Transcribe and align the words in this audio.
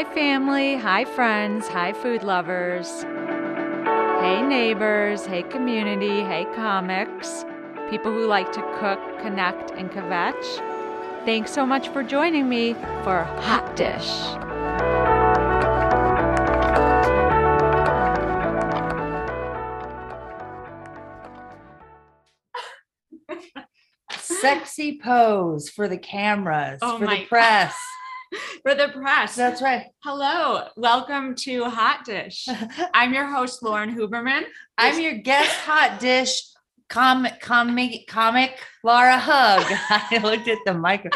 Hi, 0.00 0.14
family. 0.14 0.76
Hi, 0.76 1.04
friends. 1.04 1.68
Hi, 1.68 1.92
food 1.92 2.22
lovers. 2.22 3.02
Hey, 4.22 4.40
neighbors. 4.40 5.26
Hey, 5.26 5.42
community. 5.42 6.20
Hey, 6.22 6.46
comics. 6.54 7.44
People 7.90 8.10
who 8.10 8.26
like 8.26 8.50
to 8.52 8.62
cook, 8.80 8.98
connect, 9.20 9.72
and 9.72 9.90
kvetch. 9.90 11.24
Thanks 11.26 11.52
so 11.52 11.66
much 11.66 11.90
for 11.90 12.02
joining 12.02 12.48
me 12.48 12.72
for 13.04 13.24
Hot 13.24 13.76
Dish. 13.76 14.10
Sexy 24.18 24.98
pose 24.98 25.68
for 25.68 25.88
the 25.88 25.98
cameras, 25.98 26.78
Oh 26.80 26.96
for 26.98 27.04
my- 27.04 27.18
the 27.18 27.26
press. 27.26 27.76
For 28.62 28.74
the 28.74 28.88
press. 28.88 29.36
That's 29.36 29.62
right. 29.62 29.86
Hello. 30.04 30.68
Welcome 30.76 31.34
to 31.36 31.64
Hot 31.64 32.04
Dish. 32.04 32.46
I'm 32.94 33.14
your 33.14 33.24
host, 33.24 33.62
Lauren 33.62 33.96
Huberman. 33.96 34.42
I'm 34.76 35.00
your 35.00 35.14
guest 35.14 35.50
hot 35.60 35.98
dish 35.98 36.42
comic 36.90 37.40
comic 37.40 38.06
comic 38.06 38.58
Laura 38.84 39.18
Hug. 39.18 39.64
I 40.10 40.18
looked 40.22 40.48
at 40.48 40.58
the 40.66 40.74
micro 40.74 41.10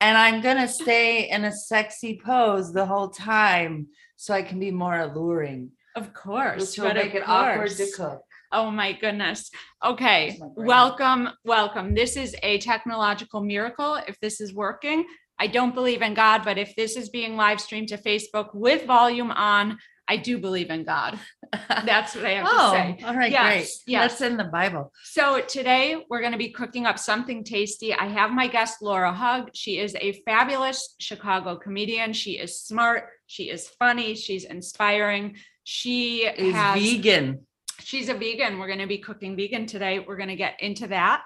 and 0.00 0.16
I'm 0.16 0.40
gonna 0.40 0.68
stay 0.68 1.28
in 1.30 1.44
a 1.44 1.52
sexy 1.52 2.20
pose 2.24 2.72
the 2.72 2.86
whole 2.86 3.08
time 3.08 3.88
so 4.14 4.32
I 4.32 4.42
can 4.42 4.60
be 4.60 4.70
more 4.70 4.96
alluring. 4.96 5.72
Of 5.96 6.14
course. 6.14 6.76
Which 6.76 6.78
will 6.78 6.94
make 6.94 7.16
it 7.16 7.26
awkward 7.26 7.70
to 7.72 7.90
cook. 7.90 8.22
Oh 8.52 8.70
my 8.70 8.92
goodness. 8.92 9.50
Okay. 9.84 10.36
My. 10.38 10.46
Welcome. 10.54 11.30
Welcome. 11.44 11.94
This 11.94 12.16
is 12.16 12.36
a 12.44 12.58
technological 12.58 13.42
miracle. 13.42 13.96
If 14.06 14.20
this 14.20 14.40
is 14.40 14.54
working, 14.54 15.04
I 15.38 15.46
don't 15.48 15.74
believe 15.74 16.02
in 16.02 16.14
God, 16.14 16.42
but 16.44 16.58
if 16.58 16.74
this 16.76 16.96
is 16.96 17.08
being 17.08 17.36
live 17.36 17.60
streamed 17.60 17.88
to 17.88 17.98
Facebook 17.98 18.54
with 18.54 18.86
volume 18.86 19.30
on, 19.30 19.78
I 20.06 20.18
do 20.18 20.38
believe 20.38 20.68
in 20.70 20.84
God. 20.84 21.18
That's 21.68 22.14
what 22.14 22.26
I 22.26 22.30
have 22.32 22.46
oh, 22.48 22.72
to 22.72 22.76
say. 22.76 23.04
all 23.06 23.14
right, 23.16 23.32
Yes, 23.32 23.52
great. 23.52 23.68
yes. 23.86 24.18
That's 24.18 24.30
in 24.30 24.36
the 24.36 24.44
Bible. 24.44 24.92
So 25.02 25.40
today 25.40 26.04
we're 26.10 26.20
going 26.20 26.32
to 26.32 26.38
be 26.38 26.50
cooking 26.50 26.84
up 26.84 26.98
something 26.98 27.42
tasty. 27.42 27.94
I 27.94 28.06
have 28.06 28.30
my 28.30 28.46
guest 28.46 28.82
Laura 28.82 29.12
Hug. 29.12 29.48
She 29.54 29.78
is 29.78 29.96
a 29.98 30.12
fabulous 30.26 30.94
Chicago 30.98 31.56
comedian. 31.56 32.12
She 32.12 32.32
is 32.32 32.60
smart. 32.60 33.08
She 33.26 33.44
is 33.50 33.66
funny. 33.78 34.14
She's 34.14 34.44
inspiring. 34.44 35.36
She 35.64 36.26
Is 36.26 36.54
has 36.54 36.78
vegan. 36.78 37.46
she's 37.80 38.10
a 38.10 38.14
vegan. 38.14 38.58
We're 38.58 38.66
going 38.66 38.80
to 38.80 38.86
be 38.86 38.98
cooking 38.98 39.34
vegan 39.36 39.64
today. 39.64 39.98
We're 40.00 40.18
going 40.18 40.28
to 40.28 40.36
get 40.36 40.60
into 40.60 40.86
that. 40.88 41.22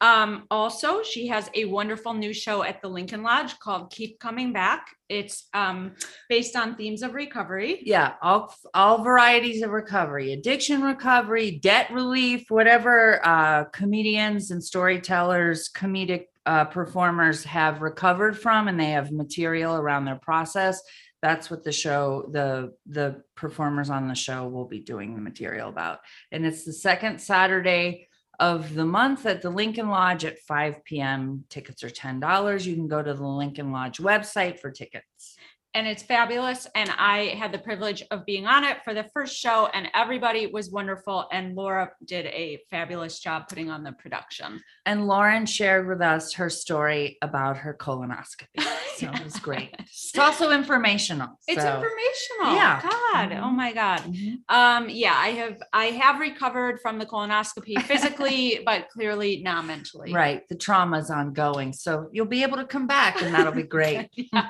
Um, 0.00 0.44
also, 0.50 1.02
she 1.02 1.28
has 1.28 1.50
a 1.54 1.64
wonderful 1.66 2.14
new 2.14 2.32
show 2.32 2.62
at 2.62 2.82
the 2.82 2.88
Lincoln 2.88 3.22
Lodge 3.22 3.58
called 3.58 3.90
Keep 3.90 4.18
Coming 4.18 4.52
Back. 4.52 4.86
It's 5.08 5.48
um, 5.54 5.92
based 6.28 6.56
on 6.56 6.76
themes 6.76 7.02
of 7.02 7.14
recovery. 7.14 7.82
yeah 7.84 8.14
all 8.22 8.54
all 8.72 9.02
varieties 9.02 9.62
of 9.62 9.70
recovery 9.70 10.32
addiction 10.32 10.82
recovery 10.82 11.58
debt 11.62 11.90
relief 11.92 12.46
whatever 12.48 13.20
uh 13.24 13.64
comedians 13.64 14.50
and 14.50 14.62
storytellers 14.62 15.68
comedic 15.74 16.26
uh, 16.46 16.64
performers 16.64 17.44
have 17.44 17.80
recovered 17.80 18.38
from 18.38 18.68
and 18.68 18.78
they 18.78 18.90
have 18.90 19.10
material 19.12 19.76
around 19.76 20.04
their 20.04 20.16
process 20.16 20.82
that's 21.22 21.50
what 21.50 21.64
the 21.64 21.72
show 21.72 22.28
the 22.32 22.72
the 22.86 23.22
performers 23.34 23.90
on 23.90 24.08
the 24.08 24.14
show 24.14 24.46
will 24.48 24.66
be 24.66 24.80
doing 24.80 25.14
the 25.14 25.20
material 25.20 25.68
about 25.68 26.00
and 26.32 26.44
it's 26.44 26.64
the 26.64 26.72
second 26.72 27.18
saturday 27.18 28.08
of 28.40 28.74
the 28.74 28.84
month 28.84 29.26
at 29.26 29.42
the 29.42 29.50
Lincoln 29.50 29.88
Lodge 29.88 30.24
at 30.24 30.38
5 30.40 30.84
p.m. 30.84 31.44
Tickets 31.48 31.82
are 31.84 31.90
$10. 31.90 32.66
You 32.66 32.74
can 32.74 32.88
go 32.88 33.02
to 33.02 33.14
the 33.14 33.26
Lincoln 33.26 33.72
Lodge 33.72 33.98
website 33.98 34.58
for 34.58 34.70
tickets. 34.70 35.36
And 35.74 35.86
it's 35.86 36.02
fabulous. 36.02 36.66
And 36.74 36.90
I 36.98 37.34
had 37.38 37.52
the 37.52 37.58
privilege 37.58 38.02
of 38.10 38.24
being 38.24 38.46
on 38.46 38.64
it 38.64 38.78
for 38.84 38.94
the 38.94 39.04
first 39.12 39.36
show, 39.36 39.68
and 39.74 39.88
everybody 39.94 40.46
was 40.46 40.70
wonderful. 40.70 41.26
And 41.32 41.54
Laura 41.54 41.90
did 42.04 42.26
a 42.26 42.60
fabulous 42.70 43.18
job 43.18 43.48
putting 43.48 43.70
on 43.70 43.82
the 43.84 43.92
production. 43.92 44.62
And 44.86 45.06
Lauren 45.06 45.46
shared 45.46 45.86
with 45.88 46.00
us 46.00 46.34
her 46.34 46.48
story 46.50 47.18
about 47.22 47.58
her 47.58 47.76
colonoscopy. 47.78 48.46
So 48.94 49.10
it 49.10 49.24
was 49.24 49.40
great. 49.40 49.74
It's 49.80 50.16
also 50.16 50.52
informational. 50.52 51.30
It's 51.48 51.60
so- 51.60 51.66
informational. 51.82 52.54
Yeah. 52.54 52.80
God. 52.80 53.32
Oh 53.32 53.46
Mhm. 53.48 53.54
my 53.56 53.72
God. 53.72 53.98
Mhm. 54.02 54.34
Um, 54.48 54.88
yeah, 54.88 55.14
I 55.16 55.30
have 55.30 55.60
I 55.72 55.86
have 55.86 56.20
recovered 56.20 56.78
from 56.80 57.00
the 57.00 57.04
colonoscopy 57.06 57.82
physically, 57.90 58.60
but 58.64 58.88
clearly 58.90 59.42
not 59.42 59.64
mentally. 59.66 60.12
Right. 60.12 60.46
The 60.48 60.54
trauma's 60.54 61.10
ongoing. 61.10 61.72
So 61.72 62.08
you'll 62.12 62.26
be 62.26 62.44
able 62.44 62.58
to 62.58 62.64
come 62.64 62.86
back 62.86 63.20
and 63.20 63.34
that'll 63.34 63.52
be 63.52 63.64
great. 63.76 64.10
Yeah, 64.14 64.48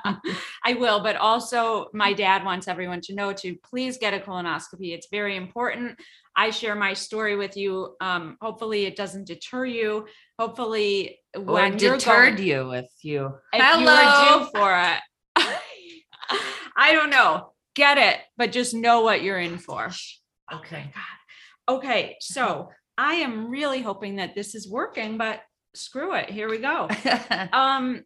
I 0.62 0.74
will, 0.74 1.00
but 1.00 1.13
also 1.16 1.86
my 1.92 2.12
dad 2.12 2.44
wants 2.44 2.68
everyone 2.68 3.00
to 3.02 3.14
know 3.14 3.32
to 3.34 3.56
please 3.56 3.98
get 3.98 4.14
a 4.14 4.18
colonoscopy. 4.18 4.92
It's 4.94 5.08
very 5.10 5.36
important. 5.36 5.98
I 6.36 6.50
share 6.50 6.74
my 6.74 6.94
story 6.94 7.36
with 7.36 7.56
you. 7.56 7.96
Um, 8.00 8.36
hopefully 8.40 8.86
it 8.86 8.96
doesn't 8.96 9.26
deter 9.26 9.64
you. 9.64 10.06
Hopefully 10.38 11.18
or 11.34 11.42
when 11.42 11.78
you're 11.78 11.96
deterred 11.96 12.36
going, 12.36 12.48
you 12.48 12.72
if 12.72 12.86
you 13.02 13.34
if 13.52 13.80
you 13.80 13.86
due 13.86 14.58
for 14.58 14.76
it. 14.78 15.00
I 16.76 16.92
don't 16.92 17.10
know. 17.10 17.52
Get 17.74 17.98
it, 17.98 18.20
but 18.36 18.52
just 18.52 18.74
know 18.74 19.02
what 19.02 19.22
you're 19.22 19.38
in 19.38 19.58
for. 19.58 19.90
Okay. 20.52 20.90
God. 20.94 21.74
Okay, 21.76 22.16
so 22.20 22.70
I 22.98 23.14
am 23.14 23.50
really 23.50 23.80
hoping 23.80 24.16
that 24.16 24.34
this 24.34 24.54
is 24.54 24.68
working, 24.68 25.18
but 25.18 25.40
screw 25.74 26.14
it. 26.14 26.30
Here 26.30 26.48
we 26.48 26.58
go. 26.58 26.88
Um, 27.52 28.04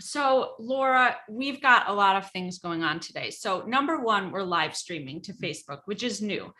so 0.00 0.54
Laura, 0.58 1.16
we've 1.28 1.60
got 1.60 1.88
a 1.88 1.92
lot 1.92 2.16
of 2.16 2.30
things 2.30 2.58
going 2.58 2.82
on 2.82 3.00
today. 3.00 3.30
So 3.30 3.62
number 3.66 4.00
one, 4.00 4.30
we're 4.30 4.42
live 4.42 4.74
streaming 4.74 5.20
to 5.22 5.32
Facebook, 5.32 5.80
which 5.84 6.02
is 6.02 6.20
new 6.22 6.52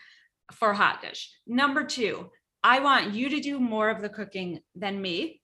for 0.52 0.72
Hot 0.72 1.00
Dish. 1.00 1.32
Number 1.46 1.84
two, 1.84 2.30
I 2.62 2.80
want 2.80 3.14
you 3.14 3.30
to 3.30 3.40
do 3.40 3.58
more 3.58 3.88
of 3.88 4.02
the 4.02 4.08
cooking 4.08 4.60
than 4.74 5.00
me. 5.00 5.40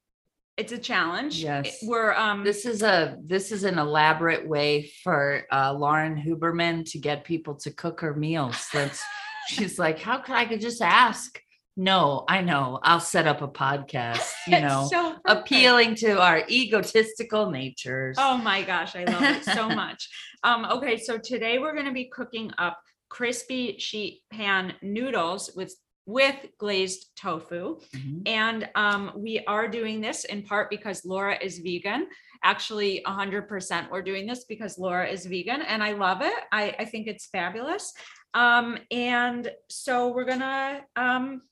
It's 0.57 0.73
a 0.73 0.79
challenge. 0.79 1.43
Yes. 1.43 1.79
We're 1.83 2.15
um 2.15 2.45
this 2.45 2.65
is 2.65 2.83
a 2.83 3.17
this 3.25 3.53
is 3.53 3.65
an 3.65 3.79
elaborate 3.79 4.49
way 4.49 4.91
for 5.03 5.45
uh, 5.53 5.75
Lauren 5.75 6.17
Huberman 6.17 6.91
to 6.93 6.99
get 6.99 7.25
people 7.25 7.57
to 7.57 7.71
cook 7.71 8.01
her 8.01 8.15
meals. 8.15 8.67
That's 8.73 9.03
she's 9.49 9.79
like, 9.79 9.99
how 9.99 10.19
could 10.19 10.35
I 10.35 10.47
could 10.47 10.61
just 10.61 10.81
ask? 10.81 11.39
No, 11.77 12.25
I 12.27 12.41
know. 12.41 12.81
I'll 12.83 13.01
set 13.01 13.27
up 13.27 13.43
a 13.43 13.49
podcast, 13.49 14.33
you 14.47 14.61
know, 14.61 14.89
so 14.91 15.17
appealing 15.27 15.95
to 15.97 16.21
our 16.21 16.43
egotistical 16.49 17.51
natures. 17.51 18.17
Oh 18.19 18.39
my 18.39 18.63
gosh, 18.63 18.97
I 18.97 19.05
love 19.05 19.23
it 19.23 19.45
so 19.45 19.69
much. 19.85 20.09
Um, 20.43 20.65
okay, 20.65 20.97
so 20.97 21.19
today 21.19 21.59
we're 21.59 21.75
going 21.75 21.87
to 21.87 21.93
be 21.93 22.07
cooking 22.07 22.51
up 22.57 22.81
crispy 23.11 23.79
sheet 23.79 24.23
pan 24.31 24.75
noodles 24.83 25.51
with 25.55 25.75
with 26.07 26.37
glazed 26.59 27.11
tofu. 27.17 27.81
Mhm. 27.95 28.23
And 28.27 28.69
um, 28.77 29.11
we 29.17 29.41
are 29.47 29.67
doing 29.67 30.01
this 30.01 30.25
in 30.25 30.43
part 30.43 30.71
because 30.71 31.05
Laura 31.05 31.37
is 31.43 31.59
vegan. 31.59 32.07
Actually, 32.45 33.03
100% 33.05 33.91
we're 33.91 34.03
doing 34.03 34.25
this 34.25 34.45
because 34.45 34.79
Laura 34.79 35.09
is 35.09 35.27
vegan 35.27 35.63
and 35.63 35.83
I 35.83 35.93
love 35.95 36.23
it. 36.23 36.45
I, 36.53 36.77
I 36.79 36.85
think 36.85 37.09
it's 37.09 37.27
fabulous. 37.27 37.93
Um, 38.35 38.79
and 38.93 39.51
so 39.69 40.13
we're 40.13 40.27
gonna, 40.27 40.83
um, 40.95 41.43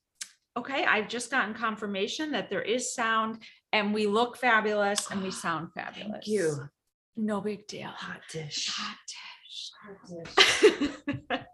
okay, 0.57 0.85
I've 0.85 1.09
just 1.09 1.31
gotten 1.31 1.55
confirmation 1.55 2.31
that 2.33 2.49
there 2.51 2.63
is 2.63 2.95
sound 2.95 3.43
and 3.73 3.93
we 3.93 4.07
look 4.07 4.37
fabulous 4.37 5.11
and 5.11 5.23
we 5.23 5.31
sound 5.45 5.69
fabulous. 5.75 6.11
Thank 6.13 6.27
you. 6.29 6.69
No 7.17 7.41
big 7.41 7.67
deal. 7.67 7.89
Hot 7.89 8.21
dish. 8.31 8.71
Hot 8.75 8.97
dish. 9.07 9.71
Hot 9.83 11.27
dish. 11.27 11.41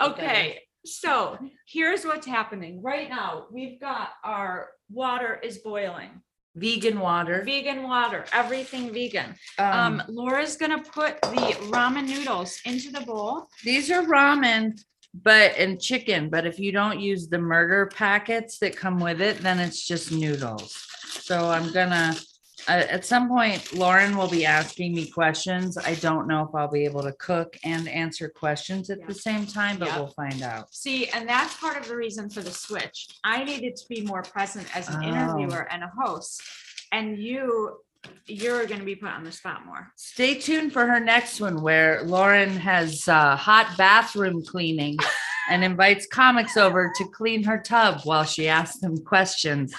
Okay, 0.00 0.60
so 0.84 1.38
here's 1.66 2.04
what's 2.04 2.26
happening 2.26 2.82
right 2.82 3.08
now. 3.08 3.46
We've 3.50 3.80
got 3.80 4.10
our 4.22 4.68
water 4.90 5.38
is 5.42 5.58
boiling, 5.58 6.22
Vegan 6.54 7.00
water. 7.00 7.42
vegan 7.44 7.82
water, 7.82 8.24
everything 8.32 8.92
vegan. 8.92 9.34
Um, 9.58 10.00
Um, 10.00 10.02
Laura's 10.08 10.56
gonna 10.56 10.82
put 10.82 11.20
the 11.22 11.56
ramen 11.70 12.06
noodles 12.08 12.60
into 12.64 12.90
the 12.90 13.00
bowl. 13.02 13.48
these 13.64 13.90
are 13.90 14.02
ramen, 14.02 14.78
but 15.22 15.56
and 15.56 15.80
chicken. 15.80 16.28
But 16.28 16.46
if 16.46 16.58
you 16.58 16.72
don't 16.72 17.00
use 17.00 17.28
the 17.28 17.38
murder 17.38 17.86
packets 17.94 18.58
that 18.58 18.76
come 18.76 18.98
with 18.98 19.20
it, 19.20 19.38
then 19.38 19.58
it's 19.60 19.86
just 19.86 20.10
noodles. 20.12 20.76
So 21.08 21.48
I'm 21.50 21.72
gonna. 21.72 22.14
Uh, 22.66 22.82
at 22.88 23.04
some 23.04 23.28
point, 23.28 23.74
Lauren 23.74 24.16
will 24.16 24.28
be 24.30 24.46
asking 24.46 24.94
me 24.94 25.06
questions. 25.10 25.76
I 25.76 25.96
don't 25.96 26.26
know 26.26 26.44
if 26.48 26.54
I'll 26.54 26.70
be 26.70 26.86
able 26.86 27.02
to 27.02 27.12
cook 27.12 27.58
and 27.62 27.86
answer 27.88 28.26
questions 28.30 28.88
at 28.88 29.06
the 29.06 29.12
same 29.12 29.44
time, 29.46 29.76
but 29.78 29.88
Yeah. 29.88 29.98
we'll 29.98 30.14
find 30.16 30.40
out. 30.40 30.72
See, 30.74 31.08
and 31.08 31.28
that's 31.28 31.54
part 31.58 31.76
of 31.76 31.86
the 31.86 31.94
reason 31.94 32.30
for 32.30 32.40
the 32.40 32.50
switch. 32.50 33.08
I 33.22 33.44
needed 33.44 33.76
to 33.76 33.84
be 33.90 34.00
more 34.00 34.22
present 34.22 34.74
as 34.74 34.88
an 34.88 34.96
Oh. 35.04 35.08
interviewer 35.08 35.68
and 35.70 35.82
a 35.84 35.92
host. 36.00 36.40
And 36.90 37.18
you, 37.18 37.80
you're 38.26 38.66
gonna 38.66 38.84
be 38.84 38.96
put 38.96 39.10
on 39.10 39.24
the 39.24 39.32
spot 39.32 39.64
more. 39.66 39.92
Stay 39.96 40.34
tuned 40.34 40.72
for 40.72 40.86
her 40.86 41.00
next 41.00 41.40
one 41.40 41.62
where 41.62 42.02
Lauren 42.02 42.50
has 42.50 43.06
uh, 43.08 43.36
hot 43.36 43.74
bathroom 43.76 44.44
cleaning 44.44 44.96
and 45.50 45.62
invites 45.62 46.06
comics 46.06 46.56
over 46.56 46.92
to 46.96 47.04
clean 47.08 47.42
her 47.44 47.58
tub 47.60 48.00
while 48.04 48.24
she 48.24 48.48
asks 48.48 48.80
them 48.80 48.96
questions. 49.04 49.74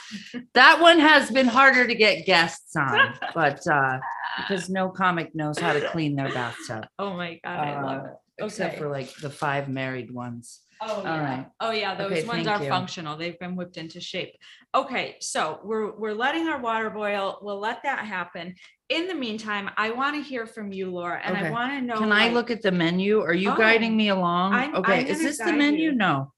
That 0.53 0.79
one 0.79 0.99
has 0.99 1.31
been 1.31 1.47
harder 1.47 1.87
to 1.87 1.95
get 1.95 2.25
guests 2.25 2.75
on, 2.75 3.13
but 3.33 3.65
uh, 3.67 3.99
because 4.37 4.69
no 4.69 4.89
comic 4.89 5.33
knows 5.33 5.57
how 5.57 5.73
to 5.73 5.89
clean 5.89 6.15
their 6.15 6.31
bathtub. 6.31 6.87
Oh 6.99 7.13
my 7.15 7.39
God, 7.43 7.59
I 7.59 7.81
love 7.81 8.03
uh, 8.03 8.07
it. 8.07 8.45
Except 8.45 8.77
for 8.77 8.89
like 8.89 9.15
the 9.15 9.29
five 9.29 9.69
married 9.69 10.11
ones. 10.11 10.61
Oh, 10.87 10.95
All 10.97 11.03
yeah. 11.03 11.23
right. 11.37 11.47
Oh, 11.59 11.71
yeah, 11.71 11.93
Okay, 11.93 12.03
those 12.21 12.25
ones 12.27 12.45
thank 12.45 12.59
are 12.59 12.63
you. 12.63 12.69
functional. 12.69 13.17
They've 13.17 13.37
been 13.39 13.55
whipped 13.55 13.77
into 13.77 13.99
shape. 13.99 14.33
Okay, 14.73 15.15
so 15.19 15.59
we're, 15.63 15.95
we're 15.97 16.13
letting 16.13 16.47
our 16.47 16.59
water 16.59 16.89
boil. 16.89 17.39
We'll 17.41 17.59
let 17.59 17.81
that 17.83 17.99
happen. 18.05 18.55
In 18.89 19.07
the 19.07 19.15
meantime, 19.15 19.69
I 19.77 19.89
want 19.91 20.15
to 20.15 20.21
hear 20.21 20.45
from 20.45 20.71
you, 20.71 20.91
Laura, 20.91 21.19
and 21.23 21.35
I 21.35 21.41
Okay. 21.41 21.49
want 21.51 21.71
to 21.73 21.81
know. 21.81 21.95
Can 21.97 22.11
I 22.11 22.25
like- 22.25 22.33
look 22.33 22.51
at 22.51 22.61
the 22.61 22.71
menu? 22.71 23.21
Are 23.21 23.33
you 23.33 23.51
Oh, 23.51 23.55
guiding 23.57 23.97
me 23.97 24.09
along? 24.09 24.53
I'm- 24.53 24.75
Okay, 24.75 24.99
I'm 25.01 25.07
is 25.07 25.17
gonna 25.17 25.29
this 25.29 25.37
the 25.39 25.45
guide 25.45 25.57
menu? 25.57 25.83
you. 25.85 25.91
No. 25.95 26.31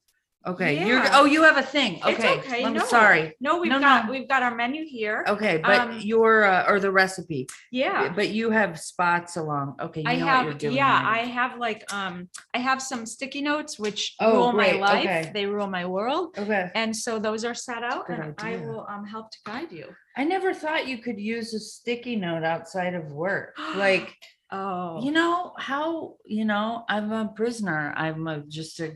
Okay, 0.47 0.88
you're, 0.88 1.03
Yeah. 1.03 1.11
oh, 1.19 1.25
you 1.25 1.44
have 1.44 1.57
a 1.57 1.61
thing. 1.61 1.95
It's 1.95 2.05
Okay, 2.07 2.39
okay, 2.39 2.63
I'm 2.63 2.73
no. 2.73 2.85
sorry. 2.85 3.35
No, 3.41 3.59
we've 3.59 3.69
No, 3.71 3.79
got, 3.81 4.05
no. 4.05 4.11
we've 4.11 4.29
got 4.29 4.41
our 4.44 4.55
menu 4.55 4.85
here. 4.85 5.25
Okay, 5.27 5.55
Um, 5.61 5.89
but 5.89 6.05
your, 6.05 6.45
uh, 6.45 6.69
or 6.69 6.79
the 6.79 6.91
recipe, 6.91 7.47
Yeah. 7.71 8.13
but 8.15 8.29
you 8.29 8.49
have 8.51 8.79
spots 8.79 9.35
along. 9.35 9.75
Okay, 9.81 10.03
I 10.05 10.13
you 10.13 10.19
know 10.21 10.25
what 10.25 10.44
you're 10.44 10.51
have, 10.53 10.57
doing. 10.57 10.75
yeah? 10.77 11.01
I 11.05 11.19
have 11.39 11.57
like, 11.57 11.81
um, 11.94 12.29
I 12.53 12.59
have 12.59 12.81
some 12.81 13.05
sticky 13.05 13.41
notes 13.41 13.77
which 13.77 14.15
Oh, 14.21 14.31
rule 14.38 14.51
my 14.53 14.69
great, 14.69 14.79
life. 14.81 14.99
okay. 15.05 15.31
They 15.33 15.45
rule 15.45 15.67
my 15.67 15.85
world. 15.85 16.35
Okay. 16.38 16.71
And 16.75 16.95
so 16.95 17.19
those 17.19 17.44
are 17.44 17.53
set 17.53 17.83
out 17.83 18.07
Good 18.07 18.19
and 18.19 18.33
I 18.39 18.53
idea. 18.53 18.67
will, 18.67 18.85
um, 18.88 19.05
help 19.05 19.31
to 19.31 19.38
guide 19.45 19.71
you. 19.71 19.88
I 20.15 20.23
never 20.23 20.53
thought 20.53 20.88
you 20.88 20.97
could 20.99 21.19
use 21.19 21.53
a 21.53 21.59
sticky 21.59 22.15
note 22.15 22.44
outside 22.44 22.94
of 22.94 23.11
work. 23.11 23.57
Like, 23.75 24.15
Oh. 24.49 25.03
you 25.03 25.11
know 25.11 25.51
how, 25.57 26.15
you 26.25 26.45
know, 26.45 26.85
I'm 26.88 27.11
a 27.11 27.27
prisoner. 27.35 27.94
I'm 27.97 28.27
a, 28.27 28.39
just 28.47 28.79
a 28.79 28.94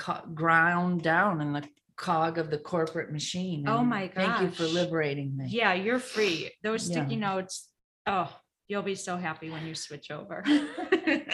co- 0.00 0.26
ground 0.34 1.02
down 1.02 1.40
in 1.40 1.52
the 1.52 1.62
cog 1.96 2.38
of 2.38 2.50
the 2.50 2.58
corporate 2.58 3.12
machine. 3.12 3.68
Oh 3.68 3.84
my 3.84 4.06
god! 4.06 4.14
Thank 4.14 4.40
you 4.40 4.50
for 4.50 4.64
liberating 4.64 5.36
me. 5.36 5.46
Yeah, 5.48 5.74
you're 5.74 5.98
free. 5.98 6.50
Those 6.62 6.84
sticky 6.86 7.14
Yeah. 7.14 7.34
notes, 7.34 7.68
oh, 8.06 8.34
you'll 8.68 8.82
be 8.82 8.94
so 8.94 9.16
happy 9.16 9.50
when 9.50 9.66
you 9.66 9.74
switch 9.74 10.10
over. 10.10 10.42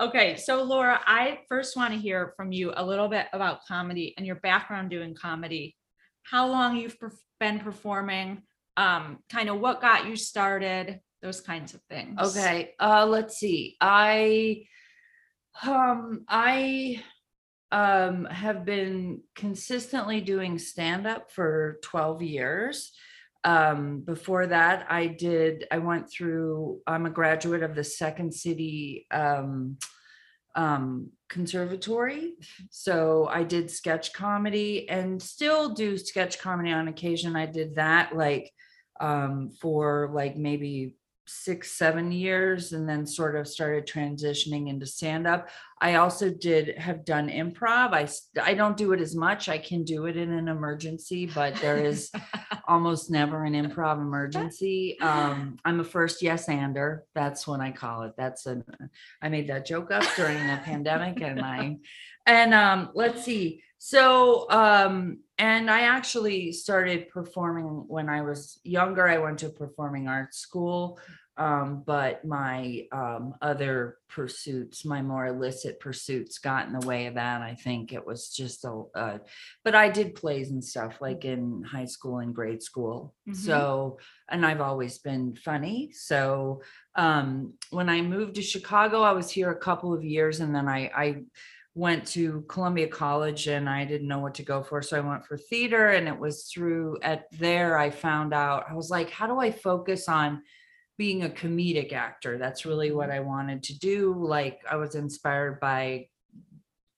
Okay, 0.00 0.36
so 0.36 0.64
Laura, 0.64 1.00
I 1.06 1.38
first 1.48 1.76
want 1.76 1.94
to 1.94 2.00
hear 2.00 2.34
from 2.36 2.50
you 2.50 2.72
a 2.76 2.84
little 2.84 3.06
bit 3.08 3.26
about 3.32 3.64
comedy 3.66 4.12
and 4.16 4.26
your 4.26 4.36
background 4.36 4.90
doing 4.90 5.14
comedy. 5.14 5.76
How 6.24 6.48
long 6.48 6.76
you've 6.76 6.96
been 7.38 7.60
performing, 7.60 8.42
um, 8.76 9.20
kind 9.30 9.48
of 9.48 9.60
what 9.60 9.80
got 9.80 10.06
you 10.06 10.16
started, 10.16 10.98
those 11.22 11.40
kinds 11.40 11.74
of 11.74 11.80
things. 11.88 12.18
Okay, 12.20 12.74
uh, 12.80 13.06
let's 13.06 13.36
see. 13.36 13.76
I, 13.80 14.64
um, 15.62 16.24
I, 16.28 17.00
um, 17.74 18.24
have 18.26 18.64
been 18.64 19.20
consistently 19.34 20.20
doing 20.20 20.58
stand-up 20.58 21.30
for 21.30 21.78
twelve 21.82 22.22
years. 22.22 22.92
Um, 23.42 24.00
before 24.00 24.46
that, 24.46 24.86
I 24.88 25.06
did, 25.06 25.66
I 25.70 25.78
went 25.90 26.06
through, 26.10 26.80
I'm 26.86 27.04
a 27.04 27.10
graduate 27.20 27.62
of 27.62 27.74
the 27.74 27.84
Second 27.84 28.32
City, 28.32 29.06
um, 29.10 29.76
um, 30.54 31.10
conservatory. 31.28 32.34
So 32.70 33.28
I 33.38 33.42
did 33.42 33.70
sketch 33.70 34.14
comedy 34.14 34.88
and 34.88 35.20
still 35.20 35.74
do 35.74 35.98
sketch 35.98 36.38
comedy 36.38 36.72
on 36.72 36.88
occasion. 36.88 37.36
I 37.36 37.46
did 37.46 37.74
that 37.74 38.16
like, 38.16 38.50
um, 38.98 39.50
for 39.60 40.10
like 40.14 40.36
maybe 40.38 40.96
six, 41.26 41.72
seven 41.72 42.12
years 42.12 42.72
and 42.72 42.88
then 42.88 43.06
sort 43.06 43.36
of 43.36 43.48
started 43.48 43.86
transitioning 43.86 44.68
into 44.68 44.86
stand 44.86 45.26
up. 45.26 45.48
I 45.80 45.96
also 45.96 46.30
did 46.30 46.76
have 46.78 47.04
done 47.04 47.28
improv. 47.28 47.92
I, 47.92 48.08
I 48.42 48.54
don't 48.54 48.76
do 48.76 48.92
it 48.92 49.00
as 49.00 49.14
much. 49.14 49.48
I 49.48 49.58
can 49.58 49.84
do 49.84 50.06
it 50.06 50.16
in 50.16 50.32
an 50.32 50.48
emergency, 50.48 51.26
but 51.26 51.56
there 51.56 51.78
is 51.78 52.10
almost 52.68 53.10
never 53.10 53.44
an 53.44 53.54
improv 53.54 53.98
emergency. 53.98 54.98
Um, 55.00 55.58
I'm 55.64 55.80
a 55.80 55.84
first 55.84 56.22
yes 56.22 56.48
ander. 56.48 57.04
That's 57.14 57.46
what 57.46 57.60
I 57.60 57.70
call 57.72 58.02
it. 58.02 58.12
That's 58.16 58.46
an, 58.46 58.64
I 59.22 59.28
made 59.28 59.48
that 59.48 59.66
joke 59.66 59.90
up 59.90 60.04
during 60.16 60.38
the 60.46 60.58
pandemic 60.62 61.20
and 61.20 61.40
I, 61.40 61.76
and 62.26 62.54
um, 62.54 62.90
let's 62.94 63.24
see. 63.24 63.62
So, 63.78 64.50
um, 64.50 65.18
and 65.38 65.70
I 65.70 65.80
actually 65.82 66.52
started 66.52 67.08
performing 67.08 67.84
when 67.88 68.08
I 68.08 68.22
was 68.22 68.60
younger. 68.62 69.08
I 69.08 69.18
went 69.18 69.38
to 69.40 69.48
performing 69.48 70.08
arts 70.08 70.38
school. 70.38 70.98
Um, 71.36 71.82
but 71.84 72.24
my 72.24 72.86
um, 72.92 73.34
other 73.42 73.98
pursuits, 74.08 74.84
my 74.84 75.02
more 75.02 75.26
illicit 75.26 75.80
pursuits 75.80 76.38
got 76.38 76.68
in 76.68 76.78
the 76.78 76.86
way 76.86 77.06
of 77.06 77.14
that. 77.14 77.42
I 77.42 77.56
think 77.56 77.92
it 77.92 78.06
was 78.06 78.30
just 78.30 78.64
a, 78.64 78.84
uh, 78.94 79.18
but 79.64 79.74
I 79.74 79.88
did 79.88 80.14
plays 80.14 80.50
and 80.52 80.64
stuff 80.64 81.00
like 81.00 81.24
in 81.24 81.64
high 81.64 81.86
school 81.86 82.18
and 82.18 82.32
grade 82.32 82.62
school. 82.62 83.14
Mhm. 83.28 83.34
So, 83.34 83.98
and 84.28 84.46
I've 84.46 84.60
always 84.60 84.98
been 84.98 85.34
funny. 85.34 85.90
So, 85.92 86.62
um, 86.94 87.54
when 87.70 87.88
I 87.88 88.00
moved 88.00 88.36
to 88.36 88.42
Chicago, 88.42 89.02
I 89.02 89.10
was 89.10 89.28
here 89.28 89.50
a 89.50 89.58
couple 89.58 89.92
of 89.92 90.04
years 90.04 90.38
and 90.38 90.54
then 90.54 90.68
I, 90.68 90.90
I 90.94 91.22
went 91.74 92.06
to 92.06 92.42
Columbia 92.48 92.86
College 92.86 93.48
and 93.48 93.68
I 93.68 93.84
didn't 93.84 94.06
know 94.06 94.20
what 94.20 94.34
to 94.34 94.44
go 94.44 94.62
for. 94.62 94.80
So 94.80 94.96
I 94.96 95.00
went 95.00 95.26
for 95.26 95.36
theater 95.36 95.88
and 95.88 96.06
it 96.06 96.18
was 96.18 96.44
through 96.44 96.98
at 97.02 97.26
there 97.32 97.76
I 97.76 97.90
found 97.90 98.32
out, 98.32 98.66
I 98.70 98.74
was 98.74 98.90
like, 98.90 99.10
how 99.10 99.26
do 99.26 99.40
I 99.40 99.50
focus 99.50 100.08
on 100.08 100.42
being 100.96 101.24
a 101.24 101.28
comedic 101.28 101.92
actor? 101.92 102.38
That's 102.38 102.64
really 102.64 102.92
what 102.92 103.10
I 103.10 103.20
wanted 103.20 103.64
to 103.64 103.78
do. 103.78 104.14
Like 104.14 104.60
I 104.70 104.76
was 104.76 104.94
inspired 104.94 105.58
by 105.58 106.06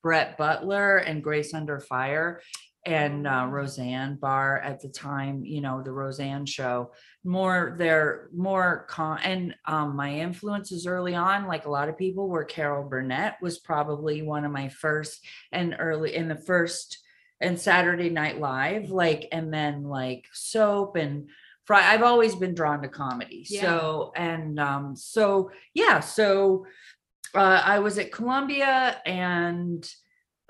Brett 0.03 0.37
Butler 0.37 0.99
and 0.99 1.25
Grace 1.25 1.55
Under 1.55 1.81
Fire 1.81 2.43
and 2.85 3.27
uh, 3.27 3.49
Roseanne 3.51 4.17
Barr 4.17 4.61
at 4.61 4.81
the 4.81 4.89
time, 4.89 5.45
you 5.45 5.61
know, 5.61 5.83
the 5.83 5.91
Roseanne 5.91 6.47
show. 6.47 6.93
More 7.27 7.75
they're 7.77 8.29
more 8.33 8.87
con 8.89 9.19
and 9.23 9.55
um, 9.67 9.97
my 9.97 10.15
influences 10.15 10.87
early 10.87 11.15
on, 11.15 11.47
like 11.47 11.67
a 11.67 11.71
lot 11.71 11.89
of 11.89 11.99
people, 11.99 12.29
were 12.29 12.45
Carol 12.45 12.89
Burnett 12.89 13.37
was 13.43 13.59
probably 13.59 14.23
one 14.23 14.45
of 14.45 14.53
my 14.53 14.69
first 14.69 15.25
and 15.51 15.77
early 15.79 16.15
in 16.15 16.29
the 16.29 16.37
first 16.37 16.99
and 17.41 17.61
Saturday 17.61 18.11
Night 18.11 18.41
Live, 18.41 18.91
like 18.91 19.29
and 19.33 19.53
then 19.53 19.83
like 19.83 20.25
soap 20.33 20.97
and 20.97 21.29
Fry. 21.65 21.93
I've 21.93 22.05
always 22.05 22.37
been 22.37 22.55
drawn 22.55 22.81
to 22.83 22.89
comedy. 22.89 23.45
Yeah. 23.49 23.63
So 23.63 24.13
and 24.15 24.61
um, 24.61 24.95
so 24.97 25.51
yeah, 25.75 26.01
so 26.01 26.65
uh, 27.35 27.61
I 27.65 27.81
was 27.81 27.99
at 27.99 28.13
Columbia 28.13 29.01
and 29.05 29.87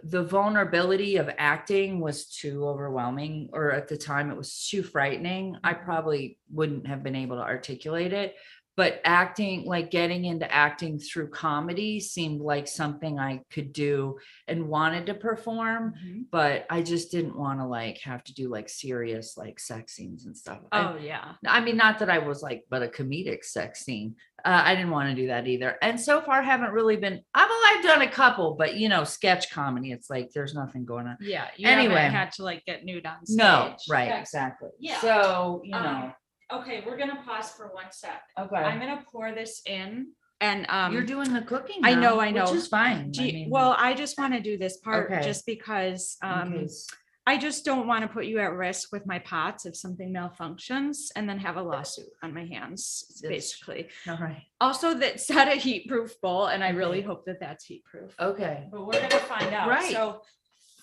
the 0.02 0.22
vulnerability 0.22 1.16
of 1.16 1.30
acting 1.38 2.00
was 2.00 2.26
too 2.26 2.66
overwhelming, 2.66 3.48
or 3.52 3.72
at 3.72 3.88
the 3.88 3.96
time 3.96 4.30
it 4.30 4.36
was 4.36 4.68
too 4.68 4.82
frightening. 4.82 5.56
I 5.64 5.72
mm-hmm. 5.72 5.84
probably 5.84 6.38
wouldn't 6.50 6.86
have 6.86 7.02
been 7.02 7.16
able 7.16 7.36
to 7.36 7.42
articulate 7.42 8.12
it. 8.12 8.36
But 8.76 9.00
acting, 9.04 9.64
like 9.64 9.90
getting 9.90 10.26
into 10.26 10.50
acting 10.52 10.98
through 10.98 11.30
comedy, 11.30 11.98
seemed 11.98 12.42
like 12.42 12.68
something 12.68 13.18
I 13.18 13.40
could 13.50 13.72
do 13.72 14.18
and 14.48 14.68
wanted 14.68 15.06
to 15.06 15.14
perform. 15.14 15.94
Mhm. 16.06 16.24
But 16.30 16.66
I 16.68 16.82
just 16.82 17.10
didn't 17.10 17.38
want 17.38 17.60
to 17.60 17.66
like 17.66 17.98
have 18.02 18.22
to 18.24 18.34
do 18.34 18.48
like 18.50 18.68
serious 18.68 19.36
like 19.38 19.58
sex 19.58 19.94
scenes 19.94 20.26
and 20.26 20.36
stuff. 20.36 20.60
I- 20.72 20.80
Oh, 20.92 20.96
yeah. 20.98 21.32
I 21.46 21.60
mean, 21.60 21.76
not 21.78 21.98
that 22.00 22.10
I 22.10 22.18
was 22.18 22.42
like, 22.42 22.64
but 22.68 22.82
a 22.82 22.88
comedic 22.88 23.44
sex 23.44 23.80
scene. 23.84 24.14
Uh, 24.44 24.62
I 24.64 24.74
didn't 24.74 24.90
want 24.90 25.08
to 25.08 25.14
do 25.14 25.28
that 25.28 25.48
either. 25.48 25.76
And 25.80 25.98
so 25.98 26.20
far, 26.20 26.42
haven't 26.42 26.70
really 26.72 26.96
been. 26.96 27.20
I've 27.34 27.50
I've 27.50 27.82
done 27.82 28.02
a 28.02 28.10
couple, 28.10 28.54
but 28.56 28.76
you 28.76 28.88
know, 28.90 29.02
sketch 29.04 29.50
comedy. 29.50 29.90
It's 29.92 30.10
like 30.10 30.30
there's 30.32 30.54
nothing 30.54 30.84
going 30.84 31.06
on. 31.06 31.16
Yeah. 31.20 31.46
You 31.56 31.66
Anyway. 31.68 31.94
had 32.02 32.30
to 32.32 32.44
like 32.44 32.64
get 32.66 32.84
nude 32.84 33.06
on 33.06 33.24
stage. 33.26 33.38
No, 33.38 33.74
right, 33.88 34.08
Yeah. 34.08 34.20
exactly. 34.20 34.68
Yeah. 34.78 35.00
So 35.00 35.62
you 35.64 35.74
Um, 35.74 35.82
know, 35.82 36.12
Okay, 36.52 36.82
we're 36.86 36.96
gonna 36.96 37.22
pause 37.26 37.50
for 37.50 37.68
one 37.74 37.86
sec. 37.90 38.22
okay. 38.38 38.56
I'm 38.56 38.78
gonna 38.78 39.02
pour 39.10 39.32
this 39.32 39.62
in 39.66 40.08
and, 40.40 40.66
um. 40.68 40.92
You're 40.92 41.02
doing 41.04 41.32
the 41.32 41.42
cooking. 41.42 41.80
I 41.82 41.94
know, 41.94 42.16
now, 42.16 42.20
I 42.20 42.30
know. 42.30 42.44
which 42.44 42.54
is 42.54 42.68
fine. 42.68 43.10
do 43.10 43.22
I 43.22 43.24
you- 43.26 43.32
mean, 43.32 43.50
well, 43.50 43.74
I 43.78 43.94
just 43.94 44.18
want 44.18 44.34
to 44.34 44.40
do 44.40 44.56
this 44.58 44.76
part 44.76 45.10
Okay. 45.10 45.22
just 45.22 45.46
because, 45.46 46.18
in 46.22 46.28
um, 46.28 46.52
case- 46.52 46.86
I 47.28 47.36
just 47.38 47.64
don't 47.64 47.88
want 47.88 48.02
to 48.02 48.08
put 48.08 48.26
you 48.26 48.38
at 48.38 48.52
risk 48.52 48.92
with 48.92 49.04
my 49.04 49.18
pots 49.18 49.66
if 49.66 49.74
something 49.74 50.12
malfunctions 50.12 51.10
and 51.16 51.28
then 51.28 51.38
have 51.40 51.56
a 51.56 51.62
lawsuit 51.62 52.06
on 52.22 52.32
my 52.32 52.44
hands, 52.44 53.18
Yes. 53.20 53.28
basically. 53.28 53.88
all 54.08 54.18
right. 54.18 54.44
Also, 54.60 54.94
that 54.94 55.20
set 55.30 55.48
a 55.48 55.56
heat 55.56 55.88
proof 55.88 56.20
bowl, 56.20 56.46
and 56.46 56.62
I 56.62 56.68
really 56.68 56.98
Okay. 56.98 57.06
hope 57.08 57.24
that 57.26 57.40
that's 57.40 57.64
heat 57.64 57.84
proof. 57.84 58.14
Okay. 58.20 58.68
But 58.70 58.86
we're 58.86 58.92
gonna 59.00 59.18
find 59.18 59.52
out. 59.52 59.68
Right. 59.68 59.90
So, 59.90 60.22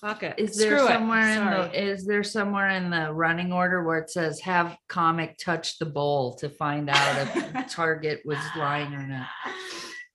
fuck 0.04 0.24
it. 0.24 0.36
Is 0.38 0.58
there 0.58 0.78
Screw 0.78 0.86
it. 0.86 0.92
somewhere 0.92 1.30
in 1.30 1.38
Sorry. 1.38 1.70
the 1.70 1.84
is 1.92 2.06
there 2.06 2.24
somewhere 2.24 2.70
in 2.70 2.90
the 2.90 3.12
running 3.14 3.54
order 3.54 3.84
where 3.84 4.00
it 4.00 4.10
says 4.10 4.40
have 4.42 4.76
comic 4.90 5.38
touch 5.38 5.80
the 5.80 5.86
bowl 5.86 6.36
to 6.36 6.50
find 6.50 6.90
out 6.90 7.28
if 7.36 7.68
Target 7.72 8.22
was 8.26 8.40
lying 8.58 8.94
or 8.94 9.08
not? 9.08 9.28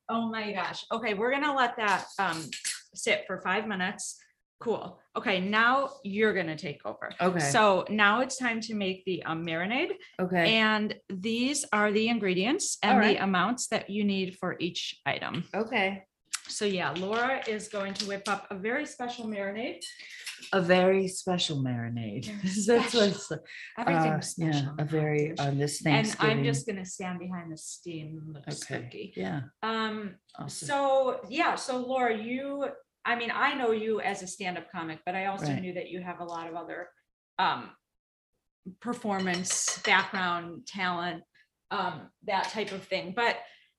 Oh 0.08 0.28
my 0.28 0.52
gosh. 0.52 0.84
Okay, 0.92 1.14
we're 1.14 1.32
gonna 1.32 1.54
let 1.54 1.76
that 1.78 2.04
um 2.18 2.44
sit 2.94 3.24
for 3.26 3.40
five 3.40 3.66
minutes. 3.66 4.18
Cool. 4.60 5.00
Okay, 5.16 5.40
now 5.40 5.90
you're 6.02 6.34
gonna 6.34 6.56
take 6.56 6.84
over. 6.84 7.10
Okay. 7.20 7.38
So 7.38 7.86
now 7.88 8.20
it's 8.20 8.36
time 8.36 8.60
to 8.62 8.74
make 8.74 9.04
the 9.04 9.22
um, 9.22 9.46
marinade. 9.46 9.92
okay. 10.20 10.54
And 10.54 10.96
these 11.08 11.64
are 11.72 11.92
the 11.92 12.08
ingredients 12.08 12.76
and 12.82 12.98
right. 12.98 13.16
the 13.16 13.22
amounts 13.22 13.68
that 13.68 13.88
you 13.88 14.02
need 14.04 14.36
for 14.36 14.56
each 14.58 15.00
item. 15.06 15.44
okay. 15.54 16.04
So 16.48 16.64
yeah, 16.64 16.90
Laura 16.98 17.40
is 17.46 17.68
going 17.68 17.94
to 17.94 18.06
whip 18.06 18.22
up 18.26 18.46
a 18.50 18.56
very 18.56 18.86
special 18.86 19.26
marinade. 19.26 19.82
A 20.52 20.60
very 20.62 21.08
special 21.08 21.56
marinade. 21.58 22.26
Very 22.66 22.78
That's 22.80 22.94
what 22.94 23.08
it's, 23.08 23.32
uh, 23.32 23.36
Everything's 23.76 24.34
yeah, 24.38 24.52
special. 24.52 24.74
a 24.78 24.84
very, 24.84 25.36
on 25.38 25.58
this 25.58 25.80
thing. 25.80 25.92
And 25.94 26.06
Thanksgiving. 26.06 26.38
I'm 26.38 26.44
just 26.44 26.66
gonna 26.66 26.84
stand 26.84 27.18
behind 27.18 27.50
the 27.52 27.56
steam, 27.56 28.36
Okay, 28.46 28.52
spooky. 28.54 29.12
yeah. 29.16 29.40
Um, 29.64 30.14
awesome. 30.38 30.68
so, 30.68 31.20
yeah, 31.28 31.56
so 31.56 31.78
Laura, 31.78 32.16
you, 32.16 32.68
I 33.04 33.16
mean, 33.16 33.32
I 33.34 33.54
know 33.54 33.72
you 33.72 34.00
as 34.00 34.22
a 34.22 34.28
stand-up 34.28 34.70
comic, 34.70 35.00
but 35.04 35.16
I 35.16 35.26
also 35.26 35.46
Right. 35.48 35.60
knew 35.60 35.74
that 35.74 35.88
you 35.90 36.00
have 36.02 36.20
a 36.20 36.24
lot 36.24 36.48
of 36.48 36.54
other 36.54 36.88
um 37.40 37.70
performance 38.80 39.78
background, 39.84 40.66
talent, 40.66 41.22
um, 41.70 42.02
that 42.26 42.44
type 42.50 42.70
of 42.72 42.84
thing. 42.84 43.12
But 43.14 43.36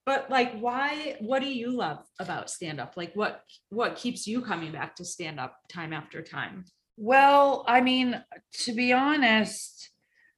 but 0.09 0.27
like 0.27 0.57
why 0.59 1.15
what 1.19 1.39
do 1.39 1.53
you 1.53 1.69
love 1.69 1.99
about 2.19 2.49
stand-up? 2.49 2.97
Like 2.97 3.13
what 3.13 3.43
what 3.69 3.95
keeps 3.95 4.25
you 4.25 4.41
coming 4.41 4.71
back 4.71 4.95
to 4.95 5.05
stand-up 5.05 5.55
time 5.71 5.93
after 5.93 6.23
time? 6.23 6.65
Well, 6.97 7.63
I 7.67 7.81
mean, 7.81 8.19
to 8.63 8.73
be 8.73 8.91
honest, 8.91 9.91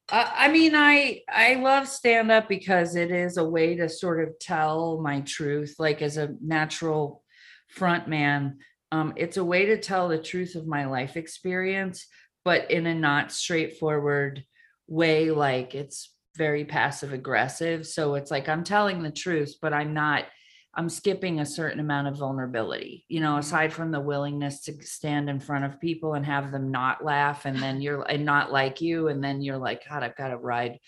I, 0.09 0.33
I 0.35 0.47
mean, 0.49 0.75
I 0.75 1.21
I 1.29 1.53
love 1.53 1.87
stand 1.87 2.29
up 2.31 2.49
because 2.49 2.97
it 2.97 3.11
is 3.11 3.37
a 3.37 3.45
way 3.45 3.77
to 3.77 3.87
sort 3.87 4.21
of 4.27 4.37
tell 4.39 4.99
my 4.99 5.21
truth, 5.21 5.75
like 5.79 6.01
as 6.01 6.17
a 6.17 6.35
natural 6.41 7.23
front 7.69 8.09
man. 8.09 8.57
Um, 8.91 9.13
it's 9.15 9.37
a 9.37 9.45
way 9.45 9.67
to 9.67 9.77
tell 9.77 10.09
the 10.09 10.21
truth 10.21 10.55
of 10.55 10.67
my 10.67 10.83
life 10.83 11.15
experience, 11.15 12.07
but 12.43 12.69
in 12.69 12.87
a 12.87 12.93
not 12.93 13.31
straightforward 13.31 14.43
way. 14.89 15.31
Like 15.31 15.75
it's 15.75 16.13
very 16.35 16.65
passive 16.65 17.13
aggressive. 17.13 17.85
So 17.87 18.15
it's 18.15 18.31
like 18.31 18.47
I'm 18.49 18.63
telling 18.63 19.01
the 19.01 19.11
truth, 19.11 19.55
but 19.61 19.73
I'm 19.73 19.93
not 19.93 20.25
I'm 20.73 20.87
skipping 20.87 21.41
a 21.41 21.45
certain 21.45 21.81
amount 21.81 22.07
of 22.07 22.15
vulnerability, 22.15 23.03
you 23.09 23.19
know, 23.19 23.35
Mhm. 23.35 23.39
aside 23.39 23.73
from 23.73 23.91
the 23.91 23.99
willingness 23.99 24.61
to 24.61 24.81
stand 24.81 25.29
in 25.29 25.41
front 25.41 25.65
of 25.65 25.81
people 25.81 26.13
and 26.13 26.25
have 26.25 26.49
them 26.51 26.71
not 26.71 27.03
laugh 27.03 27.45
and 27.45 27.57
then 27.61 27.81
you're 27.81 28.03
and 28.03 28.23
not 28.23 28.53
like 28.53 28.79
you. 28.79 29.09
And 29.09 29.21
then 29.21 29.41
you're 29.41 29.57
like, 29.57 29.85
God, 29.87 30.01
I've 30.01 30.15
got 30.15 30.29
to 30.29 30.37
ride. 30.37 30.79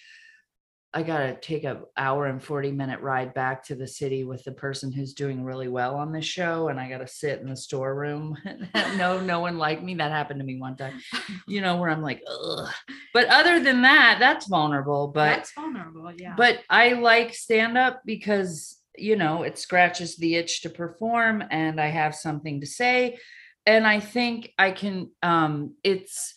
I 0.95 1.01
got 1.01 1.19
to 1.19 1.35
take 1.35 1.63
a 1.63 1.81
hour 1.97 2.27
and 2.27 2.41
40 2.41 2.71
minute 2.71 2.99
ride 3.01 3.33
back 3.33 3.63
to 3.65 3.75
the 3.75 3.87
city 3.87 4.23
with 4.23 4.43
the 4.43 4.51
person 4.51 4.91
who's 4.91 5.13
doing 5.13 5.43
really 5.43 5.67
well 5.67 5.95
on 5.95 6.11
this 6.11 6.25
show. 6.25 6.67
And 6.67 6.79
I 6.79 6.87
got 6.87 6.99
to 6.99 7.07
sit 7.07 7.39
in 7.39 7.49
the 7.49 7.55
storeroom. 7.55 8.37
no, 8.95 9.19
no 9.19 9.39
one 9.39 9.57
liked 9.57 9.81
me. 9.81 9.95
That 9.95 10.11
happened 10.11 10.39
to 10.39 10.45
me 10.45 10.59
one 10.59 10.77
time, 10.77 10.99
you 11.47 11.61
know, 11.61 11.77
where 11.77 11.89
I'm 11.89 12.03
like, 12.03 12.21
Ugh. 12.29 12.69
but 13.13 13.27
other 13.27 13.59
than 13.59 13.81
that, 13.81 14.17
that's 14.19 14.47
vulnerable. 14.47 15.07
But 15.07 15.35
That's 15.35 15.53
vulnerable, 15.53 16.11
yeah. 16.17 16.35
but 16.37 16.59
I 16.69 16.93
like 16.93 17.33
stand 17.33 17.77
up 17.77 18.01
because, 18.05 18.79
you 18.95 19.15
know, 19.15 19.41
it 19.41 19.57
scratches 19.57 20.15
the 20.17 20.35
itch 20.35 20.61
to 20.61 20.69
perform 20.69 21.43
and 21.49 21.81
I 21.81 21.87
have 21.87 22.13
something 22.13 22.61
to 22.61 22.67
say. 22.67 23.17
And 23.65 23.87
I 23.87 23.99
think 23.99 24.51
I 24.59 24.71
can 24.71 25.09
um 25.23 25.75
it's 25.83 26.35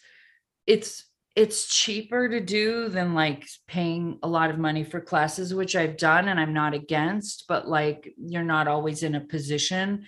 it's 0.66 1.04
it's 1.36 1.66
cheaper 1.68 2.28
to 2.28 2.40
do 2.40 2.88
than 2.88 3.14
like 3.14 3.46
paying 3.68 4.18
a 4.22 4.28
lot 4.28 4.50
of 4.50 4.58
money 4.58 4.82
for 4.84 5.00
classes, 5.00 5.54
which 5.54 5.76
I've 5.76 5.98
done 5.98 6.28
and 6.28 6.40
I'm 6.40 6.54
not 6.54 6.74
against, 6.74 7.44
but 7.46 7.68
like 7.68 8.14
you're 8.18 8.42
not 8.42 8.68
always 8.68 9.02
in 9.02 9.14
a 9.14 9.20
position 9.20 10.06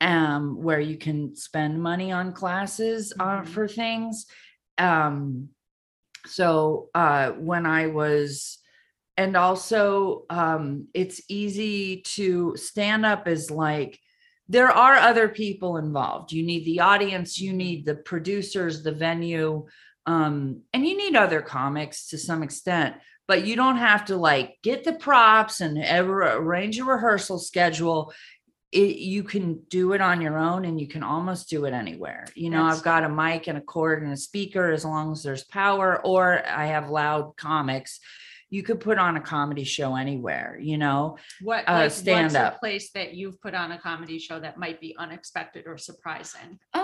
um 0.00 0.60
where 0.60 0.80
you 0.80 0.98
can 0.98 1.36
spend 1.36 1.80
money 1.80 2.10
on 2.10 2.32
classes 2.32 3.12
uh, 3.20 3.42
Mhm. 3.42 3.48
for 3.48 3.68
things. 3.68 4.26
Um 4.78 5.50
so 6.26 6.90
uh 6.94 7.30
when 7.32 7.66
I 7.66 7.88
was 7.88 8.58
and 9.16 9.36
also 9.36 10.24
um 10.30 10.88
it's 10.94 11.20
easy 11.28 12.02
to 12.16 12.56
stand 12.56 13.04
up 13.06 13.28
as 13.28 13.50
like 13.50 13.98
there 14.48 14.70
are 14.70 14.94
other 14.94 15.28
people 15.28 15.76
involved 15.76 16.32
you 16.32 16.42
need 16.44 16.64
the 16.64 16.80
audience 16.80 17.38
you 17.40 17.52
need 17.52 17.84
the 17.84 17.94
producers 17.96 18.82
the 18.82 18.92
venue 18.92 19.66
um 20.06 20.62
and 20.72 20.86
you 20.86 20.96
need 20.96 21.16
other 21.16 21.40
comics 21.40 22.08
to 22.08 22.18
some 22.18 22.42
extent 22.42 22.96
but 23.28 23.46
you 23.46 23.56
don't 23.56 23.76
have 23.76 24.04
to 24.06 24.16
like 24.16 24.58
get 24.62 24.84
the 24.84 24.92
props 24.92 25.60
and 25.60 25.78
ever 25.82 26.22
arrange 26.22 26.78
a 26.78 26.84
rehearsal 26.84 27.38
schedule. 27.38 28.12
It, 28.72 28.96
you 28.96 29.22
can 29.22 29.62
do 29.68 29.92
it 29.92 30.00
on 30.00 30.20
your 30.20 30.38
own 30.38 30.64
and 30.64 30.80
you 30.80 30.88
can 30.88 31.02
almost 31.02 31.48
do 31.50 31.66
it 31.66 31.74
anywhere. 31.74 32.26
You 32.34 32.50
know 32.50 32.62
That's- 32.64 32.78
i've 32.78 32.84
got 32.84 33.04
a 33.04 33.08
mic 33.08 33.46
and 33.46 33.58
a 33.58 33.60
cord 33.60 34.02
and 34.02 34.12
a 34.12 34.16
speaker 34.16 34.70
as 34.70 34.84
long 34.84 35.12
as 35.12 35.22
there's 35.22 35.44
power 35.44 36.04
or 36.04 36.42
i 36.46 36.66
have 36.66 36.90
loud 36.90 37.36
comics. 37.36 38.00
You 38.50 38.62
could 38.62 38.80
put 38.80 38.98
on 38.98 39.16
a 39.16 39.20
comedy 39.20 39.64
show 39.64 39.96
anywhere 39.96 40.58
you 40.60 40.76
know? 40.76 41.16
What, 41.40 41.66
uh, 41.66 41.72
like, 41.72 41.82
what's 41.84 41.94
stand 41.94 42.36
a 42.36 42.48
up. 42.48 42.60
place 42.60 42.90
that 42.92 43.14
you've 43.14 43.40
put 43.40 43.54
on 43.54 43.72
a 43.72 43.78
comedy 43.78 44.18
show 44.18 44.40
that 44.40 44.58
might 44.58 44.78
be 44.78 44.94
unexpected 44.98 45.64
or 45.66 45.78
surprising? 45.78 46.58
Um, 46.74 46.81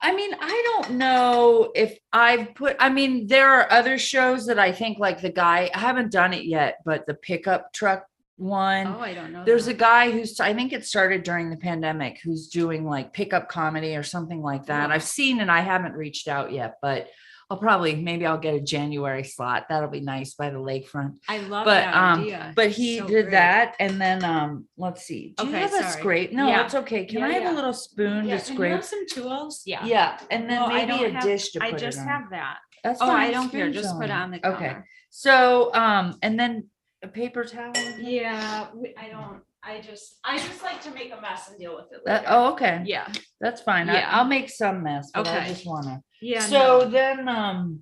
I 0.00 0.14
mean, 0.14 0.34
I 0.40 0.62
don't 0.80 0.92
know 0.98 1.72
if 1.74 1.98
I've 2.12 2.54
put, 2.54 2.76
I 2.78 2.88
mean, 2.88 3.26
there 3.26 3.48
are 3.48 3.70
other 3.70 3.98
shows 3.98 4.46
that 4.46 4.58
I 4.58 4.72
think 4.72 4.98
like 4.98 5.20
the 5.20 5.30
guy, 5.30 5.70
I 5.74 5.78
haven't 5.78 6.12
done 6.12 6.32
it 6.32 6.44
yet, 6.44 6.78
but 6.84 7.06
the 7.06 7.14
pickup 7.14 7.72
truck 7.72 8.06
one. 8.36 8.86
Oh, 8.86 9.00
I 9.00 9.14
don't 9.14 9.32
know. 9.32 9.44
There's 9.44 9.68
a 9.68 9.74
guy 9.74 10.10
who's, 10.10 10.40
I 10.40 10.54
think 10.54 10.72
it 10.72 10.84
started 10.84 11.22
during 11.22 11.50
the 11.50 11.56
pandemic, 11.56 12.20
who's 12.22 12.48
doing 12.48 12.84
like 12.84 13.12
pickup 13.12 13.48
comedy 13.48 13.96
or 13.96 14.02
something 14.02 14.42
like 14.42 14.66
that. 14.66 14.88
Wow. 14.88 14.94
I've 14.94 15.04
seen 15.04 15.40
and 15.40 15.50
I 15.50 15.60
haven't 15.60 15.94
reached 15.94 16.28
out 16.28 16.52
yet, 16.52 16.76
but 16.82 17.08
I'll 17.52 17.58
probably, 17.58 17.94
maybe 17.96 18.24
I'll 18.24 18.38
get 18.38 18.54
a 18.54 18.60
January 18.62 19.24
slot. 19.24 19.66
That'll 19.68 19.90
be 19.90 20.00
nice 20.00 20.32
by 20.32 20.48
the 20.48 20.56
lakefront. 20.56 21.16
I 21.28 21.36
love 21.40 21.66
but, 21.66 21.74
that 21.74 21.94
um, 21.94 22.20
idea. 22.22 22.50
But 22.56 22.70
he 22.70 22.96
So 22.96 23.06
did 23.06 23.24
great. 23.24 23.30
that. 23.32 23.74
And 23.78 24.00
then, 24.00 24.24
um, 24.24 24.66
let's 24.78 25.02
see. 25.02 25.34
Do 25.36 25.44
you 25.44 25.50
Okay, 25.50 25.60
have 25.60 25.74
a 25.74 25.82
scrape? 25.90 26.32
No, 26.32 26.48
Yeah. 26.48 26.64
it's 26.64 26.74
okay. 26.74 27.04
Can 27.04 27.18
Yeah, 27.18 27.26
I 27.26 27.32
have 27.32 27.42
yeah. 27.42 27.52
a 27.52 27.54
little 27.54 27.74
spoon 27.74 28.14
to 28.14 28.20
can 28.22 28.28
you 28.30 28.38
scrape? 28.38 28.72
have 28.72 28.84
some 28.86 29.06
tools? 29.06 29.64
Yeah. 29.66 29.84
Yeah, 29.84 30.18
and 30.30 30.48
then 30.48 30.60
Well, 30.62 30.68
maybe 30.70 30.92
a 31.04 31.10
have- 31.10 31.22
dish 31.22 31.50
to 31.50 31.62
I 31.62 31.72
put 31.72 31.80
just 31.80 31.98
on. 31.98 32.06
have 32.08 32.30
that. 32.30 32.56
That's 32.82 33.02
Oh, 33.02 33.10
I 33.10 33.30
don't 33.30 33.50
care. 33.50 33.70
Just 33.70 33.90
put 34.00 34.08
fine. 34.08 34.10
on 34.12 34.30
the 34.30 34.48
Okay, 34.48 34.76
so, 35.10 35.74
um, 35.74 36.16
and 36.22 36.40
then 36.40 36.70
a 37.02 37.08
paper 37.08 37.44
towel? 37.44 37.74
Yeah, 38.00 38.68
we- 38.74 38.94
I 38.96 39.10
don't, 39.10 39.42
I 39.64 39.80
just, 39.80 40.18
I 40.24 40.38
just 40.38 40.62
like 40.62 40.82
to 40.82 40.90
make 40.90 41.12
a 41.16 41.20
mess 41.20 41.48
and 41.48 41.58
deal 41.58 41.76
with 41.76 41.92
it 41.92 42.00
That, 42.04 42.22
later. 42.22 42.26
oh, 42.34 42.52
okay, 42.52 42.82
Yeah, 42.84 43.06
that's 43.40 43.62
fine. 43.62 43.88
I, 43.88 43.94
Yeah. 44.00 44.08
I'll 44.10 44.24
make 44.24 44.50
some 44.50 44.82
mess, 44.82 45.10
but 45.14 45.26
I 45.28 45.38
Okay. 45.38 45.48
just 45.48 45.66
wanna. 45.66 46.00
yeah. 46.20 46.40
So 46.40 46.80
no. 46.80 46.84
then, 46.90 47.28
um, 47.28 47.80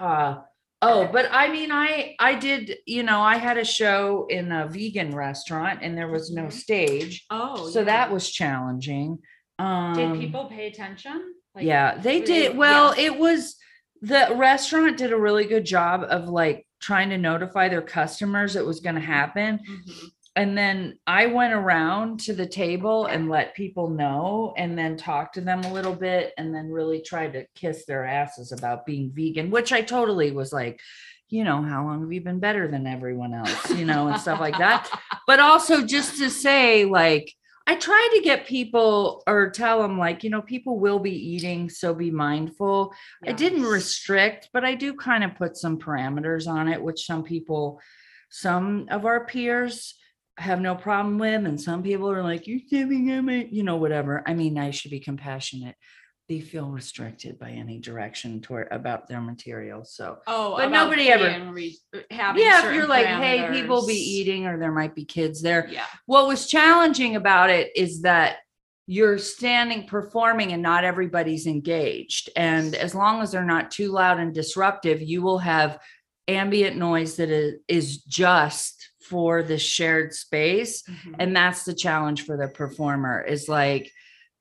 uh, 0.00 0.36
oh, 0.82 1.08
but 1.12 1.28
I 1.30 1.48
mean, 1.52 1.70
I, 1.70 2.16
I 2.18 2.34
did, 2.34 2.78
you 2.86 3.02
know, 3.04 3.20
I 3.20 3.36
had 3.36 3.58
a 3.58 3.64
show 3.64 4.26
in 4.28 4.50
a 4.50 4.66
vegan 4.68 5.14
restaurant 5.14 5.80
and 5.82 5.96
there 5.96 6.08
was 6.08 6.32
no 6.32 6.44
Mhm. 6.44 6.52
stage. 6.52 7.24
Oh. 7.30 7.68
So 7.68 7.80
yeah. 7.80 7.84
that 7.86 8.10
was 8.12 8.30
challenging. 8.30 9.18
Um. 9.60 9.94
Did 9.94 10.20
people 10.20 10.46
pay 10.46 10.66
attention? 10.68 11.34
Like, 11.54 11.64
yeah 11.64 11.96
they 11.98 12.20
were 12.20 12.26
did 12.26 12.52
they- 12.52 12.56
well 12.56 12.94
yeah. 12.96 13.06
it 13.06 13.18
was 13.18 13.56
the 14.02 14.28
restaurant 14.36 14.96
did 14.98 15.12
a 15.12 15.16
really 15.16 15.44
good 15.46 15.64
job 15.64 16.04
of 16.08 16.28
like 16.28 16.64
trying 16.80 17.10
to 17.10 17.18
notify 17.18 17.68
their 17.68 17.82
customers 17.82 18.54
it 18.54 18.64
was 18.64 18.78
going 18.78 18.94
to 18.94 19.00
happen 19.00 19.58
Mhm. 19.58 20.08
And 20.38 20.56
then 20.56 20.98
i 21.06 21.26
went 21.26 21.52
around 21.52 22.20
to 22.20 22.32
the 22.32 22.46
table 22.46 23.06
and 23.06 23.28
let 23.28 23.54
people 23.54 23.90
know 23.90 24.54
and 24.56 24.78
then 24.78 24.96
talked 24.96 25.34
to 25.34 25.40
them 25.40 25.60
a 25.64 25.72
little 25.72 25.94
bit 25.94 26.32
and 26.38 26.54
then 26.54 26.70
really 26.70 27.00
tried 27.02 27.32
to 27.32 27.44
kiss 27.54 27.84
their 27.84 28.04
asses 28.04 28.52
about 28.52 28.86
being 28.86 29.10
vegan 29.12 29.50
which 29.50 29.72
i 29.72 29.82
totally 29.82 30.30
was 30.30 30.52
like 30.52 30.80
you 31.28 31.44
know 31.44 31.62
how 31.62 31.84
long 31.84 32.00
have 32.00 32.12
you 32.12 32.20
been 32.20 32.38
better 32.38 32.68
than 32.68 32.86
everyone 32.86 33.34
else? 33.34 33.70
You 33.70 33.84
know 33.84 34.08
and 34.08 34.20
stuff 34.20 34.40
like 34.40 34.58
that. 34.58 34.88
But 35.26 35.40
also 35.40 35.84
just 35.84 36.16
to 36.20 36.30
say 36.30 36.86
like 36.86 37.34
i 37.66 37.74
try 37.74 38.08
to 38.14 38.22
get 38.22 38.46
people 38.46 39.22
or 39.26 39.50
tell 39.50 39.82
them 39.82 39.98
like 39.98 40.24
you 40.24 40.30
know 40.30 40.40
people 40.40 40.80
will 40.80 40.98
be 40.98 41.34
eating 41.34 41.68
so 41.68 41.92
be 41.92 42.10
mindful. 42.10 42.94
I 43.26 43.32
didn't 43.32 43.64
restrict 43.64 44.48
but 44.54 44.64
i 44.64 44.74
do 44.74 44.94
kind 44.94 45.22
of 45.22 45.34
put 45.34 45.58
some 45.58 45.78
parameters 45.78 46.48
on 46.48 46.66
it 46.68 46.80
which 46.80 47.04
some 47.04 47.24
people 47.24 47.78
some 48.30 48.86
of 48.90 49.04
our 49.04 49.26
peers 49.26 49.94
have 50.38 50.60
no 50.60 50.74
problem 50.74 51.18
with 51.18 51.44
and 51.44 51.60
some 51.60 51.82
people 51.82 52.10
are 52.10 52.22
like 52.22 52.46
you're 52.46 52.60
giving 52.70 53.04
him 53.06 53.28
it 53.28 53.48
you 53.50 53.62
know 53.62 53.76
whatever. 53.76 54.22
I 54.26 54.34
mean 54.34 54.56
i 54.58 54.70
should 54.70 54.90
be 54.90 55.00
compassionate. 55.00 55.74
They 56.28 56.40
feel 56.40 56.68
restricted 56.68 57.38
by 57.38 57.50
any 57.52 57.78
direction 57.78 58.40
toward 58.42 58.68
about 58.70 59.08
their 59.08 59.20
material 59.20 59.84
so. 59.84 60.18
Oh, 60.26 60.56
but 60.56 60.68
nobody 60.68 61.08
ever- 61.08 61.52
re- 61.52 61.78
uh, 61.96 62.00
having 62.10 62.42
yeah 62.42 62.68
if 62.68 62.74
you're 62.74 62.86
like 62.86 63.06
hey 63.06 63.48
people 63.50 63.86
be 63.86 63.94
eating 63.94 64.46
or 64.46 64.58
there 64.58 64.72
might 64.72 64.94
be 64.94 65.04
kids 65.04 65.42
there. 65.42 65.66
Yeah. 65.70 65.86
what 66.06 66.28
was 66.28 66.46
challenging 66.46 67.16
about 67.16 67.50
it 67.50 67.70
is 67.74 68.02
that 68.02 68.36
you're 68.86 69.18
standing 69.18 69.86
performing 69.86 70.52
and 70.52 70.62
not 70.62 70.82
everybody's 70.82 71.46
engaged. 71.46 72.30
And 72.36 72.74
as 72.74 72.94
long 72.94 73.20
as 73.20 73.32
they're 73.32 73.44
not 73.44 73.70
too 73.70 73.90
loud 73.92 74.18
and 74.18 74.32
disruptive 74.32 75.02
you 75.02 75.20
will 75.22 75.38
have 75.38 75.78
ambient 76.28 76.76
noise 76.76 77.16
that 77.16 77.30
is, 77.30 77.54
is 77.68 78.02
just 78.02 78.87
for 79.08 79.42
the 79.42 79.58
shared 79.58 80.12
space 80.14 80.82
Mhm. 80.82 81.14
and 81.18 81.36
that's 81.36 81.64
the 81.64 81.74
challenge 81.74 82.24
for 82.24 82.36
the 82.36 82.48
performer 82.48 83.22
is 83.22 83.48
like 83.48 83.90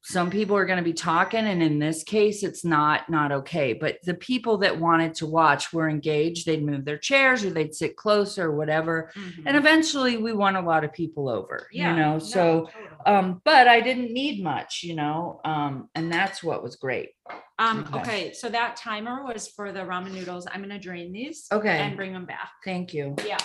some 0.03 0.29
people 0.29 0.55
are 0.55 0.65
going 0.65 0.77
to 0.77 0.83
be 0.83 0.93
talking 0.93 1.45
and 1.45 1.61
in 1.61 1.79
this 1.79 2.03
case 2.03 2.43
it's 2.43 2.63
not 2.63 3.09
not 3.09 3.31
okay 3.31 3.73
but 3.73 3.97
the 4.03 4.13
people 4.13 4.57
that 4.59 4.79
wanted 4.79 5.13
to 5.15 5.25
watch 5.25 5.73
were 5.73 5.89
engaged 5.89 6.45
they'd 6.45 6.63
move 6.63 6.85
their 6.85 6.97
chairs 6.97 7.43
or 7.43 7.49
they'd 7.49 7.75
sit 7.75 7.95
closer 7.97 8.45
or 8.49 8.55
whatever 8.55 9.11
Mhm. 9.15 9.43
and 9.45 9.57
eventually 9.57 10.15
we 10.17 10.31
won 10.33 10.55
a 10.55 10.61
lot 10.61 10.83
of 10.85 10.93
people 10.93 11.27
over 11.29 11.67
Yeah, 11.71 11.91
you 11.91 11.99
know 11.99 12.13
no, 12.13 12.19
so 12.19 12.41
totally. 12.65 12.83
Um, 13.05 13.41
but 13.45 13.69
I 13.69 13.79
didn't 13.79 14.11
need 14.11 14.43
much, 14.43 14.83
you 14.83 14.93
know, 14.93 15.39
um, 15.45 15.89
and 15.95 16.11
that's 16.11 16.43
what 16.43 16.61
was 16.61 16.75
great. 16.75 17.11
Um, 17.57 17.85
okay. 17.87 17.99
okay, 17.99 18.33
so 18.33 18.49
that 18.49 18.75
timer 18.75 19.23
was 19.23 19.47
for 19.47 19.71
the 19.71 19.79
ramen 19.79 20.11
noodles. 20.11 20.45
I'm 20.51 20.61
gonna 20.61 20.77
drain 20.79 21.13
these. 21.13 21.47
Okay. 21.51 21.77
And 21.79 21.95
bring 21.95 22.11
them 22.11 22.25
back. 22.25 22.49
Thank 22.65 22.93
you. 22.93 23.15
Yeah. 23.25 23.37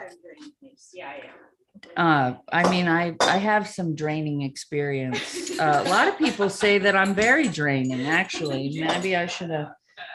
I 0.00 0.08
think 0.08 0.54
these. 0.60 0.90
Yeah, 0.92 1.08
I 1.08 1.14
am. 1.14 1.30
Uh, 1.96 2.34
I 2.52 2.70
mean, 2.70 2.88
I, 2.88 3.14
I 3.22 3.38
have 3.38 3.66
some 3.66 3.94
draining 3.94 4.42
experience. 4.42 5.50
Uh, 5.58 5.82
a 5.86 5.88
lot 5.88 6.08
of 6.08 6.18
people 6.18 6.50
say 6.50 6.78
that 6.78 6.94
I'm 6.96 7.14
very 7.14 7.48
draining, 7.48 8.06
actually. 8.06 8.80
Maybe 8.80 9.16
I 9.16 9.26
should 9.26 9.50
have. 9.50 9.68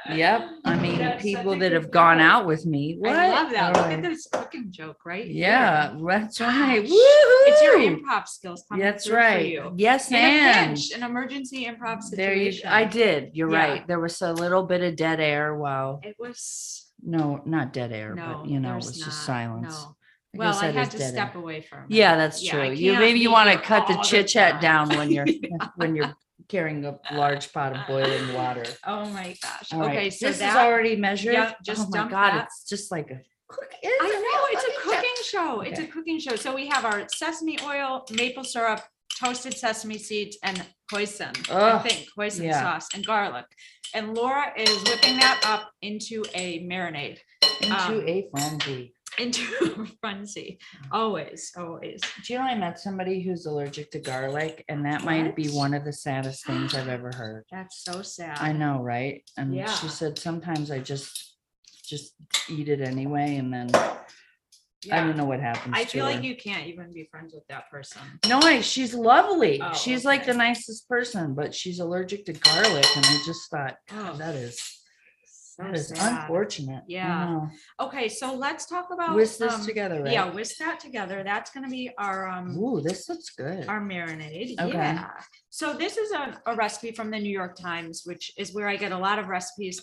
Yep. 0.09 0.41
I 0.65 0.75
mean, 0.79 0.99
That's 0.99 1.21
people 1.23 1.57
that 1.57 1.71
have 1.71 1.89
gone 1.89 2.19
out 2.19 2.45
with 2.45 2.65
me. 2.65 2.95
What? 2.99 3.15
I 3.15 3.29
love 3.29 3.51
that. 3.51 3.75
Look 3.75 3.85
at 3.87 4.01
this 4.03 4.27
cooking 4.31 4.67
joke, 4.69 4.97
right? 5.05 5.25
here. 5.25 5.33
Yeah, 5.33 5.95
that's 6.07 6.39
right. 6.39 6.81
Gosh, 6.81 6.89
It's 6.91 7.61
your 7.63 7.77
improv 7.79 8.27
skills 8.27 8.63
That's 8.69 9.09
right. 9.09 9.47
you. 9.47 9.73
Yes, 9.77 10.09
In 10.09 10.17
and 10.17 10.75
pinch, 10.75 10.91
an 10.91 11.03
emergency 11.03 11.65
improv 11.65 12.01
there 12.11 12.33
you, 12.35 12.51
situation. 12.51 12.69
I 12.69 12.85
did. 12.85 13.31
You're 13.33 13.51
Yeah. 13.51 13.57
right. 13.67 13.87
There 13.87 13.99
was 13.99 14.21
a 14.21 14.33
little 14.33 14.63
bit 14.63 14.81
of 14.81 14.95
dead 14.95 15.19
air 15.19 15.55
while, 15.55 15.99
It 16.03 16.15
was, 16.19 16.84
no, 17.01 17.41
not 17.45 17.73
dead 17.73 17.91
air, 17.91 18.15
no, 18.15 18.41
but 18.43 18.49
you 18.49 18.59
know, 18.59 18.69
it 18.69 18.73
there's 18.73 18.85
was 18.87 18.99
not, 18.99 19.05
just 19.05 19.25
silence. 19.25 19.73
no. 19.73 19.95
I 20.33 20.37
Well, 20.37 20.51
guess 20.51 20.63
I 20.63 20.67
that 20.67 20.75
had 20.75 20.87
is 20.87 20.89
to 20.89 20.97
dead 20.97 21.13
step 21.13 21.35
air. 21.35 21.41
away 21.41 21.61
from 21.61 21.83
it. 21.83 21.91
Yeah, 21.91 22.15
that's 22.17 22.45
true. 22.45 22.69
You 22.71 22.93
maybe 22.93 23.19
you 23.19 23.31
want 23.31 23.49
to 23.51 23.57
cut 23.57 23.87
the 23.87 23.95
chit 23.97 24.27
chat 24.27 24.61
down 24.61 24.89
when 24.89 25.09
you're 25.11 25.27
when 25.75 25.95
you're 25.95 26.13
carrying 26.47 26.85
a 26.85 26.99
large 27.13 27.51
pot 27.53 27.75
of 27.75 27.87
boiling 27.87 28.33
water. 28.33 28.63
Oh 28.85 29.05
my 29.09 29.35
gosh. 29.41 29.73
All 29.73 29.79
right, 29.79 29.97
Okay, 29.97 30.09
so 30.09 30.27
this 30.27 30.35
is 30.35 30.39
that, 30.41 30.57
already 30.57 30.95
measured. 30.95 31.33
yeah, 31.33 31.53
just 31.63 31.87
oh 31.87 31.89
my 31.89 31.97
dump 31.99 32.11
god, 32.11 32.31
that. 32.33 32.45
it's 32.45 32.67
just 32.69 32.91
like 32.91 33.09
a 33.11 33.19
cookie. 33.47 33.77
I 33.83 34.09
know, 34.09 34.59
it's 34.59 34.77
a 34.77 34.81
cooking 34.89 35.23
show. 35.23 35.61
It's 35.61 35.79
a 35.79 35.83
Okay. 35.83 35.91
cooking 35.91 36.19
show. 36.19 36.35
So 36.35 36.53
we 36.53 36.67
have 36.67 36.85
our 36.85 37.07
sesame 37.13 37.57
oil, 37.63 38.05
maple 38.11 38.43
syrup, 38.43 38.81
toasted 39.19 39.57
sesame 39.57 39.97
seeds 39.97 40.37
and 40.43 40.63
hoisin, 40.91 41.33
I 41.49 41.71
Ugh, 41.71 41.87
think, 41.87 42.07
hoisin 42.17 42.45
yeah. 42.45 42.61
sauce 42.61 42.87
and 42.93 43.05
garlic. 43.05 43.45
And 43.93 44.13
Laura 44.15 44.51
is 44.57 44.83
whipping 44.83 45.17
that 45.17 45.41
up 45.45 45.71
into 45.81 46.23
a 46.33 46.65
marinade, 46.67 47.19
into 47.61 47.75
um, 47.75 48.07
a 48.07 48.27
frenzy. 48.31 48.93
into 49.17 49.41
a 49.81 49.85
frenzy. 50.01 50.59
Always, 50.91 51.51
always. 51.57 52.01
Do 52.25 52.33
you 52.33 52.39
know 52.39 52.45
I 52.45 52.55
met 52.55 52.77
somebody 52.79 53.21
who's 53.21 53.45
allergic 53.45 53.91
to 53.91 53.99
garlic, 53.99 54.65
and 54.67 54.85
that 54.85 55.03
might 55.05 55.35
be 55.35 55.47
What? 55.47 55.55
one 55.57 55.73
of 55.75 55.85
the 55.85 55.93
saddest 55.93 56.45
things 56.45 56.73
I've 56.75 56.89
ever 56.89 57.11
heard. 57.15 57.45
That's 57.51 57.83
so 57.85 58.01
sad. 58.01 58.37
I 58.39 58.51
know, 58.51 58.81
right? 58.81 59.23
And 59.37 59.55
Yeah. 59.55 59.73
she 59.73 59.87
said 59.87 60.19
sometimes 60.19 60.71
I 60.71 60.79
just 60.79 61.37
just 61.87 62.15
eat 62.49 62.67
it 62.67 62.81
anyway, 62.81 63.35
and 63.37 63.53
then 63.53 63.69
I 64.91 65.01
don't 65.01 65.17
know 65.17 65.25
what 65.25 65.39
happens. 65.39 65.73
I 65.77 65.83
to 65.83 65.89
feel 65.89 66.05
like 66.05 66.23
you 66.23 66.35
can't 66.35 66.67
even 66.67 66.91
be 66.93 67.07
friends 67.11 67.33
with 67.33 67.45
that 67.47 67.69
person. 67.69 68.01
No, 68.27 68.39
I, 68.39 68.61
she's 68.61 68.93
lovely. 68.93 69.61
Oh, 69.61 69.73
she's 69.73 70.05
like 70.05 70.25
the 70.25 70.33
nicest 70.33 70.87
person, 70.87 71.33
but 71.33 71.53
she's 71.53 71.79
allergic 71.79 72.25
to 72.25 72.33
garlic, 72.33 72.85
and 72.95 73.05
I 73.05 73.19
just 73.25 73.49
thought, 73.49 73.75
God, 73.87 74.11
Oh, 74.13 74.17
that 74.17 74.35
is 74.35 74.75
so 75.55 75.63
that 75.63 75.73
is 75.75 75.87
sad. 75.87 76.23
unfortunate. 76.23 76.83
Yeah. 76.87 77.47
Okay, 77.79 78.09
so 78.09 78.35
let's 78.35 78.65
talk 78.65 78.87
about. 78.91 79.15
Whisk 79.15 79.39
this 79.39 79.53
um, 79.53 79.65
together, 79.65 80.03
right? 80.03 80.11
Yeah, 80.11 80.29
whisk 80.29 80.57
that 80.57 80.81
together. 80.81 81.23
That's 81.23 81.49
gonna 81.51 81.69
be 81.69 81.91
our, 81.97 82.27
um, 82.27 82.57
Ooh, 82.57 82.81
this 82.81 83.07
looks 83.07 83.29
good. 83.29 83.65
our 83.69 83.79
marinade. 83.79 84.59
Okay. 84.59 84.73
Yeah. 84.73 85.09
So 85.49 85.73
this 85.73 85.95
is 85.95 86.11
a, 86.11 86.41
a 86.45 86.55
recipe 86.55 86.91
from 86.91 87.09
the 87.09 87.19
New 87.19 87.31
York 87.31 87.55
Times, 87.55 88.01
which 88.03 88.33
is 88.37 88.53
where 88.53 88.67
I 88.67 88.75
get 88.75 88.91
a 88.91 88.97
lot 88.97 89.17
of 89.17 89.27
recipes 89.29 89.81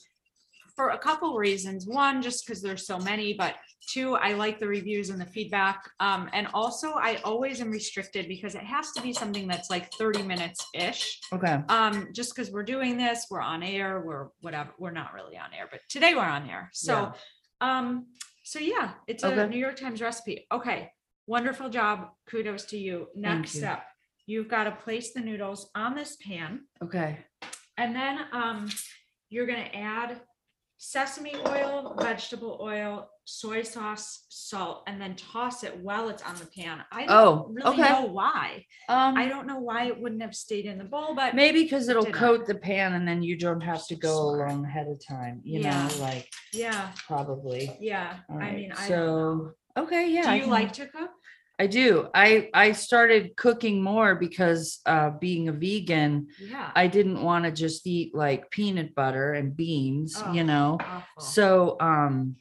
for 0.74 0.90
a 0.90 0.98
couple 0.98 1.36
reasons. 1.36 1.86
One, 1.86 2.22
just 2.22 2.46
because 2.46 2.62
there's 2.62 2.86
so 2.86 2.98
many, 2.98 3.34
but 3.34 3.54
two, 3.88 4.14
I 4.14 4.32
like 4.32 4.58
the 4.58 4.66
reviews 4.66 5.10
and 5.10 5.20
the 5.20 5.26
feedback. 5.26 5.82
Um, 6.00 6.28
and 6.32 6.46
also 6.54 6.92
I 6.94 7.16
always 7.24 7.60
am 7.60 7.70
restricted 7.70 8.28
because 8.28 8.54
it 8.54 8.62
has 8.62 8.92
to 8.92 9.02
be 9.02 9.12
something 9.12 9.46
that's 9.46 9.70
like 9.70 9.92
30 9.94 10.22
minutes 10.22 10.64
ish. 10.74 11.20
Okay. 11.32 11.58
Um, 11.68 12.08
just 12.12 12.34
because 12.34 12.50
we're 12.50 12.62
doing 12.62 12.96
this, 12.96 13.26
we're 13.30 13.40
on 13.40 13.62
air, 13.62 14.00
we're 14.04 14.28
whatever, 14.40 14.70
we're 14.78 14.92
not 14.92 15.12
really 15.12 15.36
on 15.36 15.52
air, 15.56 15.68
but 15.70 15.80
today 15.88 16.14
we're 16.14 16.22
on 16.22 16.48
air. 16.48 16.70
So, 16.72 17.12
um, 17.60 18.06
so 18.44 18.58
yeah, 18.58 18.92
it's 19.06 19.22
a 19.24 19.28
Okay. 19.28 19.46
New 19.48 19.58
York 19.58 19.76
Times 19.76 20.00
recipe. 20.00 20.46
Okay, 20.50 20.90
wonderful 21.26 21.68
job. 21.68 22.08
Kudos 22.28 22.64
to 22.66 22.78
you. 22.78 23.08
Next 23.14 23.54
you. 23.54 23.60
step, 23.60 23.84
you've 24.26 24.48
got 24.48 24.64
to 24.64 24.72
place 24.72 25.12
the 25.12 25.20
noodles 25.20 25.70
on 25.74 25.94
this 25.94 26.16
pan, 26.16 26.62
Okay. 26.82 27.18
and 27.76 27.94
then 27.94 28.18
um, 28.32 28.68
you're 29.30 29.46
gonna 29.46 29.70
add 29.72 30.20
sesame 30.92 31.32
oil, 31.46 31.94
vegetable 32.00 32.58
oil, 32.60 33.08
soy 33.24 33.62
sauce, 33.62 34.26
salt, 34.28 34.82
and 34.88 35.00
then 35.00 35.14
toss 35.14 35.62
it 35.62 35.76
while 35.78 36.08
it's 36.08 36.24
on 36.24 36.34
the 36.34 36.46
pan. 36.46 36.80
I 36.90 37.06
Oh, 37.08 37.36
don't 37.44 37.54
really 37.54 37.70
okay. 37.80 37.88
know 37.88 38.06
why. 38.06 38.64
Um, 38.88 39.16
I 39.16 39.28
don't 39.28 39.46
know 39.46 39.60
why 39.60 39.84
it 39.84 40.00
wouldn't 40.00 40.20
have 40.22 40.34
stayed 40.34 40.66
in 40.66 40.78
the 40.78 40.84
bowl, 40.84 41.14
but 41.14 41.36
maybe 41.36 41.62
because 41.62 41.88
it'll 41.88 42.04
coat 42.06 42.46
the 42.48 42.56
pan, 42.56 42.94
and 42.94 43.06
then 43.06 43.22
you 43.22 43.38
don't 43.38 43.60
have 43.60 43.86
to 43.86 43.94
go 43.94 44.32
Smart. 44.34 44.50
along 44.50 44.64
ahead 44.64 44.88
of 44.88 45.00
time. 45.06 45.40
You 45.44 45.60
Yeah. 45.60 45.86
know, 45.86 45.94
like 46.00 46.28
yeah, 46.52 46.90
probably. 47.06 47.76
yeah. 47.80 48.16
All 48.28 48.36
I 48.36 48.40
right, 48.40 48.56
mean, 48.56 48.72
I 48.76 48.88
don't 48.88 49.06
know. 49.06 49.52
so 49.76 49.82
okay, 49.84 50.10
yeah. 50.10 50.22
Do 50.22 50.28
I 50.30 50.34
you 50.34 50.42
can- 50.42 50.50
like 50.50 50.72
to 50.72 50.86
cook? 50.86 51.10
I 51.58 51.66
do. 51.66 52.08
I 52.14 52.48
I 52.54 52.72
started 52.72 53.36
cooking 53.36 53.82
more 53.82 54.14
because 54.16 54.80
uh 54.86 55.10
being 55.10 55.48
a 55.48 55.52
vegan, 55.52 56.28
Yeah. 56.38 56.72
I 56.74 56.86
didn't 56.88 57.22
want 57.22 57.44
to 57.44 57.52
just 57.52 57.86
eat 57.86 58.14
like 58.14 58.50
peanut 58.50 58.94
butter 58.94 59.32
and 59.34 59.56
beans, 59.56 60.22
you 60.26 60.42
Oh, 60.42 60.46
know. 60.46 60.78
Awful. 60.80 61.04
So 61.18 61.76
um 61.80 62.36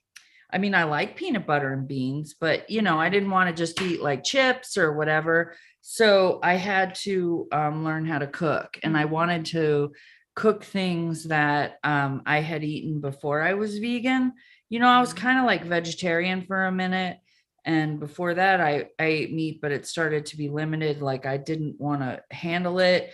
I 0.52 0.58
mean 0.58 0.74
I 0.74 0.84
like 0.86 1.16
peanut 1.16 1.46
butter 1.46 1.72
and 1.74 1.88
beans, 1.88 2.36
but 2.40 2.70
you 2.70 2.82
know, 2.82 3.00
I 3.00 3.10
didn't 3.10 3.30
want 3.32 3.50
to 3.50 3.56
just 3.56 3.82
eat 3.82 4.02
like 4.02 4.24
chips 4.24 4.78
or 4.78 4.94
whatever. 4.94 5.56
So 5.82 6.40
I 6.42 6.56
had 6.56 6.96
to 7.04 7.48
um 7.52 7.84
learn 7.84 8.06
how 8.06 8.20
to 8.20 8.28
cook 8.28 8.80
and 8.84 8.98
I 8.98 9.06
Mhm. 9.06 9.10
wanted 9.12 9.46
to 9.48 9.92
cook 10.36 10.64
things 10.64 11.26
that 11.26 11.78
um 11.84 12.24
I 12.26 12.40
had 12.40 12.64
eaten 12.64 13.02
before 13.02 13.42
I 13.42 13.54
was 13.54 13.78
vegan. 13.78 14.34
You 14.70 14.80
know, 14.80 14.88
I 14.88 15.02
was 15.02 15.14
Mhm. 15.14 15.18
kind 15.18 15.38
of 15.40 15.46
like 15.46 15.66
vegetarian 15.66 16.44
for 16.44 16.66
a 16.66 16.72
minute 16.72 17.18
and 17.66 18.00
before 18.00 18.34
that 18.34 18.60
I 18.60 18.88
I 19.00 19.06
ate 19.06 19.34
meat 19.34 19.60
but 19.62 19.72
it 19.72 19.86
started 19.86 20.26
to 20.28 20.38
be 20.38 20.50
limited 20.50 21.02
like 21.02 21.26
I 21.26 21.38
didn't 21.38 21.80
want 21.80 22.02
to 22.02 22.22
handle 22.32 22.80
it. 22.80 23.12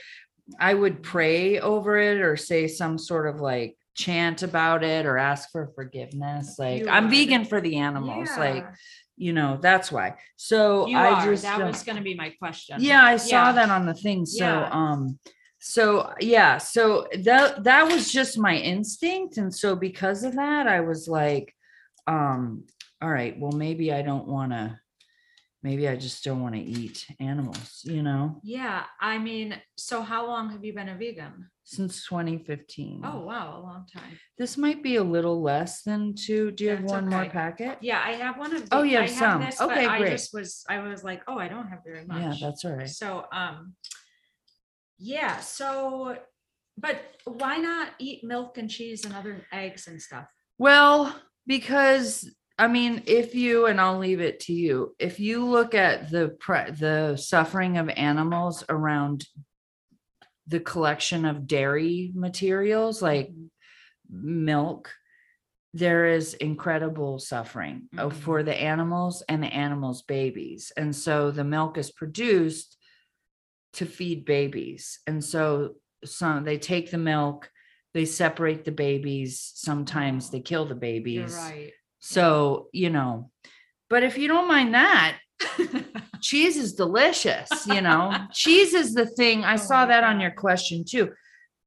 I 0.60 0.74
would 0.74 1.04
pray 1.04 1.60
over 1.60 1.98
it 1.98 2.22
or 2.22 2.38
say 2.38 2.68
some 2.68 2.98
sort 2.98 3.28
of 3.28 3.42
like 3.42 3.78
chant 3.96 4.44
about 4.44 4.84
it 4.84 5.06
or 5.06 5.18
ask 5.18 5.52
for 5.52 5.72
forgiveness. 5.76 6.58
Like 6.58 6.80
You 6.84 6.90
I'm 6.90 7.06
would. 7.06 7.12
vegan 7.12 7.44
for 7.46 7.60
the 7.60 7.78
animals. 7.78 8.30
Like, 8.38 8.66
you 9.18 9.34
know, 9.34 9.58
that's 9.62 9.92
why. 9.92 10.16
So 10.38 10.88
You 10.88 10.98
I 10.98 11.14
are. 11.14 11.26
just 11.26 11.44
That 11.44 11.62
uh, 11.62 11.66
was 11.66 11.84
gonna 11.84 12.02
be 12.02 12.16
my 12.16 12.30
question. 12.40 12.78
yeah, 12.80 13.04
I 13.04 13.18
saw 13.18 13.48
Yeah. 13.48 13.52
that 13.54 13.70
on 13.70 13.86
the 13.86 13.94
thing. 13.96 14.26
So 14.26 14.46
Yeah. 14.46 14.70
um 14.72 15.20
so 15.60 16.14
yeah, 16.20 16.60
so 16.60 17.08
that 17.24 17.64
that 17.64 17.92
was 17.92 18.12
just 18.12 18.38
my 18.38 18.56
instinct. 18.56 19.38
And 19.38 19.54
so 19.54 19.76
because 19.76 20.24
of 20.24 20.36
that, 20.36 20.68
I 20.68 20.82
was 20.82 21.08
like, 21.08 21.54
um, 22.06 22.64
all 23.02 23.10
right, 23.10 23.38
well, 23.40 23.52
maybe 23.52 23.92
I 23.94 24.02
don't 24.02 24.28
want 24.28 24.52
to, 24.52 24.80
maybe 25.64 25.88
I 25.88 25.96
just 25.96 26.24
don't 26.24 26.42
want 26.42 26.56
to 26.56 26.62
eat 26.62 27.06
animals, 27.20 27.82
you 27.84 28.02
know, 28.04 28.40
Yeah, 28.44 28.84
I 29.00 29.18
mean, 29.18 29.60
so 29.78 30.02
how 30.02 30.26
long 30.28 30.50
have 30.52 30.64
you 30.64 30.74
been 30.74 30.90
a 30.90 30.96
vegan? 30.98 31.50
since 31.70 32.06
2015. 32.08 33.02
Oh, 33.04 33.20
wow, 33.26 33.60
a 33.60 33.62
long 33.62 33.86
time. 33.94 34.18
This 34.38 34.56
might 34.58 34.82
be 34.82 34.96
a 34.96 35.04
little 35.04 35.42
less 35.42 35.82
than 35.82 36.16
two. 36.16 36.50
Do 36.52 36.64
you 36.64 36.70
have 36.70 36.80
That's 36.80 36.94
one 36.94 37.10
more 37.10 37.22
okay. 37.24 37.30
packet? 37.30 37.78
Yeah, 37.82 38.02
I 38.02 38.14
have 38.14 38.38
one 38.38 38.56
of. 38.56 38.64
Oh, 38.72 38.84
you 38.84 38.98
I 38.98 39.02
have 39.02 39.10
some. 39.10 39.42
this, 39.42 39.58
but 39.58 39.72
Okay, 39.72 39.86
I 39.86 39.98
great. 40.00 40.12
just 40.12 40.34
was, 40.34 40.64
I 40.70 40.80
was 40.80 41.04
like, 41.04 41.24
oh, 41.28 41.38
I 41.38 41.50
don't 41.50 41.68
have 41.68 41.80
very 41.86 42.06
much. 42.06 42.22
Yeah, 42.22 42.36
that's 42.40 42.64
all 42.64 42.72
right. 42.72 42.88
So, 42.88 43.26
um, 43.34 43.74
yeah, 44.98 45.40
so, 45.42 46.16
but 46.78 47.02
why 47.26 47.58
not 47.58 47.90
eat 48.00 48.24
milk 48.24 48.58
and 48.58 48.70
cheese 48.70 49.04
and 49.04 49.14
other 49.14 49.46
eggs 49.52 49.88
and 49.88 50.02
stuff? 50.02 50.28
Well, 50.58 51.14
because 51.46 52.34
I 52.58 52.68
mean, 52.68 53.04
if 53.06 53.36
you 53.36 53.68
and 53.68 53.80
I'll 53.80 54.00
leave 54.00 54.20
it 54.20 54.40
to 54.42 54.54
you, 54.54 54.96
if 54.98 55.20
you 55.20 55.46
look 55.46 55.76
at 55.76 56.10
the 56.10 56.30
pre- 56.40 56.72
the 56.72 57.16
suffering 57.16 57.78
of 57.78 57.90
animals 57.90 58.64
around 58.68 59.26
the 60.48 60.60
collection 60.60 61.26
of 61.26 61.46
dairy 61.46 62.12
materials 62.16 63.02
like 63.02 63.30
Mhm. 63.30 63.50
milk, 64.10 64.94
there 65.74 66.06
is 66.08 66.34
incredible 66.36 67.20
suffering 67.20 67.90
uh, 67.98 68.08
Mhm. 68.08 68.14
for 68.14 68.42
the 68.44 68.56
animals 68.56 69.22
and 69.30 69.44
the 69.44 69.54
animals' 69.54 70.02
babies. 70.02 70.72
And 70.76 70.96
so 70.96 71.30
the 71.30 71.44
milk 71.44 71.78
is 71.78 71.92
produced 71.92 72.78
to 73.74 73.86
feed 73.86 74.26
babies. 74.26 75.00
And 75.06 75.24
so 75.24 75.76
some 76.04 76.44
they 76.44 76.58
take 76.58 76.90
the 76.90 76.98
milk, 76.98 77.52
they 77.94 78.06
separate 78.06 78.64
the 78.64 78.72
babies, 78.72 79.40
sometimes 79.56 80.30
they 80.32 80.40
kill 80.40 80.64
the 80.66 80.70
You're 80.74 80.80
babies. 80.80 81.36
right. 81.36 81.74
So, 82.00 82.68
you 82.74 82.90
know, 82.90 83.32
but 83.90 84.04
if 84.04 84.18
you 84.18 84.28
don't 84.28 84.48
mind 84.48 84.74
that, 84.74 85.18
cheese 86.22 86.58
is 86.58 86.74
delicious, 86.74 87.50
you 87.68 87.82
know. 87.82 88.14
cheese 88.34 88.74
is 88.74 88.94
the 88.94 89.06
thing. 89.06 89.44
I 89.44 89.54
Oh 89.54 89.58
saw 89.58 89.82
my 89.82 89.86
that 89.88 90.04
on 90.04 90.20
your 90.20 90.32
question 90.32 90.84
too. 90.88 91.12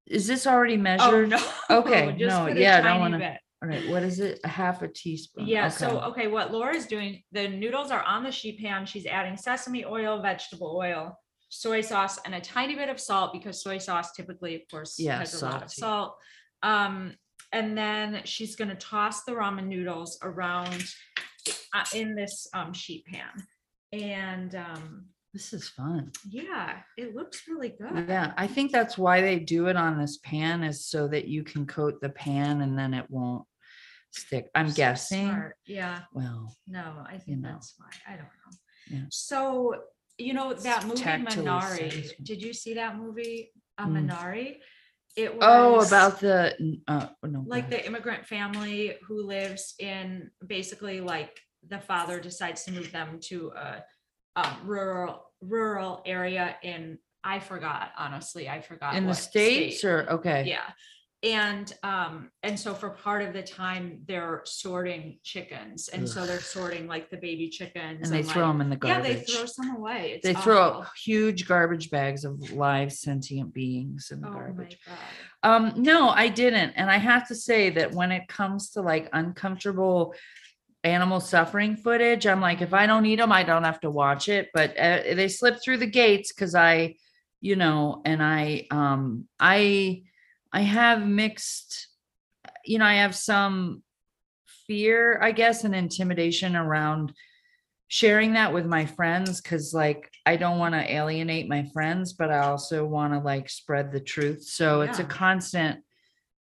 Is 0.07 0.27
this 0.27 0.47
already 0.47 0.77
measured? 0.77 1.09
Oh, 1.09 1.27
measured? 1.27 1.31
no. 1.71 1.77
Okay, 1.79 2.16
no, 2.19 2.49
yeah, 2.49 2.79
I 2.79 2.81
don't 2.81 3.01
wanna- 3.01 3.38
All 3.62 3.69
right, 3.69 3.88
what 3.90 4.03
is 4.03 4.21
it? 4.21 4.40
A 4.45 4.49
half 4.49 4.83
a 4.83 4.88
teaspoon. 4.88 5.47
Yeah, 5.47 5.69
so, 5.69 5.99
Okay. 5.99 6.07
okay, 6.23 6.27
what 6.29 6.53
Laura's 6.53 6.87
doing, 6.87 7.23
the 7.33 7.47
noodles 7.49 7.90
are 7.90 8.03
on 8.03 8.25
the 8.25 8.33
sheet 8.33 8.59
pan. 8.61 8.87
She's 8.87 9.07
adding 9.07 9.37
sesame 9.37 9.85
oil, 9.85 10.21
vegetable 10.23 10.75
oil, 10.77 11.16
soy 11.49 11.81
sauce, 11.83 12.19
and 12.25 12.35
a 12.35 12.40
tiny 12.40 12.75
bit 12.75 12.88
of 12.88 12.99
salt 12.99 13.33
because 13.33 13.62
soy 13.62 13.79
sauce 13.79 14.12
typically, 14.12 14.55
of 14.57 14.62
course, 14.71 14.99
Yeah, 14.99 15.19
has 15.19 15.40
a 15.40 15.45
lot 15.47 15.62
of 15.62 15.71
salt. 15.71 16.16
Um, 16.62 17.14
and 17.53 17.77
then 17.77 18.23
she's 18.25 18.57
gonna 18.57 18.75
toss 18.77 19.25
the 19.25 19.33
ramen 19.33 19.67
noodles 19.67 20.19
around 20.23 20.83
uh, 21.75 21.85
in 21.95 22.15
this 22.15 22.47
um 22.55 22.73
sheet 22.73 23.05
pan. 23.07 23.31
And 23.93 24.55
um, 24.55 25.07
This 25.35 25.53
is 25.53 25.69
fun. 25.69 26.13
yeah, 26.29 26.79
it 26.97 27.15
looks 27.17 27.43
really 27.49 27.71
good. 27.71 28.07
Yeah, 28.09 28.33
I 28.37 28.47
think 28.47 28.71
that's 28.73 28.97
why 28.97 29.21
they 29.21 29.39
do 29.41 29.67
it 29.67 29.77
on 29.77 29.99
this 29.99 30.19
pan 30.19 30.63
is 30.63 30.87
so 30.87 31.09
that 31.09 31.27
you 31.27 31.43
can 31.43 31.67
coat 31.67 32.01
the 32.01 32.11
pan 32.11 32.61
and 32.61 32.79
then 32.79 32.95
it 32.95 33.07
won't 33.11 33.45
stick. 34.13 34.49
I'm 34.55 34.69
So 34.71 34.77
guessing. 34.77 35.27
smart. 35.29 35.57
Yeah. 35.67 36.01
Well, 36.13 36.55
No, 36.69 37.05
I 37.09 37.19
think 37.19 37.39
know. 37.41 37.49
that's 37.51 37.75
why. 37.79 37.89
I 38.07 38.17
don't 38.17 38.25
know. 38.25 38.59
Yeah. 38.99 39.05
So, 39.11 39.75
you 40.19 40.35
know, 40.35 40.53
that 40.55 40.87
movie 40.87 41.03
Minari, 41.03 42.13
did 42.23 42.43
you 42.43 42.53
see 42.53 42.75
that 42.75 42.97
movie? 42.97 43.53
Uh, 43.79 43.87
Mm. 43.87 44.09
Minari? 44.11 44.59
It 45.16 45.35
was 45.35 45.44
oh, 45.44 45.87
about 45.87 46.20
the, 46.20 46.81
uh, 46.87 47.09
no. 47.25 47.44
like 47.46 47.68
the 47.68 47.85
immigrant 47.85 48.27
family 48.27 48.94
who 49.07 49.27
lives 49.27 49.75
in 49.79 50.31
basically 50.46 51.01
like 51.01 51.40
the 51.68 51.81
father 51.81 52.20
decides 52.20 52.64
to 52.64 52.73
move 52.73 52.92
them 52.92 53.18
to 53.25 53.53
a 53.57 53.85
um, 54.37 54.57
rural 54.64 55.27
rural 55.40 56.03
area 56.07 56.57
in 56.62 56.99
I 57.25 57.40
forgot 57.40 57.90
honestly 57.99 58.49
I 58.49 58.61
forgot 58.61 58.94
in 58.94 59.07
the 59.07 59.14
States 59.14 59.79
state. 59.79 59.88
or, 59.88 60.11
okay. 60.12 60.44
Yeah. 60.46 60.70
And 61.23 61.71
um, 61.83 62.31
and 62.43 62.59
so 62.59 62.73
for 62.73 62.91
part 62.91 63.21
of 63.23 63.35
the 63.35 63.43
time 63.43 64.01
they're 64.07 64.41
sorting 64.47 65.19
chickens. 65.23 65.89
And 65.89 66.09
so 66.09 66.25
they're 66.25 66.41
sorting 66.41 66.87
like 66.87 67.11
the 67.11 67.19
baby 67.19 67.51
chickens. 67.51 68.09
And 68.11 68.13
they 68.19 68.23
throw 68.23 68.45
like- 68.47 68.53
them 68.55 68.61
in 68.63 68.71
the 68.71 68.77
garbage 68.77 69.07
Yeah, 69.07 69.15
they 69.15 69.21
throw 69.25 69.45
some 69.45 69.77
away. 69.77 70.13
It's 70.15 70.27
They 70.27 70.33
throw 70.33 70.83
huge 71.05 71.47
garbage 71.47 71.91
bags 71.91 72.25
of 72.25 72.53
live 72.53 72.91
sentient 72.91 73.53
beings 73.53 74.09
in 74.13 74.23
the 74.23 74.29
Oh 74.29 74.31
my 74.31 74.39
garbage. 74.39 74.79
God. 74.87 74.97
Um, 75.43 75.73
no, 75.77 76.09
I 76.09 76.29
didn't. 76.29 76.71
And 76.71 76.91
I 76.91 76.97
have 76.97 77.29
to 77.29 77.35
say 77.35 77.69
that 77.71 77.93
when 77.93 78.13
it 78.13 78.27
comes 78.29 78.71
to 78.71 78.81
like 78.81 79.11
uncomfortable 79.13 80.15
animal 80.85 81.21
suffering 81.21 81.77
footage, 81.77 82.27
I'm 82.27 82.41
like, 82.41 82.63
if 82.63 82.73
I 82.73 82.87
don't 82.87 83.05
eat 83.05 83.17
them, 83.17 83.31
I 83.33 83.43
don't 83.43 83.65
have 83.65 83.81
to 83.81 83.91
watch 83.91 84.31
it. 84.31 84.49
But 84.55 84.71
uh, 84.79 85.03
they 85.15 85.29
slip 85.29 85.63
through 85.63 85.79
the 85.79 85.87
gates 85.87 86.33
because 86.33 86.55
I, 86.55 86.97
you 87.43 87.57
know, 87.57 88.01
and 88.07 88.23
I, 88.23 88.67
um, 88.71 89.27
I, 89.39 90.05
I 90.53 90.63
have 90.63 91.07
mixed, 91.07 91.89
you 92.65 92.79
know, 92.79 92.85
I 92.85 92.95
have 92.95 93.15
some 93.15 93.83
fear, 94.67 95.19
I 95.23 95.33
guess, 95.33 95.65
and 95.65 95.75
intimidation 95.75 96.57
around 96.57 97.13
sharing 97.89 98.35
that 98.35 98.53
with 98.53 98.67
my 98.67 98.87
friends 98.87 99.41
because 99.41 99.75
like 99.75 100.09
I 100.25 100.37
don't 100.37 100.59
want 100.59 100.75
to 100.75 100.93
alienate 100.93 101.49
my 101.49 101.65
friends, 101.73 102.13
but 102.13 102.31
I 102.31 102.39
also 102.39 102.85
want 102.85 103.13
to 103.13 103.19
like 103.19 103.51
spread 103.51 103.91
the 103.91 104.01
truth. 104.01 104.45
So 104.45 104.83
it's 104.83 105.01
a 105.01 105.05
constant 105.05 105.81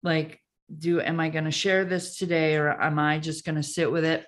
like, 0.02 0.40
do 0.78 1.00
am 1.00 1.18
I 1.18 1.30
going 1.30 1.46
to 1.46 1.50
share 1.50 1.84
this 1.84 2.16
today 2.16 2.56
or 2.56 2.70
am 2.80 2.98
I 2.98 3.18
just 3.18 3.44
going 3.44 3.56
to 3.56 3.62
sit 3.62 3.90
with 3.90 4.04
it? 4.04 4.24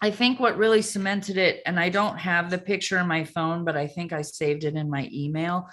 I 0.00 0.10
think 0.10 0.38
what 0.40 0.56
really 0.56 0.82
cemented 0.82 1.38
it, 1.38 1.60
and 1.66 1.78
I 1.78 1.88
don't 1.88 2.18
have 2.18 2.50
the 2.50 2.58
picture 2.58 2.98
in 2.98 3.08
my 3.08 3.24
phone, 3.24 3.64
but 3.64 3.76
I 3.76 3.88
think 3.88 4.12
I 4.12 4.22
saved 4.22 4.64
it 4.64 4.74
in 4.74 4.88
my 4.88 5.08
email. 5.12 5.68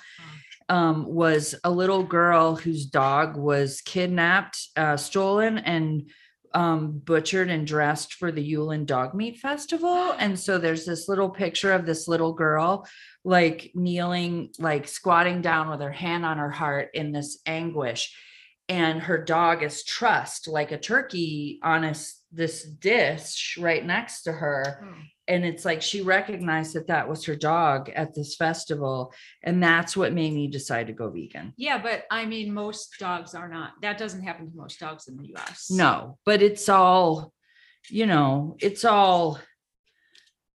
Um, 0.68 1.06
was 1.06 1.54
a 1.64 1.70
little 1.70 2.02
girl 2.02 2.56
whose 2.56 2.88
dog 2.88 3.38
was 3.38 3.82
kidnapped, 3.82 4.58
uh, 4.76 4.98
stolen, 4.98 5.60
and 5.60 6.10
um, 6.56 7.02
butchered 7.04 7.50
and 7.50 7.68
dressed 7.68 8.14
for 8.14 8.32
the 8.32 8.54
Yulin 8.54 8.86
Dog 8.86 9.14
Meat 9.14 9.38
Festival. 9.38 10.14
And 10.18 10.40
so 10.40 10.58
there's 10.58 10.86
this 10.86 11.10
little 11.10 11.30
picture 11.30 11.74
of 11.74 11.86
this 11.86 12.08
little 12.08 12.34
girl, 12.34 12.88
like 13.26 13.72
kneeling, 13.76 14.52
like 14.58 14.88
squatting 14.88 15.42
down 15.42 15.70
with 15.70 15.82
her 15.82 15.92
hand 15.92 16.26
on 16.26 16.38
her 16.38 16.50
heart 16.50 16.92
in 16.94 17.12
this 17.12 17.40
anguish. 17.46 18.18
And 18.70 19.02
her 19.02 19.24
dog 19.24 19.64
is 19.64 19.84
trussed 19.84 20.48
like 20.48 20.72
a 20.72 20.80
turkey 20.80 21.60
on 21.62 21.84
a, 21.84 21.94
this 22.32 22.64
dish 22.64 23.58
right 23.60 23.86
next 23.86 24.24
to 24.24 24.32
her. 24.32 24.82
Oh. 24.82 25.02
And 25.28 25.44
it's 25.44 25.66
like 25.66 25.82
she 25.82 26.02
recognized 26.02 26.76
that 26.76 26.88
that 26.88 27.10
was 27.10 27.26
her 27.26 27.36
dog 27.36 27.90
at 27.90 28.14
this 28.14 28.36
festival. 28.36 29.12
And 29.42 29.62
that's 29.64 29.98
what 29.98 30.14
made 30.14 30.34
me 30.34 30.48
decide 30.48 30.88
to 30.88 30.94
go 30.94 31.10
vegan. 31.10 31.54
Yeah, 31.58 31.80
but 31.82 32.06
I 32.12 32.26
mean, 32.26 32.54
most 32.54 32.96
dogs 33.00 33.34
are 33.34 33.50
not. 33.50 33.72
That 33.82 33.98
doesn't 33.98 34.22
happen 34.22 34.52
to 34.52 34.56
most 34.58 34.80
dogs 34.80 35.08
in 35.08 35.18
the 35.18 35.34
US. 35.36 35.72
No, 35.72 36.20
but 36.26 36.42
it's 36.44 36.70
all, 36.70 37.34
you 37.90 38.06
know, 38.06 38.56
it's 38.60 38.86
all, 38.86 39.40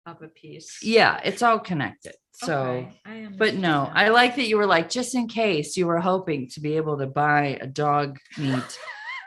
Of 0.06 0.22
a 0.22 0.28
piece. 0.28 0.84
yeah, 0.84 1.20
it's 1.24 1.42
all 1.42 1.60
connected. 1.60 2.16
So, 2.34 2.88
Okay, 3.08 3.28
but 3.36 3.56
no, 3.56 3.86
understand. 3.86 3.98
I 3.98 4.10
like 4.10 4.36
that 4.36 4.48
you 4.48 4.58
were 4.58 4.68
like, 4.68 4.90
just 4.90 5.16
in 5.16 5.28
case 5.28 5.76
you 5.76 5.88
were 5.88 6.00
hoping 6.00 6.50
to 6.50 6.60
be 6.60 6.76
able 6.78 6.98
to 7.00 7.08
buy 7.08 7.58
a 7.60 7.68
dog 7.68 8.20
meat. 8.38 8.80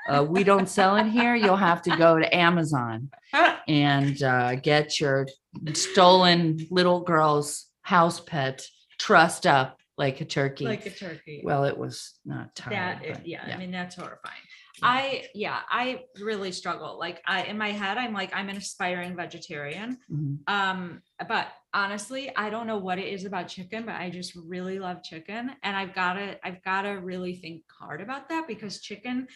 Uh, 0.08 0.24
we 0.24 0.42
don't 0.44 0.68
sell 0.68 0.96
it 0.96 1.06
here. 1.06 1.34
You'll 1.34 1.56
have 1.56 1.82
to 1.82 1.96
go 1.96 2.18
to 2.18 2.34
Amazon 2.34 3.10
and 3.68 4.22
uh, 4.22 4.54
get 4.56 4.98
your 5.00 5.26
stolen 5.74 6.58
little 6.70 7.00
girl's 7.00 7.66
house 7.82 8.20
pet 8.20 8.64
trussed 8.98 9.46
up 9.46 9.78
like 9.98 10.20
a 10.20 10.24
turkey. 10.24 10.64
like 10.64 10.86
a 10.86 10.90
turkey. 10.90 11.42
well, 11.44 11.64
it 11.64 11.76
was 11.76 12.14
not 12.24 12.54
tied. 12.54 12.72
that 12.72 13.02
but 13.06 13.26
yeah, 13.26 13.44
yeah. 13.46 13.54
i 13.54 13.58
mean 13.58 13.70
that's 13.70 13.96
horrifying 13.96 14.38
i 14.82 15.24
yeah 15.34 15.58
i 15.68 16.02
really 16.22 16.50
struggle 16.52 16.98
like 16.98 17.20
i 17.26 17.42
in 17.42 17.58
my 17.58 17.70
head 17.70 17.98
i'm 17.98 18.14
like 18.14 18.30
i'm 18.34 18.48
an 18.48 18.56
aspiring 18.56 19.14
vegetarian 19.14 19.98
Mhm. 20.10 20.38
um 20.46 21.02
but 21.28 21.48
honestly 21.74 22.34
i 22.34 22.48
don't 22.48 22.66
know 22.66 22.78
what 22.78 22.98
it 22.98 23.08
is 23.12 23.26
about 23.26 23.48
chicken 23.48 23.84
but 23.84 23.96
i 23.96 24.08
just 24.08 24.34
really 24.46 24.78
love 24.78 25.02
chicken 25.02 25.50
and 25.62 25.76
i've 25.76 25.94
got 25.94 26.14
to 26.14 26.46
i've 26.46 26.62
got 26.64 26.82
to 26.82 26.92
really 26.92 27.34
think 27.34 27.62
hard 27.78 28.00
about 28.00 28.30
that 28.30 28.46
because 28.48 28.80
chicken 28.80 29.26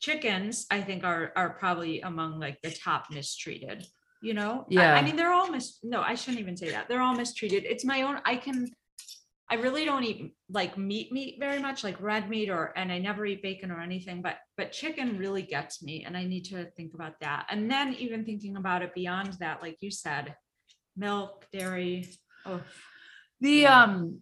chickens 0.00 0.66
i 0.70 0.80
think 0.80 1.04
are 1.04 1.32
are 1.36 1.50
probably 1.50 2.00
among 2.00 2.38
like 2.38 2.58
the 2.62 2.70
top 2.70 3.06
mistreated 3.10 3.84
you 4.22 4.34
know 4.34 4.64
I- 4.70 4.74
Yeah. 4.74 4.94
I, 4.94 5.02
mean 5.02 5.16
they're 5.16 5.32
all 5.32 5.50
mis 5.50 5.78
no 5.82 6.00
i 6.02 6.14
shouldn't 6.14 6.40
even 6.40 6.56
say 6.56 6.70
that 6.70 6.88
they're 6.88 7.02
all 7.02 7.14
mistreated 7.14 7.64
it's 7.64 7.84
my 7.84 8.02
own 8.02 8.20
i 8.24 8.36
can 8.36 8.68
I 9.50 9.54
really 9.54 9.86
don't 9.86 10.04
eat 10.04 10.34
like 10.50 10.76
meat 10.76 11.10
meat 11.10 11.36
very 11.40 11.58
much, 11.58 11.82
like 11.82 11.98
red 12.02 12.28
meat 12.28 12.50
or 12.50 12.74
and 12.76 12.92
I 12.92 12.98
never 12.98 13.24
eat 13.24 13.42
bacon 13.42 13.70
or 13.70 13.80
anything, 13.80 14.20
but 14.20 14.36
but 14.58 14.72
chicken 14.72 15.16
really 15.16 15.40
gets 15.40 15.82
me 15.82 16.04
and 16.04 16.14
I 16.18 16.24
need 16.24 16.44
to 16.46 16.66
think 16.76 16.92
about 16.92 17.14
that. 17.20 17.46
And 17.48 17.70
then 17.70 17.94
even 17.94 18.26
thinking 18.26 18.56
about 18.58 18.82
it 18.82 18.92
beyond 18.94 19.32
that, 19.40 19.62
like 19.62 19.78
you 19.80 19.90
said, 19.90 20.34
milk, 20.98 21.46
dairy. 21.50 22.06
Oh, 22.44 22.60
The 23.40 23.50
Yeah. 23.62 23.84
um, 23.84 24.20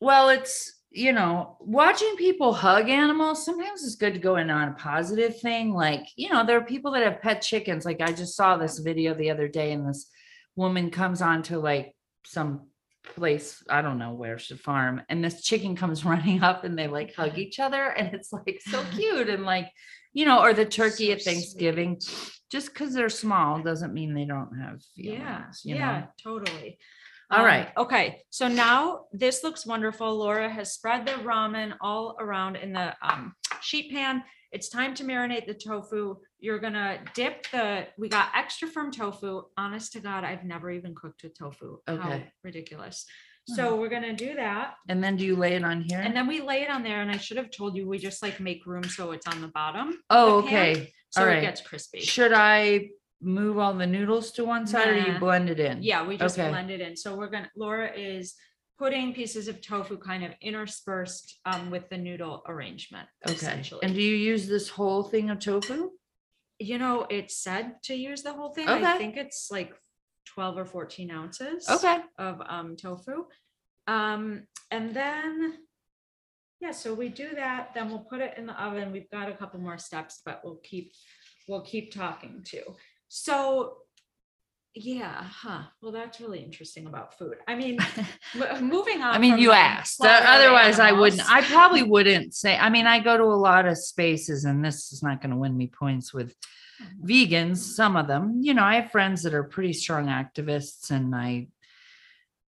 well, 0.00 0.28
it's 0.28 0.82
you 0.94 1.12
know, 1.12 1.56
watching 1.58 2.14
people 2.16 2.52
hug 2.52 2.88
animals 2.88 3.44
sometimes 3.44 3.82
it's 3.82 3.96
good 3.96 4.14
to 4.14 4.20
go 4.20 4.36
in 4.36 4.48
on 4.48 4.68
a 4.68 4.74
positive 4.74 5.40
thing. 5.40 5.74
Like, 5.74 6.06
you 6.14 6.28
know, 6.28 6.46
there 6.46 6.56
are 6.56 6.64
people 6.64 6.92
that 6.92 7.02
have 7.02 7.20
pet 7.20 7.42
chickens. 7.42 7.84
Like 7.84 8.00
I 8.00 8.12
just 8.12 8.36
saw 8.36 8.56
this 8.56 8.78
video 8.78 9.12
the 9.12 9.30
other 9.30 9.48
day, 9.48 9.72
and 9.72 9.88
this 9.88 10.08
woman 10.54 10.90
comes 10.90 11.20
on 11.20 11.42
to 11.44 11.58
like 11.58 11.96
some 12.24 12.68
place, 13.14 13.60
I 13.68 13.82
don't 13.82 13.98
know 13.98 14.14
where 14.14 14.38
she 14.38 14.56
farm, 14.56 15.02
and 15.08 15.22
this 15.22 15.42
chicken 15.42 15.74
comes 15.74 16.04
running 16.04 16.44
up 16.44 16.62
and 16.62 16.78
they 16.78 16.86
like 16.86 17.12
hug 17.14 17.38
each 17.38 17.58
other, 17.58 17.88
and 17.98 18.14
it's 18.14 18.32
like 18.32 18.60
so 18.64 18.84
cute 18.94 19.28
and 19.28 19.44
like, 19.44 19.70
you 20.12 20.24
know, 20.24 20.42
or 20.42 20.54
the 20.54 20.64
turkey 20.64 21.08
So 21.08 21.12
at 21.14 21.22
Thanksgiving. 21.22 22.00
Just 22.52 22.72
because 22.72 22.94
they're 22.94 23.08
small 23.08 23.60
doesn't 23.62 23.92
mean 23.92 24.14
they 24.14 24.26
don't 24.26 24.56
have 24.60 24.80
yeah, 24.94 25.38
feelings, 25.38 25.62
you 25.64 25.74
yeah, 25.74 26.00
know? 26.00 26.06
totally. 26.22 26.78
All 27.30 27.40
Um, 27.40 27.44
right. 27.46 27.68
Okay, 27.76 28.22
so 28.30 28.48
now 28.48 29.04
this 29.12 29.42
looks 29.42 29.64
wonderful. 29.66 30.14
Laura 30.16 30.48
has 30.48 30.72
spread 30.72 31.06
the 31.06 31.12
ramen 31.12 31.74
all 31.80 32.16
around 32.20 32.56
in 32.56 32.72
the 32.72 32.94
um, 33.02 33.34
sheet 33.60 33.90
pan. 33.92 34.22
It's 34.52 34.68
time 34.68 34.94
to 34.96 35.04
marinate 35.04 35.46
the 35.46 35.54
tofu. 35.54 36.16
You're 36.38 36.58
gonna 36.60 37.00
dip 37.14 37.50
the, 37.50 37.86
we 37.98 38.08
got 38.08 38.28
extra 38.36 38.68
firm 38.68 38.92
tofu. 38.92 39.42
Honest 39.56 39.92
to 39.94 40.00
God, 40.00 40.22
I've 40.24 40.44
never 40.44 40.70
even 40.70 40.94
cooked 40.94 41.22
with 41.24 41.36
tofu. 41.36 41.78
How 41.86 41.94
Okay. 41.94 42.32
ridiculous. 42.44 43.06
So 43.46 43.76
we're 43.76 43.90
gonna 43.90 44.14
do 44.14 44.34
that. 44.36 44.74
And 44.88 45.04
then 45.04 45.16
do 45.16 45.24
you 45.26 45.36
lay 45.36 45.52
it 45.54 45.64
on 45.64 45.82
here? 45.82 46.00
And 46.00 46.16
then 46.16 46.26
we 46.26 46.40
lay 46.40 46.62
it 46.62 46.70
on 46.70 46.82
there 46.82 47.02
and 47.02 47.10
I 47.10 47.18
should 47.18 47.36
have 47.36 47.50
told 47.50 47.76
you, 47.76 47.86
we 47.86 47.98
just 47.98 48.22
like 48.22 48.40
make 48.40 48.64
room 48.64 48.84
so 48.84 49.10
it's 49.12 49.26
on 49.26 49.42
the 49.42 49.48
bottom. 49.48 49.98
Oh, 50.08 50.40
the 50.40 50.48
pan, 50.48 50.70
okay. 50.70 50.92
So 51.10 51.20
all 51.22 51.26
it 51.28 51.30
right. 51.30 51.40
gets 51.42 51.60
crispy. 51.60 52.00
Should 52.00 52.32
I 52.32 52.88
move 53.24 53.58
all 53.58 53.72
the 53.74 53.86
noodles 53.86 54.30
to 54.32 54.44
one 54.44 54.66
side 54.66 54.88
or 54.88 54.96
you 54.96 55.12
Nah. 55.12 55.18
blend 55.18 55.48
it 55.50 55.58
in? 55.60 55.82
Yeah, 55.82 56.06
we 56.06 56.16
just 56.16 56.38
Okay. 56.38 56.48
blend 56.48 56.70
it 56.70 56.80
in. 56.80 56.96
So 56.96 57.16
we're 57.16 57.28
gonna, 57.30 57.50
Laura 57.56 57.90
is 57.92 58.34
putting 58.78 59.14
pieces 59.14 59.48
of 59.48 59.60
tofu 59.60 59.96
kind 59.98 60.24
of 60.24 60.32
interspersed 60.40 61.38
um 61.46 61.70
with 61.70 61.88
the 61.90 61.96
noodle 61.98 62.42
arrangement. 62.46 63.08
Okay. 63.26 63.34
Essentially. 63.36 63.80
And 63.82 63.94
do 63.94 64.02
you 64.02 64.16
use 64.16 64.46
this 64.46 64.68
whole 64.68 65.02
thing 65.04 65.30
of 65.30 65.38
tofu? 65.38 65.90
You 66.58 66.78
know, 66.78 67.06
it's 67.10 67.36
said 67.36 67.82
to 67.84 67.94
use 67.94 68.22
the 68.22 68.32
whole 68.32 68.52
thing. 68.52 68.68
Okay. 68.68 68.84
I 68.84 68.98
think 68.98 69.16
it's 69.16 69.48
like 69.50 69.74
twelve 70.26 70.56
or 70.58 70.64
fourteen 70.64 71.10
ounces. 71.10 71.68
Okay. 71.68 71.98
Of 72.18 72.40
um 72.46 72.76
tofu. 72.76 73.26
Um, 73.86 74.46
and 74.70 74.94
then. 74.94 75.58
Yeah, 76.60 76.70
so 76.70 76.94
we 76.94 77.10
do 77.10 77.34
that, 77.34 77.74
then 77.74 77.90
we'll 77.90 78.06
put 78.08 78.22
it 78.22 78.38
in 78.38 78.46
the 78.46 78.54
oven. 78.64 78.90
We've 78.90 79.10
got 79.10 79.28
a 79.28 79.34
couple 79.34 79.60
more 79.60 79.76
steps, 79.76 80.22
but 80.24 80.40
we'll 80.42 80.60
keep 80.62 80.92
we'll 81.46 81.60
keep 81.60 81.92
talking 81.92 82.42
to. 82.46 82.62
So, 83.08 83.78
yeah, 84.74 85.22
huh. 85.22 85.62
Well, 85.80 85.92
that's 85.92 86.20
really 86.20 86.40
interesting 86.40 86.86
about 86.86 87.16
food. 87.16 87.36
I 87.46 87.54
mean, 87.54 87.78
moving 88.60 89.02
on. 89.02 89.14
I 89.14 89.18
mean, 89.18 89.38
you 89.38 89.52
asked. 89.52 90.04
Uh, 90.04 90.20
Otherwise, 90.24 90.80
I 90.80 90.90
wouldn't. 90.92 91.30
I 91.30 91.42
probably 91.42 91.82
wouldn't 91.94 92.34
say. 92.34 92.56
I 92.56 92.70
mean, 92.70 92.86
I 92.86 92.98
go 92.98 93.16
to 93.16 93.22
a 93.24 93.40
lot 93.48 93.66
of 93.66 93.78
spaces, 93.78 94.44
and 94.44 94.64
this 94.64 94.92
is 94.92 95.02
not 95.02 95.20
going 95.20 95.30
to 95.30 95.36
win 95.36 95.56
me 95.56 95.68
points 95.68 96.12
with 96.12 96.34
vegans. 97.04 97.58
Some 97.58 97.96
of 97.96 98.08
them, 98.08 98.40
you 98.42 98.52
know, 98.52 98.64
I 98.64 98.80
have 98.80 98.90
friends 98.90 99.22
that 99.22 99.34
are 99.34 99.44
pretty 99.44 99.72
strong 99.72 100.06
activists, 100.06 100.90
and 100.90 101.14
I, 101.14 101.46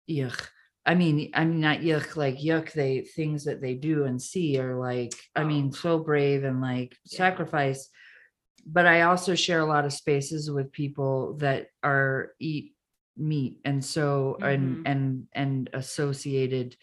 yuck. 0.09 0.47
I 0.85 0.95
mean, 0.95 1.31
I 1.33 1.45
mean, 1.45 1.61
not 1.61 1.79
yuck, 1.81 2.17
like 2.17 2.39
yuck. 2.39 2.73
They 2.73 3.01
things 3.01 3.45
that 3.45 3.63
they 3.63 3.75
do 3.75 4.05
and 4.05 4.21
see 4.21 4.59
are 4.59 4.77
like, 4.79 5.15
I 5.35 5.45
mean, 5.45 5.73
so 5.73 5.99
brave 5.99 6.45
and 6.45 6.61
like 6.61 6.97
Yeah. 7.07 7.17
sacrifice. 7.19 7.89
But 8.67 8.87
I 8.87 9.03
also 9.03 9.35
share 9.35 9.61
a 9.61 9.67
lot 9.67 9.85
of 9.85 9.93
spaces 9.93 10.51
with 10.51 10.73
people 10.73 11.35
that 11.39 11.69
are 11.83 12.33
eat 12.39 12.75
meat, 13.17 13.59
and 13.65 13.85
so 13.85 14.39
Mhm. 14.41 14.53
and 14.53 14.87
and 14.87 15.27
and 15.33 15.71
associated 15.73 16.77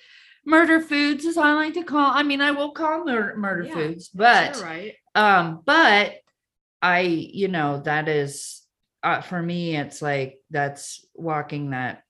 murder 0.46 0.80
foods, 0.80 1.26
as 1.26 1.38
I 1.38 1.54
like 1.54 1.74
to 1.76 1.84
call. 1.84 2.12
I 2.13 2.24
mean, 2.24 2.42
I 2.42 2.52
will 2.52 2.72
call 2.72 3.06
murder 3.06 3.36
murder 3.38 3.63
Yeah, 3.66 3.74
foods, 3.74 4.10
but 4.10 4.62
right. 4.62 4.94
um 5.16 5.62
but 5.66 6.16
i 6.82 7.00
you 7.00 7.48
know 7.48 7.82
that 7.82 8.08
is 8.08 8.62
uh, 9.02 9.20
for 9.22 9.42
me 9.42 9.76
it's 9.76 10.00
like 10.02 10.38
that's 10.52 11.04
walking 11.16 11.72
that 11.72 12.04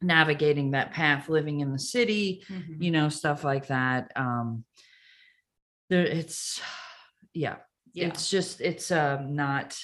navigating 0.00 0.70
that 0.70 0.92
path 0.92 1.28
living 1.28 1.58
in 1.60 1.72
the 1.72 1.78
city 1.78 2.44
Mhm. 2.48 2.76
you 2.78 2.90
know 2.92 3.08
stuff 3.08 3.42
like 3.42 3.66
that 3.66 4.12
um 4.14 4.64
there 5.88 6.04
it's 6.06 6.60
yeah, 7.34 7.56
Yeah, 7.92 8.08
it's 8.08 8.30
just 8.30 8.60
it's 8.60 8.90
um 8.90 9.34
not 9.34 9.76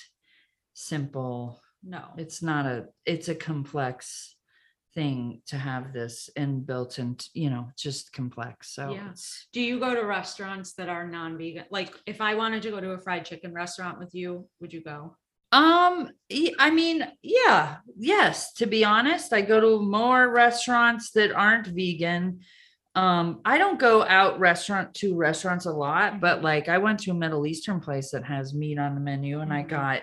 simple 0.74 1.60
no. 1.82 2.02
it's 2.16 2.42
not 2.42 2.66
a 2.66 2.86
it's 3.04 3.28
a 3.28 3.34
complex 3.34 4.36
thing 4.94 5.42
to 5.46 5.56
have 5.56 5.92
this 5.92 6.30
inbuilt 6.36 6.98
and 6.98 7.26
you 7.34 7.50
know 7.50 7.68
just 7.76 8.12
complex 8.12 8.74
so 8.74 8.92
Yeah. 8.92 9.12
Do 9.52 9.60
you 9.60 9.78
go 9.78 9.94
to 9.94 10.04
restaurants 10.04 10.72
that 10.74 10.88
are 10.88 11.06
non-vegan? 11.06 11.66
Like 11.70 11.94
if 12.06 12.20
I 12.20 12.34
wanted 12.34 12.62
to 12.62 12.70
go 12.70 12.80
to 12.80 12.92
a 12.92 12.98
fried 12.98 13.24
chicken 13.26 13.52
restaurant 13.52 13.98
with 13.98 14.14
you, 14.14 14.48
would 14.60 14.72
you 14.72 14.82
go? 14.82 15.16
Um, 15.52 16.10
i 16.58 16.70
mean, 16.70 17.06
yeah, 17.22 17.76
yes, 17.96 18.52
to 18.54 18.66
be 18.66 18.84
honest, 18.84 19.32
I 19.32 19.42
go 19.42 19.60
to 19.60 19.84
more 19.84 20.28
restaurants 20.28 21.12
that 21.12 21.32
aren't 21.32 21.68
vegan. 21.68 22.40
Um, 22.96 23.40
I 23.44 23.58
don't 23.58 23.78
go 23.78 24.02
out 24.04 24.40
restaurant 24.40 24.94
to 24.94 25.14
restaurants 25.14 25.66
a 25.66 25.70
lot, 25.72 26.18
but 26.18 26.42
like 26.42 26.68
I 26.68 26.78
went 26.78 26.98
to 27.00 27.10
a 27.10 27.14
Middle 27.14 27.46
Eastern 27.46 27.78
place 27.78 28.10
that 28.12 28.24
has 28.24 28.54
meat 28.54 28.78
on 28.78 28.94
the 28.94 29.00
menu 29.02 29.40
and 29.40 29.52
I 29.52 29.62
Mhm. 29.62 29.68
got 29.68 30.02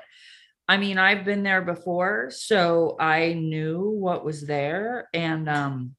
I 0.69 0.77
mean, 0.77 0.97
I've 0.97 1.25
been 1.25 1.43
there 1.43 1.61
before, 1.61 2.29
so 2.31 2.95
I 2.97 3.33
knew 3.33 3.81
what 3.99 4.23
was 4.23 4.47
there 4.47 5.09
and 5.13 5.49
um 5.49 5.95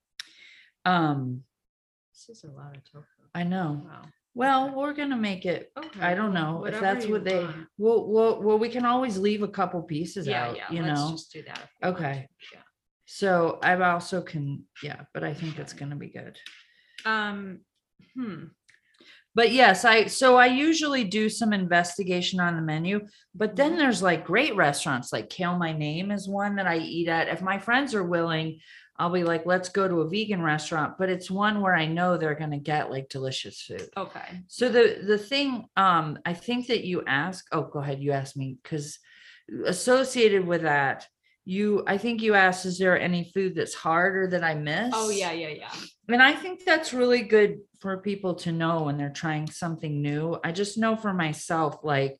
um 0.86 1.44
This 2.12 2.28
is 2.38 2.44
a 2.44 2.50
lot 2.52 2.76
of 2.76 2.82
tofu. 2.84 3.04
I 3.34 3.42
know. 3.42 3.82
Wow. 3.84 4.02
Well, 4.36 4.74
we're 4.74 4.94
gonna 4.94 5.16
make 5.16 5.44
it 5.46 5.70
Okay. 5.76 6.00
I 6.00 6.14
don't 6.14 6.32
know 6.32 6.64
if 6.64 6.80
that's 6.80 7.06
what 7.06 7.24
they 7.24 7.44
want. 7.44 7.66
well, 7.76 8.06
well, 8.08 8.42
well, 8.42 8.58
we 8.58 8.68
can 8.68 8.86
always 8.86 9.18
leave 9.18 9.42
a 9.42 9.48
couple 9.48 9.82
pieces 9.82 10.26
Yeah, 10.28 10.46
out, 10.48 10.56
yeah. 10.56 10.70
you 10.70 10.82
let's 10.82 11.00
know. 11.00 11.10
just 11.10 11.32
do 11.32 11.42
that. 11.42 11.58
if 11.58 11.70
you 11.82 11.86
want. 11.88 11.96
Okay. 11.96 12.28
Yeah. 12.52 12.60
So 13.04 13.58
I've 13.62 13.80
also 13.82 14.22
can, 14.22 14.64
yeah, 14.82 15.02
but 15.12 15.24
I 15.24 15.34
think 15.34 15.58
it's 15.58 15.72
gonna 15.74 15.96
be 15.96 16.08
good. 16.08 16.38
Um, 17.04 17.60
hmm. 18.14 18.44
But 19.36 19.50
yes, 19.50 19.84
I 19.84 20.06
so 20.06 20.36
I 20.36 20.46
usually 20.46 21.02
do 21.02 21.28
some 21.28 21.52
investigation 21.52 22.38
on 22.38 22.54
the 22.54 22.62
menu, 22.62 23.06
but 23.34 23.56
then 23.56 23.72
Mhm. 23.72 23.78
there's 23.78 24.00
like 24.02 24.24
great 24.24 24.54
restaurants 24.54 25.12
like 25.12 25.28
Kale 25.28 25.58
My 25.58 25.72
Name 25.72 26.12
is 26.12 26.28
one 26.28 26.54
that 26.56 26.68
I 26.68 26.78
eat 26.78 27.08
at. 27.08 27.26
If 27.28 27.42
my 27.42 27.58
friends 27.58 27.94
are 27.96 28.04
willing, 28.04 28.60
I'll 28.96 29.10
be 29.10 29.24
like, 29.24 29.44
let's 29.44 29.70
go 29.70 29.88
to 29.88 30.02
a 30.02 30.08
vegan 30.08 30.40
restaurant, 30.40 30.98
but 30.98 31.08
it's 31.10 31.28
one 31.32 31.60
where 31.60 31.74
I 31.74 31.86
know 31.86 32.16
they're 32.16 32.36
gonna 32.36 32.60
get 32.60 32.92
like 32.92 33.08
delicious 33.08 33.60
food. 33.60 33.88
Okay. 33.96 34.42
So 34.46 34.68
the 34.68 35.00
the 35.04 35.18
thing 35.18 35.64
um 35.76 36.16
I 36.24 36.32
think 36.32 36.68
that 36.68 36.84
you 36.84 37.02
ask, 37.04 37.44
oh 37.50 37.62
go 37.64 37.80
ahead, 37.80 38.00
you 38.00 38.12
asked 38.12 38.36
me 38.36 38.56
because 38.62 39.00
associated 39.66 40.46
with 40.46 40.62
that, 40.62 41.08
you 41.44 41.82
I 41.88 41.98
think 41.98 42.22
you 42.22 42.34
asked, 42.34 42.66
is 42.66 42.78
there 42.78 42.98
any 43.00 43.32
food 43.34 43.56
that's 43.56 43.74
hard 43.74 44.16
or 44.16 44.26
that 44.28 44.44
I 44.44 44.54
miss? 44.54 44.92
Oh 44.94 45.10
yeah, 45.10 45.32
yeah, 45.32 45.48
yeah. 45.48 45.72
And 46.08 46.22
I 46.22 46.32
think 46.32 46.64
that's 46.64 46.92
really 46.92 47.22
good 47.22 47.60
for 47.80 47.98
people 47.98 48.34
to 48.36 48.52
know 48.52 48.82
when 48.82 48.98
they're 48.98 49.10
trying 49.10 49.48
something 49.50 50.02
new. 50.02 50.38
I 50.44 50.52
just 50.52 50.76
know 50.76 50.96
for 50.96 51.14
myself, 51.14 51.78
like, 51.82 52.18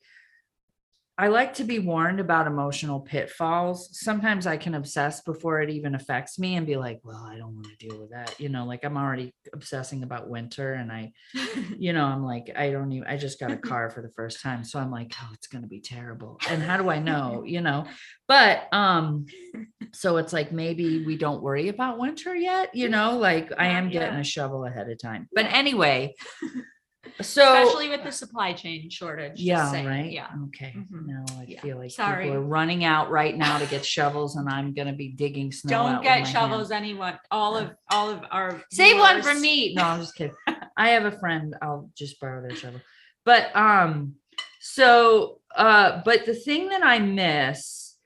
I 1.16 1.28
like 1.28 1.54
to 1.54 1.64
be 1.64 1.78
warned 1.78 2.18
about 2.18 2.48
emotional 2.48 2.98
pitfalls. 2.98 3.88
Sometimes 3.92 4.48
I 4.48 4.56
can 4.56 4.74
obsess 4.74 5.20
before 5.20 5.60
it 5.60 5.70
even 5.70 5.94
affects 5.94 6.40
me 6.40 6.56
and 6.56 6.66
be 6.66 6.76
like, 6.76 6.98
well, 7.04 7.24
I 7.30 7.36
don't 7.36 7.54
want 7.54 7.68
to 7.68 7.76
deal 7.76 8.00
with 8.00 8.10
that. 8.10 8.34
You 8.40 8.48
know, 8.48 8.64
like 8.64 8.84
I'm 8.84 8.96
already 8.96 9.32
obsessing 9.52 10.02
about 10.02 10.28
winter 10.28 10.74
and 10.74 10.90
I, 10.90 11.12
you 11.78 11.92
know, 11.92 12.04
I'm 12.04 12.24
like, 12.24 12.50
I 12.56 12.70
don't 12.70 12.90
even, 12.90 13.06
I 13.06 13.16
just 13.16 13.38
got 13.38 13.52
a 13.52 13.56
car 13.56 13.90
for 13.90 14.02
the 14.02 14.10
first 14.10 14.42
time. 14.42 14.64
So 14.64 14.80
I'm 14.80 14.90
like, 14.90 15.12
oh, 15.22 15.30
it's 15.34 15.46
going 15.46 15.62
to 15.62 15.68
be 15.68 15.80
terrible. 15.80 16.40
And 16.50 16.60
how 16.60 16.78
do 16.78 16.90
I 16.90 16.98
know, 16.98 17.44
you 17.46 17.60
know? 17.60 17.86
But, 18.26 18.66
um, 18.72 19.26
so 19.92 20.16
it's 20.16 20.32
like 20.32 20.50
maybe 20.50 21.06
we 21.06 21.16
don't 21.16 21.42
worry 21.42 21.68
about 21.68 22.00
winter 22.00 22.34
yet, 22.34 22.74
you 22.74 22.88
know, 22.88 23.16
like 23.18 23.52
I 23.56 23.68
am 23.68 23.88
getting 23.88 24.18
a 24.18 24.24
shovel 24.24 24.64
ahead 24.66 24.90
of 24.90 24.98
time. 24.98 25.28
But 25.32 25.46
anyway, 25.46 26.16
so 27.20 27.42
Especially 27.62 27.88
with 27.88 28.02
the 28.04 28.12
supply 28.12 28.52
chain 28.52 28.88
shortage. 28.90 29.38
yeah, 29.40 29.70
saying, 29.70 29.86
right. 29.86 30.10
Yeah. 30.12 30.28
Okay. 30.46 30.72
Mhm. 30.76 31.06
No, 31.06 31.24
I 31.38 31.44
Yeah. 31.48 31.60
feel 31.60 31.78
like 31.78 31.90
Sorry. 31.90 32.24
people 32.24 32.36
are 32.36 32.42
running 32.42 32.84
out 32.84 33.10
right 33.10 33.36
now 33.36 33.58
to 33.58 33.66
get 33.66 33.84
shovels 33.84 34.36
and 34.36 34.48
I'm 34.48 34.74
gonna 34.74 34.92
be 34.92 35.08
digging 35.08 35.52
snow. 35.52 35.70
Don't 35.70 36.02
get 36.02 36.26
shovels, 36.26 36.70
hands. 36.70 36.82
anyone, 36.82 37.18
all 37.30 37.56
of, 37.56 37.70
all 37.90 38.10
of 38.10 38.22
our. 38.30 38.62
Save 38.72 38.98
one 38.98 39.22
for 39.22 39.34
me. 39.34 39.74
No, 39.74 39.82
I'm 39.84 40.00
just 40.00 40.14
kidding. 40.14 40.34
I 40.76 40.90
have 40.90 41.04
a 41.04 41.12
friend. 41.18 41.54
I'll 41.62 41.90
just 41.96 42.18
borrow 42.20 42.42
their 42.42 42.56
shovel. 42.56 42.80
But 43.24 43.54
um, 43.56 44.14
so 44.60 45.40
uh, 45.54 46.00
but 46.04 46.26
the 46.26 46.34
thing 46.34 46.68
that 46.70 46.84
I 46.84 46.98
miss 46.98 47.96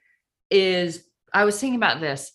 is 0.50 1.04
I 1.32 1.44
was 1.44 1.58
thinking 1.60 1.76
about 1.76 2.00
this. 2.00 2.32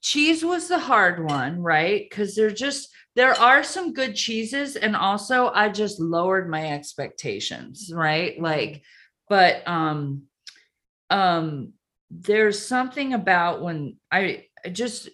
Cheese 0.00 0.44
was 0.44 0.66
the 0.68 0.78
hard 0.80 1.24
one, 1.24 1.60
right? 1.62 2.04
Because 2.08 2.34
they're 2.34 2.50
just 2.50 2.88
there 3.14 3.38
are 3.38 3.62
some 3.62 3.92
good 3.92 4.14
cheeses, 4.14 4.76
and 4.76 4.96
also 4.96 5.48
I 5.48 5.68
just 5.68 6.00
lowered 6.00 6.48
my 6.48 6.72
expectations, 6.72 7.90
right? 7.94 8.40
Like, 8.40 8.82
but 9.28 9.66
um, 9.68 10.22
um, 11.10 11.72
there's 12.10 12.64
something 12.66 13.14
about 13.14 13.62
when 13.62 13.96
I 14.10 14.46
just 14.70 15.08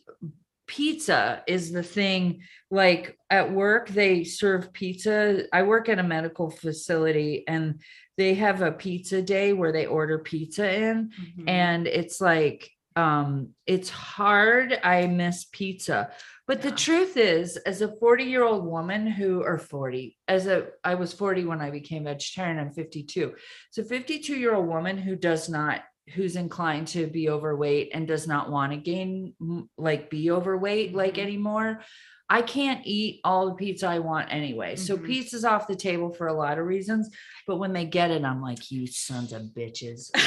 pizza 0.66 1.42
is 1.46 1.72
the 1.72 1.82
thing 1.82 2.42
like 2.70 3.16
at 3.30 3.50
work 3.50 3.88
they 3.88 4.22
serve 4.22 4.70
pizza 4.74 5.44
i 5.50 5.62
work 5.62 5.88
at 5.88 5.98
a 5.98 6.02
medical 6.02 6.50
facility 6.50 7.42
and 7.48 7.80
they 8.18 8.34
have 8.34 8.60
a 8.60 8.70
pizza 8.70 9.22
day 9.22 9.54
where 9.54 9.72
they 9.72 9.86
order 9.86 10.18
pizza 10.18 10.70
in 10.70 11.10
Mhm. 11.38 11.48
and 11.48 11.86
it's 11.86 12.20
like 12.20 12.70
um 12.96 13.54
it's 13.66 13.88
hard 13.88 14.78
i 14.84 15.06
miss 15.06 15.46
pizza 15.50 16.10
but 16.48 16.62
the 16.62 16.70
truth 16.72 17.16
is 17.16 17.56
as 17.58 17.82
a 17.82 17.94
40 18.00 18.24
year 18.24 18.42
old 18.42 18.64
woman 18.64 19.06
who 19.06 19.42
or 19.42 19.58
40 19.58 20.16
as 20.26 20.46
a 20.46 20.66
i 20.82 20.94
was 20.94 21.12
40 21.12 21.44
when 21.44 21.60
i 21.60 21.70
became 21.70 22.04
vegetarian 22.04 22.58
i'm 22.58 22.72
52 22.72 23.34
so 23.70 23.82
52 23.84 24.34
year 24.34 24.54
old 24.54 24.66
woman 24.66 24.96
who 24.98 25.14
does 25.14 25.48
not 25.48 25.82
who's 26.14 26.36
inclined 26.36 26.88
to 26.88 27.06
be 27.06 27.28
overweight 27.28 27.90
and 27.94 28.08
does 28.08 28.26
not 28.26 28.50
want 28.50 28.72
to 28.72 28.78
gain 28.78 29.34
like 29.76 30.08
be 30.10 30.30
overweight 30.30 30.94
like 30.94 31.14
Mhm. 31.16 31.22
anymore 31.22 31.80
i 32.30 32.40
can't 32.42 32.80
eat 32.86 33.20
all 33.24 33.48
the 33.50 33.54
pizza 33.54 33.86
i 33.86 33.98
want 33.98 34.32
anyway 34.32 34.74
so 34.74 34.96
Mhm. 34.96 35.04
pizza's 35.06 35.44
off 35.44 35.66
the 35.68 35.76
table 35.76 36.10
for 36.14 36.26
a 36.28 36.32
lot 36.44 36.58
of 36.58 36.64
reasons 36.66 37.10
but 37.46 37.58
when 37.58 37.72
they 37.74 37.84
get 37.84 38.10
it 38.10 38.24
i'm 38.24 38.40
like 38.42 38.70
you 38.70 38.86
sons 38.86 39.32
of 39.32 39.42
bitches 39.56 40.10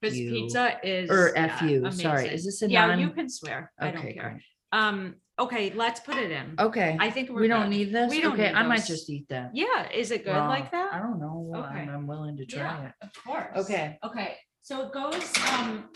Because 0.00 0.14
pizza 0.16 0.78
is. 0.84 1.08
or 1.10 1.32
yeah, 1.34 1.56
f 1.56 1.62
you 1.62 1.90
sorry 1.92 2.28
is 2.28 2.44
this 2.44 2.60
a 2.62 2.68
Yeah, 2.68 2.86
non- 2.86 3.00
you 3.00 3.10
can 3.10 3.28
swear. 3.30 3.72
I 3.78 3.90
don't 3.92 4.02
care. 4.02 4.30
great. 4.30 4.42
Um, 4.72 5.14
okay, 5.40 5.72
let's 5.74 6.00
put 6.00 6.16
it 6.16 6.30
in. 6.30 6.54
okay 6.58 6.96
I 7.00 7.10
think 7.10 7.30
we're 7.30 7.40
we 7.40 7.48
don't 7.48 7.62
good. 7.62 7.70
need 7.70 7.92
this 7.92 8.10
We 8.10 8.20
don't 8.20 8.34
okay 8.34 8.48
need 8.48 8.54
i 8.54 8.62
might 8.62 8.78
those. 8.80 8.88
just 8.88 9.10
eat 9.10 9.26
that 9.30 9.50
Yeah, 9.54 9.88
is 9.92 10.10
it 10.10 10.24
good 10.24 10.36
raw. 10.36 10.48
like 10.48 10.66
i 10.72 10.76
that? 10.76 11.02
don't 11.02 11.18
know 11.18 11.36
Well, 11.48 11.64
I'm, 11.64 11.76
Okay. 11.82 11.90
I'm 11.90 12.06
willing 12.06 12.36
to 12.36 12.44
try 12.46 12.60
Yeah, 12.62 12.86
it 12.88 12.92
of 13.02 13.10
course. 13.24 13.56
Okay. 13.64 13.98
Okay, 14.04 14.36
so 14.62 14.86
it 14.86 14.92
goes, 14.92 15.24
um, 15.52 15.88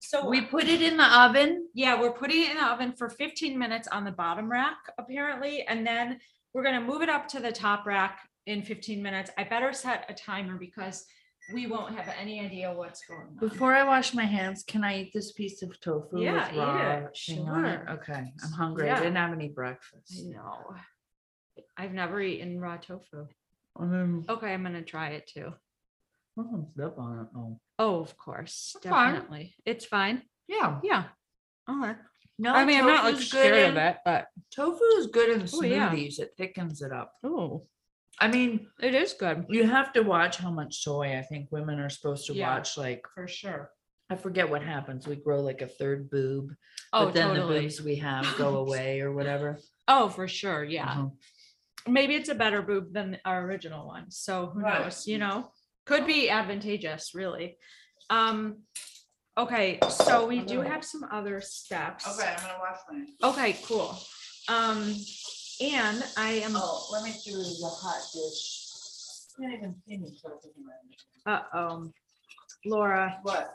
so 0.00 0.28
we 0.28 0.40
put 0.42 0.64
it 0.74 0.80
in 0.82 0.96
the 0.96 1.10
oven 1.22 1.68
Yeah, 1.74 2.00
we're 2.00 2.12
putting 2.12 2.42
it 2.44 2.50
in 2.52 2.56
the 2.58 2.66
oven 2.66 2.92
for 2.92 3.08
fifteen 3.08 3.58
minutes 3.58 3.88
on 3.88 4.04
the 4.04 4.12
bottom 4.12 4.50
rack, 4.50 4.78
apparently, 4.98 5.62
and 5.66 5.86
then 5.86 6.18
we're 6.52 6.62
gonna 6.62 6.80
move 6.80 7.02
it 7.02 7.08
up 7.08 7.26
to 7.28 7.40
the 7.40 7.50
top 7.52 7.84
rack 7.86 8.20
in 8.46 8.62
fifteen 8.62 9.02
minutes. 9.02 9.30
I 9.38 9.44
better 9.44 9.72
set 9.72 10.04
a 10.08 10.14
timer 10.14 10.56
because 10.58 11.04
we 11.52 11.66
won't 11.66 11.94
have 11.94 12.12
any 12.20 12.40
idea 12.40 12.72
what's 12.72 13.04
going 13.06 13.20
on. 13.20 13.36
Before 13.48 13.74
I 13.74 13.84
wash 13.84 14.14
my 14.14 14.24
hands, 14.24 14.64
can 14.66 14.82
I 14.84 15.00
eat 15.02 15.12
this 15.12 15.32
piece 15.32 15.62
of 15.62 15.78
tofu 15.80 16.20
Yeah, 16.20 16.44
with 16.46 16.54
eat 16.54 16.58
raw 16.58 16.98
it. 17.06 17.18
thing 17.26 17.48
on 17.48 17.64
it? 17.66 17.80
Sure. 17.84 17.90
Okay, 17.90 18.32
I'm 18.42 18.52
hungry. 18.52 18.86
Yeah. 18.86 18.96
I 18.96 18.98
didn't 19.00 19.16
have 19.16 19.32
any 19.32 19.48
breakfast. 19.48 20.24
Know. 20.24 20.74
I've 21.76 21.92
never 21.92 22.20
eaten 22.20 22.60
raw 22.60 22.76
tofu. 22.78 23.26
Um, 23.76 24.24
Okay, 24.28 24.54
I'm 24.54 24.62
gonna 24.62 24.82
try 24.82 25.08
it 25.10 25.26
too. 25.26 25.52
Up 26.38 26.98
on 26.98 27.20
it. 27.20 27.36
Oh, 27.38 27.60
Oh, 27.78 28.00
of 28.00 28.16
course, 28.16 28.72
It's 28.76 28.86
fine. 28.88 29.14
definitely. 29.14 29.54
It's 29.66 29.84
fine. 29.84 30.22
yeah. 30.48 30.80
Yeah. 30.82 31.04
Okay. 31.68 31.94
No, 32.38 32.52
I 32.52 32.64
mean, 32.64 32.80
I'm 32.80 32.86
not 32.86 33.04
like 33.04 33.14
tofu's 33.14 33.28
scared 33.28 33.52
good 33.54 33.70
of 33.70 33.76
in- 33.76 33.82
it, 33.82 33.96
but 34.04 34.26
Tofu 34.50 34.84
is 34.98 35.06
good 35.06 35.30
in 35.40 35.48
Oh, 35.52 35.62
yeah. 35.62 35.90
smoothies. 35.92 36.18
It 36.18 36.34
thickens 36.36 36.82
it 36.82 36.90
up. 36.92 37.12
oh, 37.22 37.66
I 38.20 38.28
mean, 38.28 38.68
it 38.80 38.94
is 38.94 39.12
good 39.14 39.46
you 39.48 39.64
have 39.68 39.92
to 39.94 40.00
watch 40.02 40.36
how 40.36 40.50
much 40.50 40.82
soy. 40.82 41.18
I 41.18 41.22
think 41.22 41.50
women 41.50 41.78
are 41.80 41.90
supposed 41.90 42.26
to 42.26 42.34
Yeah. 42.34 42.54
watch. 42.54 42.76
Like, 42.76 43.04
for 43.14 43.26
sure. 43.26 43.70
I 44.10 44.16
forget 44.16 44.48
what 44.48 44.62
happens. 44.62 45.06
We 45.06 45.16
grow 45.16 45.40
like 45.40 45.62
a 45.62 45.66
third 45.66 46.10
boob, 46.10 46.54
Oh, 46.92 47.06
but 47.06 47.14
then 47.14 47.34
the 47.34 47.40
totally. 47.40 47.60
boobs 47.62 47.80
we 47.82 47.96
have 47.96 48.36
go 48.36 48.56
away 48.64 49.00
or 49.00 49.12
whatever. 49.12 49.58
Oh, 49.88 50.08
for 50.08 50.28
sure. 50.28 50.62
Yeah. 50.62 50.86
Uh-huh. 50.90 51.08
Maybe 51.86 52.14
it's 52.14 52.28
a 52.28 52.34
better 52.34 52.62
boob 52.62 52.92
than 52.92 53.18
our 53.24 53.42
original 53.44 53.86
one. 53.86 54.10
So 54.10 54.46
who 54.46 54.60
Right. 54.60 54.82
knows? 54.84 55.06
You 55.06 55.18
know, 55.18 55.50
could 55.84 56.06
be 56.06 56.30
advantageous, 56.30 57.14
really. 57.14 57.58
Um, 58.10 58.62
okay, 59.36 59.78
so 59.88 60.26
we 60.26 60.40
do 60.40 60.60
have 60.60 60.84
some 60.84 61.04
other 61.10 61.40
steps. 61.40 62.06
Okay, 62.06 62.30
I'm 62.30 62.42
gonna 62.42 62.58
wash 62.60 62.78
my. 62.90 63.28
Okay, 63.30 63.58
cool. 63.64 63.98
Um, 64.48 64.94
and 65.60 66.04
I 66.16 66.30
am, 66.44 66.52
Oh, 66.56 66.88
let 66.92 67.02
me 67.04 67.14
do 67.24 67.32
the 67.36 67.68
hot 67.68 68.02
dish. 68.12 68.60
Can't 69.38 69.52
even 69.54 69.74
see 69.86 69.98
me. 69.98 70.16
uh, 71.26 71.40
um, 71.52 71.92
Laura. 72.64 73.18
What? 73.22 73.54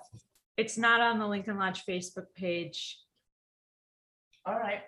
it's 0.57 0.77
not 0.77 0.99
on 0.99 1.19
the 1.19 1.27
Lincoln 1.27 1.57
Lodge 1.57 1.85
Facebook 1.85 2.25
page. 2.35 2.97
All 4.45 4.57
right. 4.59 4.81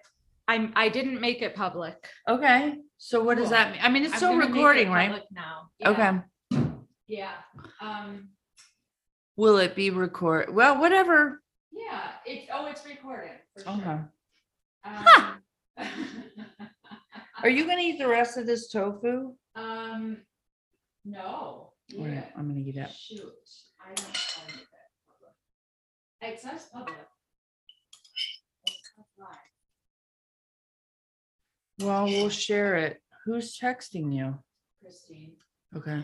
I'm, 0.48 0.74
I 0.76 0.90
didn't 0.90 1.22
make 1.22 1.42
it 1.42 1.56
public. 1.56 1.96
Okay. 2.28 2.76
So 2.98 3.24
what 3.24 3.36
does 3.38 3.46
Cool. 3.46 3.52
that 3.52 3.72
mean? 3.72 3.80
I 3.82 3.90
mean, 3.90 4.04
it's 4.04 4.14
I'm 4.14 4.18
still 4.18 4.30
gonna 4.32 4.40
make 4.42 4.50
it 4.50 4.54
recording, 4.54 4.90
right? 4.92 5.10
public 5.12 5.28
Now. 5.32 5.70
Yeah, 5.80 5.90
Okay. 5.90 6.20
Yeah, 7.08 7.32
um, 7.82 8.30
Will 9.38 9.58
it 9.58 9.76
be 9.76 9.90
record? 9.90 10.54
Well, 10.54 10.80
whatever. 10.80 11.42
yeah, 11.72 12.12
it's, 12.26 12.48
oh, 12.54 12.68
it's 12.68 12.86
recording. 12.86 13.32
for 13.56 13.70
Okay. 13.70 13.82
sure. 13.84 14.12
Huh. 14.86 15.34
Um, 15.78 15.88
Are 17.44 17.50
you 17.50 17.66
gonna 17.68 17.82
eat 17.82 17.98
the 17.98 18.08
rest 18.08 18.38
of 18.38 18.46
this 18.46 18.70
tofu? 18.70 19.34
Um, 19.56 20.18
no. 21.06 21.20
All 21.22 21.74
right, 22.06 22.14
Yeah. 22.14 22.30
I'm 22.36 22.48
gonna 22.48 22.60
eat 22.62 22.76
it. 22.78 22.90
Shoot, 22.92 23.22
I 23.80 23.94
don't. 23.94 24.06
wanna 24.08 24.58
make 24.58 24.68
that 24.72 24.90
public. 25.10 26.34
It 26.34 26.40
says 26.40 26.70
public. 26.72 26.96
It's 28.66 28.92
not 28.98 29.08
live. 29.18 29.38
Well, 31.80 32.06
we'll 32.06 32.30
share 32.30 32.76
it. 32.76 33.02
Who's 33.26 33.58
texting 33.58 34.16
you? 34.16 34.38
Christine, 34.82 35.34
Okay. 35.76 36.04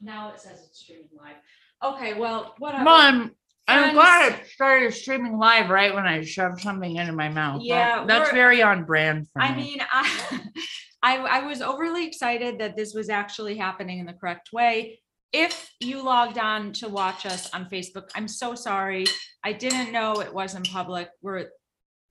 now 0.00 0.32
it 0.32 0.40
says 0.40 0.64
it's 0.66 0.80
streaming 0.80 1.08
live. 1.16 1.36
Okay, 1.82 2.14
well, 2.14 2.54
whatever. 2.58 2.84
Mom, 2.84 3.36
I'm 3.68 3.94
glad 3.94 4.32
I 4.32 4.42
started 4.44 4.94
streaming 4.94 5.38
live 5.38 5.70
right 5.70 5.92
when 5.94 6.06
I 6.06 6.22
shoved 6.22 6.60
something 6.60 6.96
into 6.96 7.12
my 7.12 7.28
mouth. 7.28 7.60
That- 7.60 7.66
Yeah, 7.66 8.04
That's 8.06 8.30
very 8.30 8.62
on 8.62 8.84
brand 8.84 9.26
for 9.32 9.40
me. 9.40 9.44
I 9.46 9.56
mean, 9.56 9.78
I, 9.90 10.40
I, 11.02 11.16
I 11.18 11.46
was 11.46 11.60
overly 11.60 12.06
excited 12.06 12.58
that 12.60 12.76
this 12.76 12.94
was 12.94 13.08
actually 13.10 13.56
happening 13.56 13.98
in 13.98 14.06
the 14.06 14.12
correct 14.12 14.50
way. 14.52 15.00
If 15.32 15.70
you 15.80 16.02
logged 16.02 16.38
on 16.38 16.72
to 16.74 16.88
watch 16.88 17.26
us 17.26 17.52
on 17.52 17.66
Facebook, 17.70 18.08
I'm 18.14 18.28
so 18.28 18.54
sorry. 18.54 19.06
I 19.44 19.52
didn't 19.52 19.92
know 19.92 20.20
it 20.20 20.32
wasn't 20.32 20.70
public. 20.70 21.08
We're, 21.20 21.46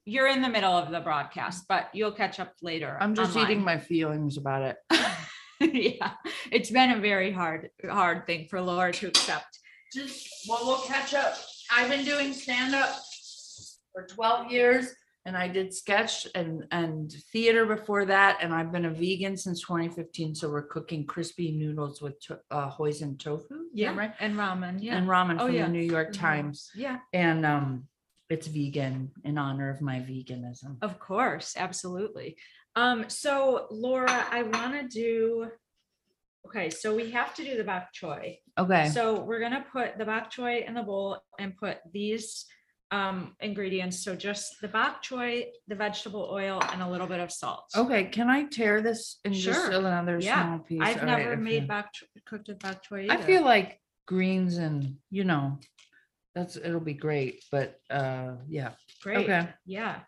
you're 0.06 0.28
in 0.28 0.42
the 0.42 0.50
middle 0.50 0.74
of 0.74 0.92
the 0.92 1.00
broadcast, 1.00 1.64
but 1.70 1.90
you'll 1.94 2.12
catch 2.12 2.40
up 2.40 2.54
later. 2.62 2.98
I'm 3.00 3.16
just 3.16 3.36
eating 3.38 3.64
my 3.64 3.78
feelings 3.80 4.38
about 4.38 4.62
it. 4.64 4.78
Yeah, 5.62 6.12
it's 6.52 6.70
been 6.70 6.92
a 6.92 7.00
very 7.00 7.32
hard, 7.32 7.70
hard 7.90 8.26
thing 8.28 8.48
for 8.50 8.60
Laura 8.62 8.92
to 8.92 9.08
accept. 9.08 9.58
Just, 9.96 10.28
well, 10.50 10.60
we'll 10.66 10.82
catch 10.82 11.14
up. 11.14 11.38
I've 11.72 11.90
been 11.90 12.04
doing 12.04 12.34
stand-up 12.34 12.94
for 13.94 14.06
twelve 14.06 14.52
years 14.52 14.94
and 15.26 15.36
I 15.38 15.48
did 15.48 15.74
sketch 15.74 16.28
and, 16.36 16.66
and 16.72 17.12
theater 17.32 17.66
before 17.66 18.06
that. 18.06 18.40
And 18.42 18.54
I've 18.54 18.72
been 18.74 18.86
a 18.86 18.92
vegan 18.92 19.38
since 19.38 19.62
twenty 19.62 19.88
fifteen. 19.90 20.36
So 20.36 20.50
we're 20.50 20.68
cooking 20.68 21.06
crispy 21.06 21.52
noodles 21.54 22.02
with 22.02 22.20
to- 22.28 22.42
uh, 22.52 22.70
hoisin 22.70 23.18
tofu. 23.18 23.56
is 23.74 23.82
that 23.86 23.96
right? 23.96 24.14
And 24.20 24.36
ramen, 24.36 24.80
yeah. 24.82 24.98
And 24.98 25.08
ramen 25.08 25.38
Oh, 25.40 25.46
from 25.48 25.56
yeah. 25.56 25.66
the 25.66 25.72
New 25.72 25.80
York 25.84 26.10
Mhm. 26.10 26.20
Times. 26.20 26.70
Yeah, 26.76 26.98
And, 27.14 27.46
um, 27.46 27.88
it's 28.30 28.48
vegan 28.48 29.12
in 29.24 29.38
honor 29.38 29.70
of 29.70 29.82
my 29.82 30.00
veganism. 30.00 30.78
of 30.82 31.00
course, 31.00 31.54
absolutely. 31.58 32.36
Um, 32.76 33.08
so 33.10 33.68
Laura, 33.72 34.26
I 34.30 34.44
want 34.44 34.74
to 34.74 34.88
do. 34.90 35.50
Okay, 36.46 36.70
so 36.70 36.96
we 36.96 37.12
have 37.12 37.34
to 37.36 37.44
do 37.44 37.58
the 37.58 37.64
bok 37.64 37.88
choy. 37.94 38.38
Okay. 38.58 38.90
So 38.90 39.22
we're 39.22 39.40
gonna 39.40 39.66
put 39.72 39.98
the 39.98 40.06
bok 40.06 40.32
choy 40.32 40.68
in 40.68 40.74
the 40.76 40.84
bowl 40.84 41.18
and 41.40 41.56
put 41.58 41.78
these 41.92 42.46
um 42.92 43.36
ingredients. 43.40 44.04
So 44.04 44.16
just 44.16 44.62
the 44.62 44.68
bok 44.68 45.02
choy, 45.04 45.48
the 45.68 45.76
vegetable 45.76 46.30
oil, 46.32 46.62
and 46.72 46.82
a 46.84 46.90
little 46.90 47.08
bit 47.08 47.20
of 47.20 47.32
salt. 47.32 47.66
Okay, 47.76 48.06
can 48.06 48.30
I 48.30 48.44
tear 48.44 48.82
this 48.82 49.20
in 49.26 49.34
just 49.34 49.66
Sure. 49.66 49.72
another 49.80 50.20
Yeah, 50.20 50.44
small 50.44 50.60
piece? 50.60 50.82
I've 50.82 50.98
All 51.02 51.08
right, 51.08 51.18
never 51.18 51.38
made 51.38 51.68
bok 51.68 51.92
ch- 51.94 52.04
cooked 52.26 52.48
with 52.48 52.60
bok 52.60 52.84
choy. 52.86 53.10
I 53.10 53.16
either. 53.16 53.24
feel 53.24 53.44
like 53.44 53.82
greens 54.06 54.58
and, 54.58 54.98
you 55.10 55.24
know, 55.24 55.58
that's, 56.36 56.58
it'll 56.58 56.80
be 56.80 56.94
great, 56.94 57.44
but, 57.52 57.80
uh, 57.90 58.36
yeah. 58.48 58.74
Great. 59.02 59.18
Okay. 59.30 59.50
Yeah. 59.66 60.02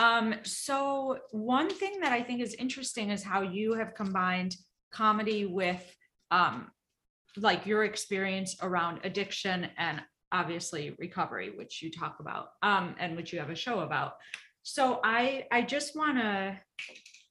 Um, 0.00 0.34
so 0.42 1.20
one 1.30 1.70
thing 1.70 2.00
that 2.00 2.10
I 2.12 2.22
think 2.24 2.40
is 2.40 2.54
interesting 2.54 3.10
is 3.10 3.22
how 3.22 3.42
you 3.42 3.74
have 3.74 3.94
combined 3.94 4.56
comedy 4.94 5.44
with 5.44 5.84
um 6.30 6.70
like 7.36 7.66
your 7.66 7.84
experience 7.84 8.56
around 8.62 9.00
addiction 9.02 9.68
and 9.76 10.00
obviously 10.32 10.94
recovery, 10.98 11.50
which 11.56 11.82
you 11.82 11.90
talk 11.90 12.16
about, 12.20 12.50
um, 12.62 12.94
and 12.98 13.16
which 13.16 13.32
you 13.32 13.38
have 13.38 13.50
a 13.50 13.56
show 13.56 13.80
about. 13.80 14.14
So 14.62 15.00
I 15.04 15.46
I 15.50 15.62
just 15.62 15.96
wanna, 15.96 16.60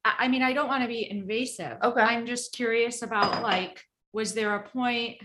I, 0.05 0.13
I 0.19 0.27
mean, 0.27 0.41
I 0.41 0.53
don't 0.53 0.67
want 0.67 0.83
to 0.83 0.87
be 0.87 1.09
invasive. 1.09 1.77
Okay. 1.83 2.01
I'm 2.01 2.25
just 2.25 2.53
curious 2.53 3.01
about 3.01 3.41
like, 3.41 3.81
was 4.13 4.33
there 4.33 4.55
a 4.55 4.67
point 4.67 5.17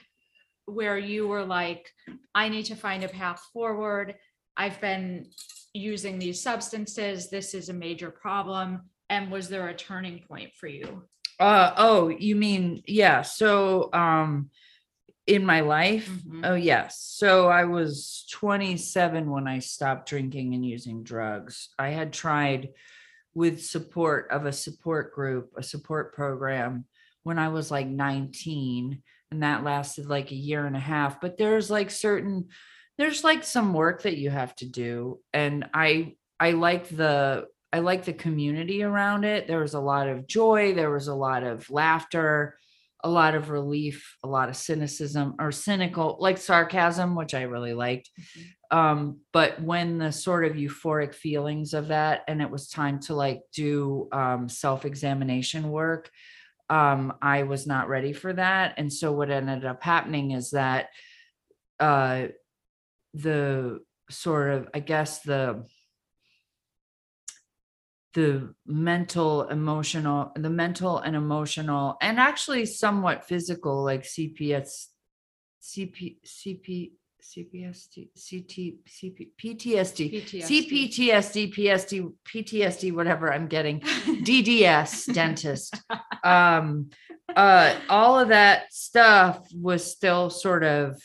where 0.66 0.98
you 0.98 1.28
were 1.28 1.44
like, 1.44 1.90
I 2.34 2.48
need 2.48 2.64
to 2.66 2.76
find 2.76 3.04
a 3.04 3.08
path 3.08 3.42
forward? 3.52 4.14
I've 4.56 4.80
been 4.80 5.30
using 5.72 6.18
these 6.18 6.42
substances. 6.42 7.30
This 7.30 7.54
is 7.54 7.68
a 7.68 7.74
major 7.74 8.10
problem. 8.10 8.90
And 9.10 9.30
was 9.30 9.48
there 9.48 9.68
a 9.68 9.74
turning 9.74 10.20
point 10.28 10.50
for 10.58 10.66
you? 10.66 11.04
Uh, 11.38 11.72
oh, 11.76 12.08
you 12.08 12.34
mean, 12.34 12.82
yeah, 12.86 13.22
so, 13.22 13.90
um, 13.92 14.50
in 15.26 15.44
my 15.44 15.60
life, 15.60 16.08
Mhm. 16.08 16.40
oh, 16.44 16.54
yes. 16.54 17.00
So 17.02 17.48
I 17.48 17.64
was 17.64 18.24
twenty-seven 18.30 19.30
when 19.30 19.46
I 19.46 19.58
stopped 19.58 20.08
drinking 20.08 20.54
and 20.54 20.64
using 20.64 21.02
drugs. 21.04 21.68
I 21.78 21.90
had 21.90 22.12
tried 22.14 22.70
with 23.34 23.62
support 23.64 24.30
of 24.30 24.46
a 24.46 24.52
support 24.52 25.14
group, 25.14 25.52
a 25.56 25.62
support 25.62 26.14
program 26.14 26.86
when 27.24 27.38
I 27.38 27.50
was 27.50 27.70
like 27.70 27.86
nineteen, 27.86 29.02
and 29.30 29.42
that 29.42 29.62
lasted 29.64 30.06
like 30.06 30.30
a 30.32 30.34
year 30.34 30.64
and 30.64 30.74
a 30.74 30.80
half. 30.80 31.20
But 31.20 31.36
there's 31.36 31.70
like 31.70 31.90
certain, 31.90 32.48
there's 32.96 33.22
like 33.22 33.44
some 33.44 33.74
work 33.74 34.02
that 34.04 34.16
you 34.16 34.30
have 34.30 34.56
to 34.56 34.66
do. 34.66 35.20
And 35.34 35.68
I, 35.74 36.16
I 36.40 36.52
like 36.52 36.88
the, 36.88 37.46
I 37.72 37.80
like 37.80 38.04
the 38.04 38.12
community 38.14 38.82
around 38.82 39.24
it. 39.24 39.46
There 39.46 39.60
was 39.60 39.74
a 39.74 39.80
lot 39.80 40.08
of 40.08 40.26
joy, 40.26 40.74
there 40.74 40.90
was 40.90 41.08
a 41.08 41.14
lot 41.14 41.42
of 41.42 41.70
laughter, 41.70 42.58
a 43.04 43.08
lot 43.08 43.34
of 43.34 43.50
relief, 43.50 44.16
a 44.24 44.28
lot 44.28 44.48
of 44.48 44.56
cynicism 44.56 45.36
or 45.38 45.52
cynical, 45.52 46.16
like 46.18 46.38
sarcasm, 46.38 47.14
which 47.14 47.34
I 47.34 47.42
really 47.42 47.74
liked. 47.74 48.10
Um, 48.70 49.20
but 49.32 49.62
when 49.62 49.98
the 49.98 50.10
sort 50.10 50.44
of 50.44 50.56
euphoric 50.56 51.14
feelings 51.14 51.74
of 51.74 51.88
that 51.88 52.22
and 52.26 52.42
it 52.42 52.50
was 52.50 52.68
time 52.68 52.98
to 53.00 53.14
like 53.14 53.40
do 53.54 54.08
um 54.12 54.48
self-examination 54.48 55.70
work, 55.70 56.10
um, 56.70 57.14
I 57.22 57.44
was 57.44 57.66
not 57.66 57.88
ready 57.88 58.12
for 58.12 58.32
that. 58.32 58.74
And 58.76 58.92
so 58.92 59.12
what 59.12 59.30
ended 59.30 59.64
up 59.64 59.82
happening 59.82 60.32
is 60.32 60.50
that 60.50 60.88
uh 61.80 62.26
the 63.14 63.80
sort 64.10 64.50
of, 64.50 64.68
I 64.74 64.80
guess 64.80 65.20
the 65.20 65.64
the 68.14 68.54
mental, 68.66 69.48
emotional, 69.48 70.32
the 70.34 70.50
mental 70.50 70.98
and 70.98 71.14
emotional, 71.14 71.96
and 72.00 72.18
actually 72.18 72.66
somewhat 72.66 73.26
physical, 73.26 73.84
like 73.84 74.02
CPS, 74.02 74.86
CP, 75.62 76.16
CP, 76.24 76.92
CPST, 77.22 78.08
CT, 78.16 78.78
CP, 78.88 79.28
PTSD, 79.38 80.24
CPTSD, 80.42 81.54
PSD, 81.54 82.12
PTSD, 82.26 82.94
whatever 82.94 83.32
I'm 83.32 83.48
getting, 83.48 83.80
DDS, 83.80 85.12
dentist. 85.12 85.80
Um, 86.24 86.90
uh, 87.36 87.76
all 87.88 88.18
of 88.18 88.28
that 88.28 88.72
stuff 88.72 89.46
was 89.54 89.84
still 89.84 90.30
sort 90.30 90.64
of 90.64 91.00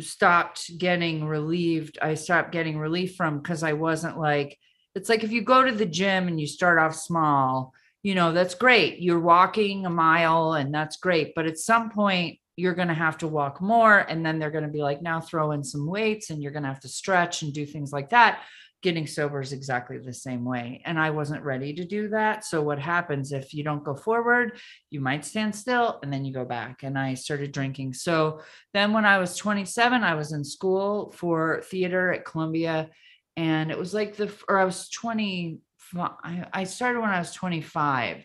stopped 0.00 0.70
getting 0.78 1.26
relieved. 1.26 1.98
I 2.00 2.14
stopped 2.14 2.50
getting 2.50 2.78
relief 2.78 3.16
from 3.16 3.38
because 3.38 3.62
I 3.62 3.74
wasn't 3.74 4.18
like, 4.18 4.58
it's 4.94 5.08
like 5.08 5.24
if 5.24 5.32
you 5.32 5.42
go 5.42 5.64
to 5.64 5.72
the 5.72 5.86
gym 5.86 6.28
and 6.28 6.40
you 6.40 6.46
start 6.46 6.78
off 6.78 6.94
small, 6.94 7.72
you 8.02 8.14
know, 8.14 8.32
that's 8.32 8.54
great. 8.54 9.00
You're 9.00 9.20
walking 9.20 9.86
a 9.86 9.90
mile 9.90 10.52
and 10.52 10.72
that's 10.72 10.96
great. 10.96 11.34
But 11.34 11.46
at 11.46 11.58
some 11.58 11.90
point, 11.90 12.38
you're 12.56 12.74
going 12.74 12.88
to 12.88 12.94
have 12.94 13.18
to 13.18 13.28
walk 13.28 13.60
more 13.60 13.98
and 13.98 14.24
then 14.24 14.38
they're 14.38 14.50
going 14.50 14.64
to 14.64 14.70
be 14.70 14.82
like 14.82 15.02
now 15.02 15.20
throw 15.20 15.52
in 15.52 15.64
some 15.64 15.86
weights 15.86 16.30
and 16.30 16.42
you're 16.42 16.52
going 16.52 16.62
to 16.62 16.68
have 16.68 16.80
to 16.80 16.88
stretch 16.88 17.42
and 17.42 17.52
do 17.52 17.66
things 17.66 17.92
like 17.92 18.10
that 18.10 18.42
getting 18.82 19.06
sober 19.06 19.40
is 19.40 19.54
exactly 19.54 19.96
the 19.96 20.12
same 20.12 20.44
way 20.44 20.82
and 20.84 20.98
i 20.98 21.08
wasn't 21.08 21.42
ready 21.42 21.72
to 21.72 21.84
do 21.84 22.08
that 22.08 22.44
so 22.44 22.60
what 22.60 22.78
happens 22.78 23.32
if 23.32 23.54
you 23.54 23.64
don't 23.64 23.82
go 23.82 23.96
forward 23.96 24.58
you 24.90 25.00
might 25.00 25.24
stand 25.24 25.54
still 25.54 25.98
and 26.02 26.12
then 26.12 26.22
you 26.22 26.34
go 26.34 26.44
back 26.44 26.82
and 26.82 26.98
i 26.98 27.14
started 27.14 27.50
drinking 27.50 27.94
so 27.94 28.40
then 28.74 28.92
when 28.92 29.06
i 29.06 29.16
was 29.16 29.36
27 29.38 30.04
i 30.04 30.14
was 30.14 30.32
in 30.32 30.44
school 30.44 31.10
for 31.16 31.62
theater 31.70 32.12
at 32.12 32.26
columbia 32.26 32.90
and 33.36 33.70
it 33.70 33.78
was 33.78 33.94
like 33.94 34.16
the 34.16 34.32
or 34.48 34.58
i 34.58 34.64
was 34.64 34.88
20 34.90 35.58
i, 35.96 36.46
I 36.52 36.64
started 36.64 37.00
when 37.00 37.10
i 37.10 37.18
was 37.18 37.32
25 37.32 38.24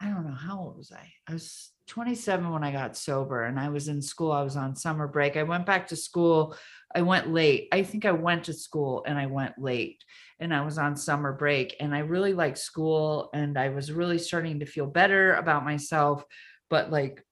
i 0.00 0.08
don't 0.08 0.26
know 0.26 0.34
how 0.34 0.60
old 0.60 0.76
was 0.78 0.92
i 0.92 1.12
i 1.28 1.32
was 1.32 1.72
27 1.86 2.50
when 2.50 2.64
I 2.64 2.72
got 2.72 2.96
sober 2.96 3.44
and 3.44 3.58
I 3.58 3.68
was 3.68 3.88
in 3.88 4.02
school. 4.02 4.32
I 4.32 4.42
was 4.42 4.56
on 4.56 4.74
summer 4.74 5.06
break. 5.06 5.36
I 5.36 5.44
went 5.44 5.66
back 5.66 5.86
to 5.88 5.96
school. 5.96 6.56
I 6.94 7.02
went 7.02 7.32
late. 7.32 7.68
I 7.72 7.82
think 7.82 8.04
I 8.04 8.12
went 8.12 8.44
to 8.44 8.52
school 8.52 9.04
and 9.06 9.18
I 9.18 9.26
went 9.26 9.58
late 9.58 10.02
and 10.40 10.52
I 10.52 10.64
was 10.64 10.78
on 10.78 10.96
summer 10.96 11.32
break 11.32 11.76
and 11.80 11.94
I 11.94 12.00
really 12.00 12.32
liked 12.32 12.58
school 12.58 13.30
and 13.34 13.56
I 13.56 13.68
was 13.68 13.92
really 13.92 14.18
starting 14.18 14.60
to 14.60 14.66
feel 14.66 14.86
better 14.86 15.34
about 15.34 15.64
myself. 15.64 16.24
But 16.68 16.90
like 16.90 17.24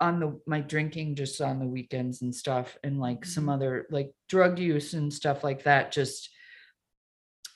on 0.00 0.20
the 0.20 0.40
my 0.46 0.60
drinking 0.60 1.14
just 1.14 1.40
on 1.40 1.58
the 1.60 1.66
weekends 1.66 2.22
and 2.22 2.34
stuff 2.34 2.76
and 2.82 2.98
like 2.98 3.24
some 3.24 3.46
Mhm. 3.46 3.54
other 3.54 3.86
like 3.90 4.10
drug 4.28 4.58
use 4.58 4.94
and 4.94 5.12
stuff 5.12 5.44
like 5.44 5.64
that 5.64 5.92
just 5.92 6.30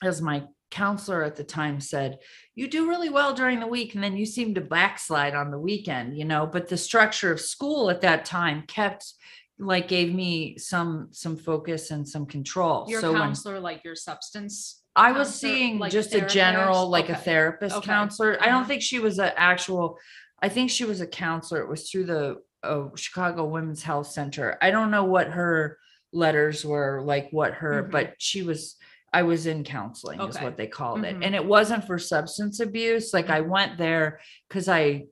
as 0.03 0.22
my 0.22 0.45
counselor 0.70 1.24
at 1.24 1.34
the 1.34 1.45
time 1.45 1.80
said 1.80 2.18
you 2.55 2.68
do 2.68 2.89
really 2.89 3.09
well 3.09 3.34
during 3.34 3.59
the 3.59 3.66
week 3.66 3.95
and 3.95 4.05
then 4.05 4.16
you 4.16 4.26
seem 4.26 4.55
to 4.55 4.61
backslide 4.61 5.34
on 5.34 5.51
the 5.51 5.59
weekend 5.59 6.16
you 6.16 6.24
know 6.26 6.47
but 6.47 6.68
the 6.68 6.76
structure 6.76 7.32
of 7.32 7.41
school 7.41 7.89
at 7.91 8.03
that 8.03 8.24
time 8.26 8.62
kept 8.68 9.14
like 9.59 9.89
gave 9.89 10.14
me 10.14 10.57
some 10.59 11.09
some 11.11 11.36
focus 11.36 11.91
and 11.91 12.07
some 12.07 12.26
control 12.26 12.84
Your 12.89 13.01
so 13.01 13.12
when 13.12 13.22
counselor, 13.22 13.59
like 13.59 13.82
your 13.82 13.97
substance. 13.97 14.82
I 14.95 15.12
was 15.12 15.32
seeing 15.34 15.78
like 15.78 15.91
just 15.93 16.14
a 16.14 16.20
general, 16.26 16.89
like 16.89 17.09
a 17.09 17.14
therapist 17.16 17.76
Okay. 17.76 17.86
counselor. 17.86 18.36
I 18.41 18.47
don't 18.49 18.66
think 18.66 18.82
she 18.82 18.99
was 19.01 19.18
an 19.20 19.32
actual, 19.36 19.97
I 20.41 20.49
think 20.49 20.70
she 20.70 20.84
was 20.84 21.01
a 21.01 21.07
counselor. 21.07 21.61
It 21.62 21.68
was 21.68 21.91
through 21.91 22.05
the 22.07 22.36
uh, 22.62 22.89
Chicago 22.97 23.45
Women's 23.45 23.82
Health 23.82 24.09
Center. 24.09 24.59
I 24.61 24.70
don't 24.70 24.91
know 24.91 25.05
what 25.05 25.28
her 25.28 25.78
letters 26.12 26.64
were, 26.64 27.03
like 27.05 27.28
what 27.30 27.55
her, 27.55 27.84
Mhm. 27.84 27.91
but 27.91 28.14
she 28.18 28.43
was, 28.43 28.76
I 29.12 29.22
was 29.22 29.47
in 29.47 29.64
counseling 29.64 30.20
is 30.20 30.39
what 30.41 30.57
they 30.57 30.66
called 30.66 31.05
it. 31.05 31.16
Mhm. 31.16 31.24
And 31.24 31.34
it 31.34 31.45
wasn't 31.45 31.86
for 31.86 31.99
substance 31.99 32.61
abuse. 32.61 33.12
Like 33.14 33.30
I 33.30 33.41
went 33.41 33.78
there 33.78 34.20
because 34.49 34.68
I 34.68 35.07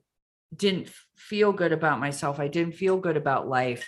didn't 0.55 0.89
feel 1.15 1.51
good 1.51 1.71
about 1.71 1.99
myself. 1.99 2.39
I 2.39 2.47
didn't 2.47 2.75
feel 2.75 2.97
good 2.97 3.17
about 3.17 3.47
life. 3.47 3.87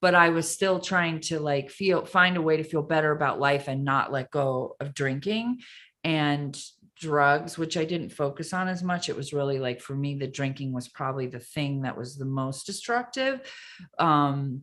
But 0.00 0.14
I 0.14 0.28
was 0.28 0.48
still 0.48 0.78
trying 0.78 1.20
to 1.22 1.40
like 1.40 1.70
feel 1.70 2.04
find 2.04 2.36
a 2.36 2.42
way 2.42 2.56
to 2.56 2.64
feel 2.64 2.82
better 2.82 3.10
about 3.10 3.40
life 3.40 3.66
and 3.68 3.84
not 3.84 4.12
let 4.12 4.30
go 4.30 4.76
of 4.80 4.94
drinking 4.94 5.60
and 6.04 6.56
drugs, 7.00 7.56
which 7.56 7.76
I 7.76 7.84
didn't 7.84 8.10
focus 8.10 8.52
on 8.52 8.68
as 8.68 8.82
much. 8.82 9.08
It 9.08 9.16
was 9.16 9.32
really 9.32 9.58
like 9.58 9.80
for 9.80 9.94
me, 9.94 10.14
the 10.14 10.26
drinking 10.26 10.72
was 10.72 10.88
probably 10.88 11.26
the 11.26 11.40
thing 11.40 11.82
that 11.82 11.96
was 11.96 12.16
the 12.16 12.24
most 12.24 12.66
destructive. 12.66 13.40
Um, 13.98 14.62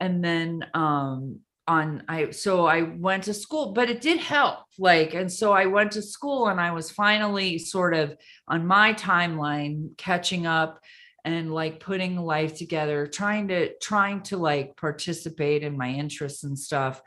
and 0.00 0.24
then 0.24 0.66
um 0.74 1.40
on 1.66 2.02
I 2.08 2.30
so 2.30 2.66
I 2.66 2.82
went 2.82 3.24
to 3.24 3.34
school, 3.34 3.72
but 3.72 3.88
it 3.88 4.00
did 4.00 4.18
help. 4.18 4.58
Like, 4.78 5.14
and 5.14 5.32
so 5.32 5.52
I 5.52 5.66
went 5.66 5.92
to 5.92 6.02
school 6.02 6.48
and 6.48 6.60
I 6.60 6.72
was 6.72 6.90
finally 6.90 7.58
sort 7.58 7.94
of 7.94 8.16
on 8.48 8.66
my 8.66 8.92
timeline 8.94 9.96
catching 9.96 10.46
up 10.46 10.80
and 11.24 11.54
like 11.54 11.80
putting 11.80 12.18
life 12.18 12.54
together, 12.56 13.06
trying 13.06 13.48
to 13.48 13.74
trying 13.78 14.22
to 14.24 14.36
like 14.36 14.76
participate 14.76 15.62
in 15.62 15.76
my 15.76 15.88
interests 15.88 16.44
and 16.44 16.58
stuff. 16.58 17.00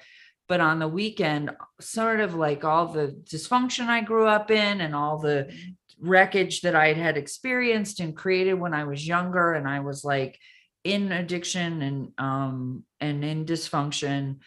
But 0.48 0.62
on 0.62 0.80
the 0.80 0.88
weekend, 0.88 1.52
sort 1.82 2.20
of 2.22 2.34
like 2.36 2.64
all 2.64 2.88
the 2.88 3.20
dysfunction 3.30 3.88
I 3.88 4.02
grew 4.02 4.28
up 4.28 4.50
in 4.50 4.82
and 4.82 4.95
all 4.95 5.18
the 5.20 5.54
wreckage 6.00 6.62
that 6.62 6.76
I 6.76 6.93
had 6.93 7.18
experienced 7.18 8.00
and 8.00 8.16
created 8.16 8.54
when 8.54 8.74
I 8.74 8.86
was 8.86 9.08
younger, 9.08 9.54
and 9.54 9.68
I 9.68 9.82
was 9.82 10.04
like 10.06 10.39
in 10.84 11.12
addiction 11.12 11.82
and 11.82 12.12
um 12.18 12.84
and 13.02 13.26
in 13.26 13.45
dysfunction 13.45 14.38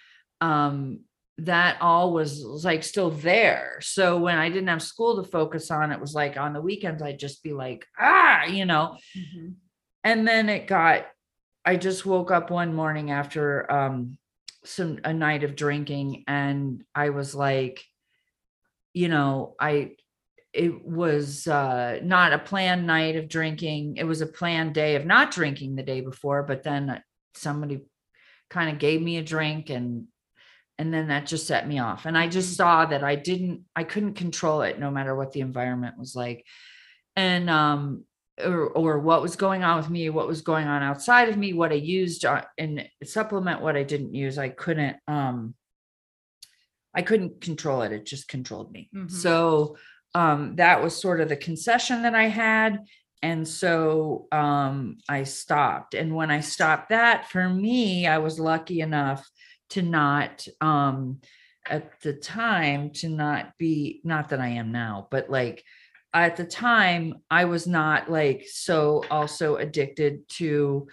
um 0.40 1.00
that 1.38 1.76
all 1.82 2.12
was 2.14 2.40
like 2.64 2.82
still 2.84 3.10
there 3.10 3.78
so 3.82 4.16
when 4.18 4.38
i 4.38 4.48
didn't 4.48 4.68
have 4.68 4.80
school 4.80 5.22
to 5.22 5.28
focus 5.30 5.70
on 5.70 5.90
it 5.92 6.00
was 6.00 6.14
like 6.14 6.38
on 6.38 6.52
the 6.54 6.60
weekends 6.60 7.02
i'd 7.02 7.18
just 7.18 7.42
be 7.42 7.52
like 7.52 7.84
ah 7.98 8.44
you 8.44 8.64
know 8.64 8.96
Mhm. 9.18 9.54
and 10.04 10.26
then 10.26 10.48
it 10.48 10.66
got 10.66 11.04
i 11.64 11.76
just 11.76 12.06
woke 12.06 12.30
up 12.30 12.50
one 12.50 12.74
morning 12.74 13.10
after 13.10 13.70
um 13.70 14.16
some 14.64 14.98
a 15.04 15.12
night 15.12 15.44
of 15.44 15.56
drinking 15.56 16.24
and 16.28 16.84
i 16.94 17.10
was 17.10 17.34
like 17.34 17.84
you 18.92 19.08
know 19.08 19.54
i 19.60 19.90
it 20.52 20.84
was 20.84 21.46
uh 21.46 22.00
not 22.02 22.32
a 22.32 22.38
planned 22.38 22.84
night 22.86 23.14
of 23.14 23.28
drinking. 23.28 23.96
It 23.98 24.04
was 24.04 24.20
a 24.20 24.26
planned 24.26 24.74
day 24.74 24.96
of 24.96 25.06
not 25.06 25.30
drinking 25.30 25.76
the 25.76 25.84
day 25.84 26.00
before 26.00 26.42
but 26.42 26.64
then 26.64 27.00
somebody 27.34 27.82
kind 28.50 28.70
of 28.70 28.78
gave 28.80 29.00
me 29.00 29.18
a 29.18 29.22
drink 29.22 29.70
and 29.70 30.06
and 30.78 30.92
then 30.92 31.08
that 31.08 31.26
just 31.26 31.46
set 31.46 31.68
me 31.68 31.78
off. 31.78 32.06
And 32.06 32.18
i 32.18 32.28
just 32.28 32.52
Mhm. 32.52 32.56
saw 32.56 32.86
that 32.86 33.04
i 33.04 33.14
didn't 33.14 33.64
i 33.76 33.84
couldn't 33.84 34.14
control 34.14 34.62
it 34.62 34.78
no 34.80 34.90
matter 34.90 35.14
what 35.14 35.32
the 35.32 35.40
environment 35.40 35.98
was 35.98 36.16
like. 36.16 36.44
And 37.16 37.48
um 37.50 38.04
or, 38.44 38.68
or 38.70 38.98
what 38.98 39.22
was 39.22 39.36
going 39.36 39.62
on 39.64 39.76
with 39.76 39.90
me 39.90 40.08
what 40.10 40.26
was 40.28 40.40
going 40.42 40.66
on 40.66 40.82
outside 40.82 41.28
of 41.28 41.36
me 41.36 41.52
what 41.52 41.72
i 41.72 41.76
used 41.76 42.24
uh, 42.24 42.42
and 42.58 42.86
supplement 43.04 43.60
what 43.60 43.76
i 43.76 43.82
didn't 43.82 44.14
use 44.14 44.38
i 44.38 44.48
couldn't 44.48 44.96
um 45.08 45.54
i 46.94 47.02
couldn't 47.02 47.40
control 47.40 47.82
it 47.82 47.92
it 47.92 48.04
just 48.06 48.28
controlled 48.28 48.72
me 48.72 48.88
Mhm. 48.94 49.10
so 49.10 49.76
um 50.14 50.56
that 50.56 50.82
was 50.82 51.00
sort 51.00 51.20
of 51.20 51.28
the 51.28 51.36
concession 51.36 52.02
that 52.02 52.14
i 52.14 52.24
had 52.26 52.80
and 53.22 53.46
so 53.46 54.26
um 54.32 54.98
i 55.08 55.22
stopped 55.22 55.94
and 55.94 56.14
when 56.14 56.30
i 56.30 56.40
stopped 56.40 56.88
that 56.88 57.28
for 57.30 57.48
me 57.48 58.06
i 58.06 58.18
was 58.18 58.40
lucky 58.40 58.80
enough 58.80 59.28
to 59.70 59.82
not 59.82 60.46
um 60.60 61.20
at 61.68 62.00
the 62.00 62.14
time 62.14 62.90
to 62.90 63.08
not 63.08 63.52
be 63.58 64.00
not 64.02 64.30
that 64.30 64.40
i 64.40 64.48
am 64.48 64.72
now 64.72 65.06
but 65.10 65.30
like 65.30 65.62
at 66.12 66.36
the 66.36 66.44
time 66.44 67.14
i 67.30 67.44
was 67.44 67.66
not 67.66 68.10
like 68.10 68.46
so 68.50 69.04
also 69.10 69.56
addicted 69.56 70.28
to 70.28 70.86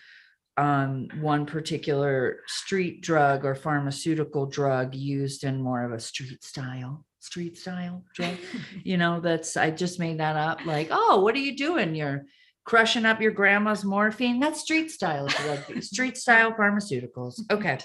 um 0.58 1.08
one 1.22 1.46
particular 1.46 2.40
street 2.48 3.02
drug 3.02 3.46
or 3.46 3.56
pharmaceutical 3.56 4.46
drug 4.46 4.94
used 4.96 5.44
in 5.44 5.62
more 5.62 5.84
of 5.84 5.92
a 5.92 6.00
street 6.00 6.44
style 6.44 7.06
street 7.20 7.58
style 7.58 8.04
drug. 8.14 8.36
You 8.84 8.98
know 8.98 9.20
that's 9.20 9.58
i 9.58 9.70
just 9.70 10.00
made 10.00 10.20
that 10.20 10.36
up 10.36 10.66
like 10.66 10.88
oh 10.92 11.22
what 11.22 11.36
are 11.36 11.40
you 11.40 11.56
doing? 11.58 11.96
You're 11.96 12.26
crushing 12.68 13.06
up 13.06 13.22
your 13.22 13.32
grandma's 13.32 13.84
morphine 13.86 14.40
that's 14.42 14.60
street 14.60 14.92
style 14.92 15.28
street 15.80 16.18
style 16.18 16.52
pharmaceuticals 16.52 17.36
okay 17.50 17.78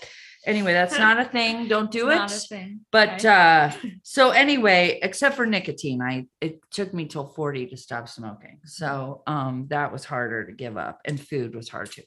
anyway 0.44 0.72
that's 0.72 0.98
not 1.06 1.20
a 1.20 1.24
thing 1.24 1.68
don't 1.68 1.90
do 1.92 2.08
It's 2.10 2.16
it 2.16 2.18
not 2.18 2.32
a 2.32 2.40
thing. 2.54 2.80
but 2.90 3.08
Okay. 3.24 3.28
uh 3.28 3.70
so 4.02 4.30
anyway 4.30 4.98
except 5.02 5.36
for 5.36 5.46
nicotine 5.46 6.02
i 6.02 6.26
it 6.40 6.54
took 6.72 6.92
me 6.92 7.06
till 7.06 7.26
40 7.26 7.68
to 7.68 7.76
stop 7.76 8.08
smoking 8.08 8.58
so 8.64 9.22
um 9.28 9.66
that 9.70 9.92
was 9.92 10.04
harder 10.04 10.44
to 10.46 10.52
give 10.52 10.76
up 10.76 11.00
and 11.06 11.20
food 11.20 11.54
was 11.54 11.68
hard 11.68 11.88
too 11.92 12.02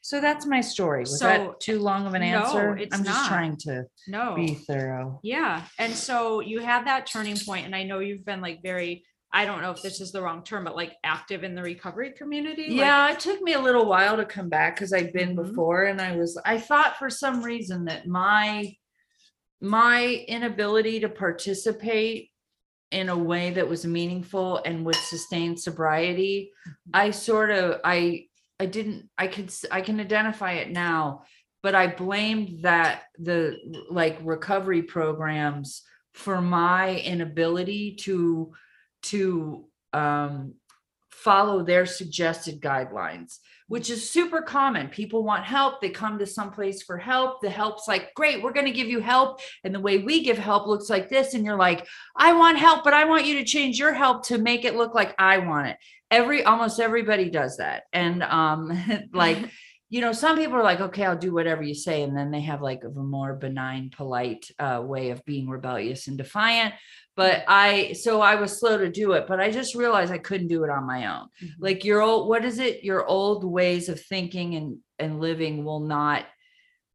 so 0.00 0.20
that's 0.20 0.46
my 0.46 0.60
story 0.60 1.00
was 1.00 1.18
So, 1.18 1.26
that 1.26 1.58
too 1.60 1.80
long 1.80 2.06
of 2.06 2.14
an 2.14 2.22
answer? 2.22 2.76
no, 2.76 2.80
it's 2.82 2.94
i'm 2.96 3.04
just 3.04 3.18
not. 3.22 3.28
trying 3.28 3.56
to 3.66 3.84
no. 4.06 4.36
be 4.36 4.54
thorough 4.54 5.18
Yeah. 5.24 5.62
And 5.80 5.92
so 5.92 6.38
you 6.40 6.60
had 6.60 6.86
that 6.86 7.06
turning 7.12 7.36
point, 7.36 7.66
and 7.66 7.74
I 7.74 7.82
know 7.82 7.98
you've 7.98 8.24
been 8.24 8.40
like 8.40 8.62
very, 8.62 9.02
I 9.32 9.44
don't 9.44 9.60
know 9.60 9.70
if 9.70 9.82
this 9.82 10.00
is 10.00 10.10
the 10.10 10.22
wrong 10.22 10.42
term, 10.42 10.64
but 10.64 10.74
like 10.76 10.96
active 11.04 11.44
in 11.44 11.54
the 11.54 11.62
recovery 11.62 12.12
community. 12.12 12.68
like- 12.68 12.76
yeah 12.78 13.12
it 13.12 13.20
took 13.20 13.40
me 13.42 13.52
a 13.54 13.60
little 13.60 13.84
while 13.86 14.16
to 14.16 14.24
come 14.24 14.48
back 14.48 14.74
because 14.76 14.92
i'd 14.92 15.12
been 15.12 15.36
Mhm. 15.36 15.44
before 15.46 15.84
and 15.84 16.00
i 16.00 16.16
was 16.16 16.40
i 16.46 16.58
thought 16.58 16.96
for 16.98 17.10
some 17.10 17.42
reason 17.42 17.84
that 17.86 18.06
my 18.06 18.74
my 19.60 20.24
inability 20.28 21.00
to 21.00 21.08
participate 21.08 22.30
in 22.90 23.08
a 23.10 23.16
way 23.18 23.50
that 23.50 23.68
was 23.68 23.84
meaningful 23.84 24.62
and 24.64 24.84
would 24.86 24.94
sustain 24.94 25.56
sobriety 25.56 26.50
i 26.94 27.10
sort 27.10 27.50
of 27.50 27.80
i 27.84 28.24
i 28.60 28.66
didn't 28.66 29.08
i 29.18 29.26
could 29.26 29.52
I 29.70 29.80
can 29.82 30.00
identify 30.00 30.52
it 30.52 30.70
now 30.70 31.24
but 31.62 31.74
i 31.74 31.86
blamed 31.88 32.62
that 32.62 33.02
the 33.18 33.56
like 33.90 34.16
recovery 34.22 34.82
programs 34.82 35.82
for 36.14 36.40
my 36.40 36.96
inability 37.00 37.96
to 38.06 38.52
to 39.02 39.64
um 39.92 40.54
follow 41.10 41.64
their 41.64 41.86
suggested 41.86 42.60
guidelines 42.60 43.38
which 43.68 43.90
is 43.90 44.10
super 44.10 44.40
common. 44.40 44.88
People 44.88 45.22
want 45.22 45.44
help 45.44 45.80
they 45.80 45.90
come 45.90 46.18
to 46.18 46.26
some 46.26 46.50
place 46.50 46.82
for 46.82 46.98
help 46.98 47.40
the 47.40 47.50
help's 47.50 47.86
like 47.86 48.12
great 48.14 48.42
we're 48.42 48.52
going 48.52 48.66
to 48.66 48.72
give 48.72 48.88
you 48.88 49.00
help 49.00 49.40
and 49.62 49.74
the 49.74 49.80
way 49.80 49.98
we 49.98 50.24
give 50.24 50.38
help 50.38 50.66
looks 50.66 50.90
like 50.90 51.08
this 51.08 51.34
and 51.34 51.44
you're 51.44 51.56
like 51.56 51.86
i 52.16 52.32
want 52.32 52.58
help 52.58 52.82
but 52.82 52.94
i 52.94 53.04
want 53.04 53.26
you 53.26 53.34
to 53.34 53.44
change 53.44 53.78
your 53.78 53.92
help 53.92 54.26
to 54.26 54.38
make 54.38 54.64
it 54.64 54.74
look 54.74 54.94
like 54.94 55.14
i 55.18 55.38
want 55.38 55.68
it. 55.68 55.76
Every 56.10 56.42
almost 56.42 56.80
everybody 56.80 57.30
does 57.30 57.58
that 57.58 57.84
and 57.92 58.22
um 58.22 58.72
like 59.12 59.38
you 59.90 60.00
know 60.02 60.12
some 60.12 60.36
people 60.36 60.56
are 60.56 60.62
like 60.62 60.80
okay 60.80 61.04
i'll 61.04 61.16
do 61.16 61.32
whatever 61.32 61.62
you 61.62 61.74
say 61.74 62.02
and 62.02 62.16
then 62.16 62.30
they 62.30 62.40
have 62.40 62.60
like 62.60 62.82
a 62.84 62.88
more 62.88 63.34
benign 63.34 63.90
polite 63.90 64.50
uh, 64.58 64.82
way 64.84 65.10
of 65.10 65.24
being 65.24 65.48
rebellious 65.48 66.08
and 66.08 66.18
defiant 66.18 66.74
but 67.18 67.42
i 67.48 67.92
so 67.94 68.20
i 68.22 68.36
was 68.36 68.58
slow 68.60 68.78
to 68.78 68.88
do 68.88 69.12
it 69.12 69.26
but 69.26 69.40
i 69.40 69.50
just 69.50 69.74
realized 69.74 70.12
i 70.12 70.18
couldn't 70.28 70.46
do 70.46 70.62
it 70.64 70.70
on 70.70 70.86
my 70.86 71.00
own. 71.14 71.26
Mhm. 71.42 71.50
like 71.58 71.84
your 71.84 72.00
old 72.00 72.28
what 72.28 72.44
is 72.44 72.58
it? 72.60 72.84
Your 72.84 73.04
old 73.04 73.42
ways 73.44 73.88
of 73.88 74.00
thinking 74.00 74.54
and 74.54 74.78
and 75.00 75.20
living 75.20 75.64
will 75.64 75.80
not 75.80 76.24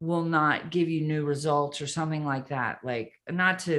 will 0.00 0.24
not 0.38 0.70
give 0.70 0.88
you 0.88 1.02
new 1.02 1.24
results 1.24 1.80
or 1.82 1.86
something 1.86 2.24
like 2.24 2.48
that. 2.48 2.78
Like 2.82 3.12
not 3.30 3.58
to 3.60 3.74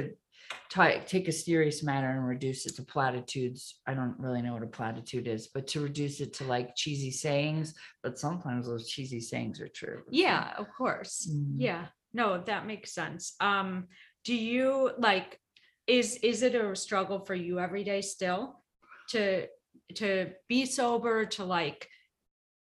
ti- 0.70 1.02
take 1.06 1.26
a 1.28 1.32
serious 1.32 1.82
matter 1.82 2.08
and 2.08 2.26
reduce 2.26 2.66
it 2.66 2.76
to 2.76 2.82
platitudes. 2.84 3.80
I 3.86 3.94
don't 3.94 4.18
really 4.18 4.42
know 4.42 4.54
what 4.54 4.62
a 4.70 4.78
platitude 4.80 5.26
is 5.26 5.48
but 5.54 5.66
to 5.68 5.80
reduce 5.80 6.20
it 6.20 6.32
to 6.34 6.44
like 6.44 6.76
cheesy 6.76 7.10
sayings 7.10 7.74
but 8.04 8.18
sometimes 8.18 8.66
those 8.66 8.88
cheesy 8.88 9.20
sayings 9.20 9.60
are 9.60 9.68
true. 9.80 10.02
Yeah 10.10 10.52
of 10.56 10.66
course. 10.78 11.28
Mm. 11.28 11.56
yeah. 11.58 11.86
No 12.12 12.26
that 12.50 12.66
makes 12.66 12.92
sense. 13.00 13.34
Um 13.40 13.88
do 14.24 14.34
you 14.34 14.92
like 14.98 15.40
is 15.86 16.16
is 16.22 16.42
it 16.42 16.54
a 16.54 16.74
struggle 16.74 17.20
for 17.20 17.34
you 17.34 17.58
every 17.58 17.84
day 17.84 18.00
still 18.00 18.62
to 19.08 19.46
to 19.94 20.30
be 20.48 20.66
sober 20.66 21.24
to 21.24 21.44
like 21.44 21.88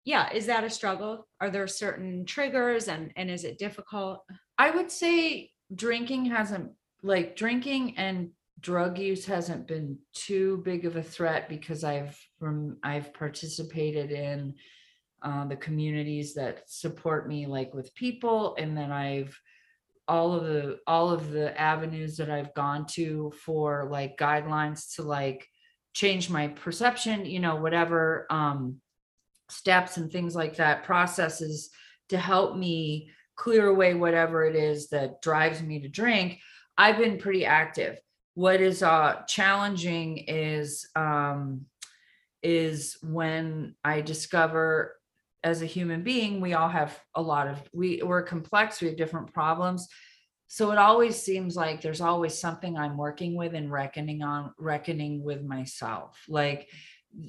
yeah 0.04 0.32
is 0.32 0.46
that 0.46 0.64
a 0.64 0.70
struggle? 0.70 1.28
Are 1.40 1.50
there 1.50 1.66
certain 1.66 2.24
triggers 2.24 2.88
and 2.88 3.12
and 3.16 3.30
is 3.30 3.44
it 3.44 3.58
difficult? 3.58 4.24
I 4.58 4.70
would 4.70 4.90
say 4.90 5.50
drinking 5.74 6.26
hasn't 6.26 6.72
like 7.02 7.36
drinking 7.36 7.96
and 7.96 8.30
drug 8.60 8.98
use 8.98 9.24
hasn't 9.26 9.66
been 9.66 9.98
too 10.12 10.62
big 10.64 10.84
of 10.84 10.96
a 10.96 11.02
threat 11.02 11.48
because 11.48 11.84
I've 11.84 12.18
from 12.38 12.78
I've 12.82 13.12
participated 13.14 14.10
in 14.10 14.54
uh, 15.22 15.46
the 15.46 15.56
communities 15.56 16.34
that 16.34 16.68
support 16.68 17.28
me 17.28 17.46
like 17.46 17.74
with 17.74 17.94
people 17.94 18.56
and 18.58 18.76
then 18.76 18.90
I've 18.90 19.36
all 20.08 20.32
of 20.34 20.44
the 20.44 20.78
all 20.86 21.10
of 21.10 21.30
the 21.30 21.58
avenues 21.60 22.16
that 22.16 22.30
I've 22.30 22.54
gone 22.54 22.86
to 22.92 23.32
for 23.44 23.88
like 23.90 24.18
guidelines 24.18 24.96
to 24.96 25.02
like 25.02 25.46
change 25.94 26.30
my 26.30 26.48
perception 26.48 27.26
you 27.26 27.38
know 27.38 27.56
whatever 27.56 28.26
um 28.30 28.80
steps 29.50 29.98
and 29.98 30.10
things 30.10 30.34
like 30.34 30.56
that 30.56 30.84
processes 30.84 31.70
to 32.08 32.18
help 32.18 32.56
me 32.56 33.10
clear 33.36 33.66
away 33.66 33.94
whatever 33.94 34.44
it 34.44 34.56
is 34.56 34.88
that 34.88 35.20
drives 35.22 35.62
me 35.62 35.80
to 35.80 35.88
drink 35.88 36.38
i've 36.78 36.98
been 36.98 37.18
pretty 37.18 37.44
active. 37.44 37.98
What 38.34 38.60
is 38.60 38.82
uh 38.82 39.22
challenging 39.28 40.18
is 40.26 40.88
um 40.96 41.66
is 42.42 42.96
when 43.02 43.74
i 43.84 44.00
discover 44.00 44.96
as 45.44 45.62
a 45.62 45.66
human 45.66 46.02
being 46.02 46.40
we 46.40 46.54
all 46.54 46.68
have 46.68 46.98
a 47.14 47.22
lot 47.22 47.48
of 47.48 47.60
we 47.72 48.00
we're 48.02 48.22
complex 48.22 48.80
we 48.80 48.88
have 48.88 48.96
different 48.96 49.32
problems. 49.32 49.88
So 50.48 50.70
it 50.70 50.76
always 50.76 51.16
seems 51.20 51.56
like 51.56 51.80
there's 51.80 52.02
always 52.02 52.38
something 52.38 52.76
i'm 52.76 52.96
working 52.96 53.34
with 53.36 53.54
and 53.54 53.70
reckoning 53.72 54.22
on 54.22 54.52
reckoning 54.58 55.22
with 55.22 55.42
myself. 55.42 56.22
Like 56.28 56.68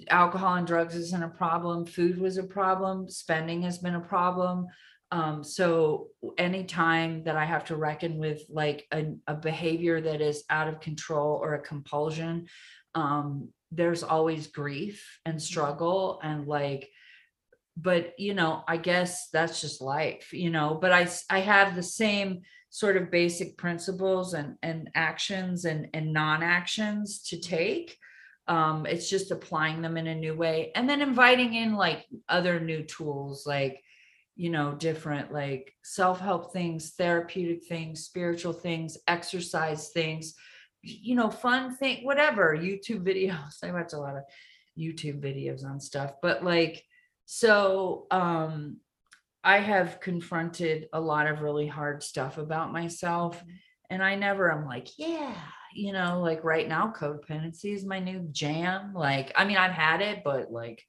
alcohol 0.09 0.55
and 0.55 0.68
drugs 0.68 0.95
isn't 0.95 1.24
a 1.24 1.30
problem 1.30 1.86
food 1.86 2.18
was 2.18 2.38
a 2.38 2.43
problem 2.43 3.09
spending 3.09 3.61
has 3.64 3.78
been 3.78 3.95
a 3.95 4.01
problem. 4.01 4.68
Um, 5.14 5.43
so 5.43 6.07
anytime 6.39 7.24
that 7.26 7.36
I 7.36 7.45
have 7.45 7.66
to 7.66 7.76
reckon 7.76 8.18
with 8.18 8.41
like 8.49 8.88
a, 8.91 9.14
a 9.28 9.36
behavior 9.36 10.01
that 10.01 10.22
is 10.22 10.43
out 10.49 10.68
of 10.68 10.80
control 10.80 11.38
or 11.39 11.53
a 11.53 11.61
compulsion, 11.61 12.47
um, 12.95 13.49
there's 13.72 14.01
always 14.01 14.47
grief 14.47 15.20
and 15.24 15.39
struggle 15.39 16.20
and 16.24 16.47
like, 16.47 16.89
but 17.76 18.17
you 18.19 18.34
know, 18.34 18.63
I 18.67 18.78
guess 18.78 19.30
that's 19.30 19.61
just 19.61 19.82
life, 19.82 20.34
you 20.34 20.49
know, 20.49 20.78
but 20.80 20.91
i 20.91 21.07
i 21.30 21.39
have 21.39 21.76
the 21.76 21.84
same 21.84 22.41
sort 22.69 22.97
of 22.97 23.11
basic 23.11 23.55
principles 23.57 24.34
and, 24.34 24.55
and 24.63 24.89
actions 24.95 25.65
and, 25.65 25.89
and 25.93 26.11
non-actions 26.11 27.21
to 27.21 27.39
take. 27.39 27.97
Um, 28.47 28.88
it's 28.88 29.09
just 29.09 29.30
applying 29.30 29.82
them 29.82 29.95
in 29.95 30.07
a 30.07 30.15
new 30.15 30.36
way 30.36 30.71
and 30.76 30.89
then 30.89 31.01
inviting 31.01 31.53
in 31.53 31.76
like 31.76 32.05
other 32.28 32.59
new 32.59 32.84
tools, 32.84 33.45
like, 33.45 33.82
you 34.36 34.49
know, 34.49 34.74
different 34.74 35.32
like 35.32 35.74
self-help 35.84 36.51
things, 36.51 36.93
therapeutic 36.97 37.65
things, 37.65 38.05
spiritual 38.05 38.53
things, 38.53 38.97
exercise 39.07 39.89
things, 39.89 40.34
you 40.82 41.15
know, 41.15 41.30
fun 41.30 41.76
thing, 41.76 42.03
whatever, 42.03 42.57
YouTube 42.57 43.03
videos. 43.07 43.63
I 43.63 43.71
watch 43.71 43.93
a 43.93 43.99
lot 43.99 44.17
of 44.17 44.24
YouTube 44.78 45.21
videos 45.21 45.63
on 45.63 45.80
stuff, 45.80 46.13
but 46.24 46.43
like, 46.43 46.84
so 47.26 48.07
um 48.11 48.78
I 49.43 49.59
have 49.59 49.99
confronted 49.99 50.88
a 50.93 51.01
lot 51.01 51.28
of 51.28 51.41
really 51.41 51.67
hard 51.67 52.01
stuff 52.01 52.38
about 52.38 52.71
myself. 52.71 53.43
Mhm. 53.43 53.53
And 53.89 54.03
I 54.03 54.15
never 54.15 54.51
am 54.51 54.65
like, 54.65 54.88
yeah, 54.97 55.36
you 55.74 55.91
know, 55.91 56.21
like 56.21 56.43
right 56.43 56.67
now, 56.67 56.93
codependency 56.95 57.74
is 57.74 57.86
my 57.86 57.99
new 57.99 58.28
jam. 58.32 58.93
Like, 58.93 59.34
I 59.36 59.45
mean, 59.45 59.57
I've 59.57 59.74
had 59.74 60.01
it, 60.01 60.24
but 60.24 60.51
like 60.51 60.84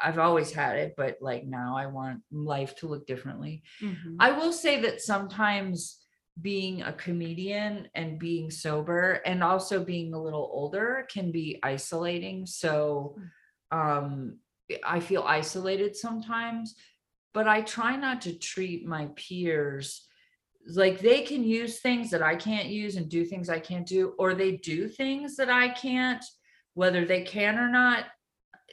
I've 0.00 0.18
always 0.18 0.52
had 0.52 0.76
it, 0.78 0.94
but 0.96 1.18
like 1.20 1.44
now 1.44 1.76
I 1.76 1.86
want 1.86 2.22
life 2.30 2.76
to 2.76 2.88
look 2.88 3.06
differently. 3.06 3.62
Mhm. 3.82 4.16
I 4.18 4.32
will 4.32 4.52
say 4.52 4.80
that 4.82 5.00
sometimes 5.02 5.98
being 6.40 6.82
a 6.82 6.92
comedian 6.94 7.88
and 7.94 8.18
being 8.18 8.50
sober 8.50 9.20
and 9.26 9.42
also 9.44 9.84
being 9.84 10.14
a 10.14 10.22
little 10.22 10.48
older 10.52 11.06
can 11.12 11.30
be 11.30 11.58
isolating. 11.62 12.46
So 12.46 13.16
um 13.70 14.38
I 14.84 15.00
feel 15.00 15.24
isolated 15.26 15.96
sometimes, 15.96 16.74
but 17.34 17.48
I 17.48 17.62
try 17.62 17.96
not 17.96 18.22
to 18.22 18.38
treat 18.38 18.86
my 18.86 19.08
peers 19.16 20.06
like 20.66 21.00
they 21.00 21.22
can 21.22 21.42
use 21.42 21.80
things 21.80 22.10
that 22.10 22.22
I 22.22 22.36
can't 22.36 22.68
use 22.68 22.96
and 22.96 23.08
do 23.08 23.24
things 23.24 23.48
I 23.48 23.58
can't 23.58 23.86
do, 23.86 24.14
or 24.18 24.34
they 24.34 24.52
do 24.52 24.88
things 24.88 25.36
that 25.36 25.50
I 25.50 25.70
can't, 25.70 26.24
whether 26.74 27.04
they 27.04 27.22
can 27.22 27.58
or 27.58 27.68
not. 27.68 28.06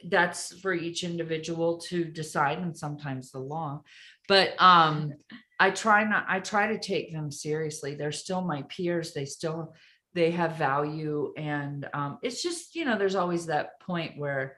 That's 0.04 0.58
for 0.60 0.72
each 0.72 1.04
individual 1.04 1.78
to 1.88 2.04
decide, 2.04 2.58
and 2.58 2.76
sometimes 2.76 3.30
the 3.30 3.40
law. 3.40 3.82
But 4.28 4.54
um, 4.62 5.14
I 5.58 5.70
try 5.70 6.04
not, 6.04 6.24
I 6.28 6.40
try 6.40 6.68
to 6.68 6.78
take 6.78 7.12
them 7.12 7.30
seriously. 7.30 7.96
They're 7.96 8.12
still 8.12 8.40
my 8.40 8.62
peers. 8.62 9.12
They 9.12 9.24
still 9.24 9.74
they 10.14 10.30
have 10.30 10.56
value. 10.56 11.32
And 11.36 11.88
um, 11.92 12.18
it's 12.22 12.42
just, 12.42 12.74
you 12.74 12.84
know, 12.84 12.98
there's 12.98 13.14
always 13.14 13.46
that 13.46 13.80
point 13.80 14.18
where 14.18 14.56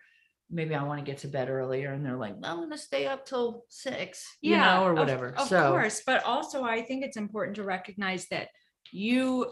maybe 0.53 0.74
I 0.74 0.82
want 0.82 1.00
to 1.00 1.05
get 1.05 1.18
to 1.22 1.28
bed 1.28 1.48
earlier 1.48 1.92
and 1.92 2.05
they're 2.05 2.16
like, 2.16 2.34
I'm 2.42 2.61
gonna 2.61 2.76
stay 2.76 3.07
up 3.07 3.24
till 3.24 3.64
six, 3.68 4.36
you 4.42 4.57
know, 4.57 4.84
or 4.84 4.92
of- 4.92 4.98
whatever. 4.98 5.30
Of, 5.30 5.48
so 5.48 5.70
course, 5.70 6.03
but 6.07 6.22
also 6.24 6.62
I 6.62 6.82
think 6.82 7.05
it's 7.05 7.16
important 7.16 7.57
to 7.57 7.64
recognize 7.64 8.26
that 8.28 8.48
you 8.92 9.50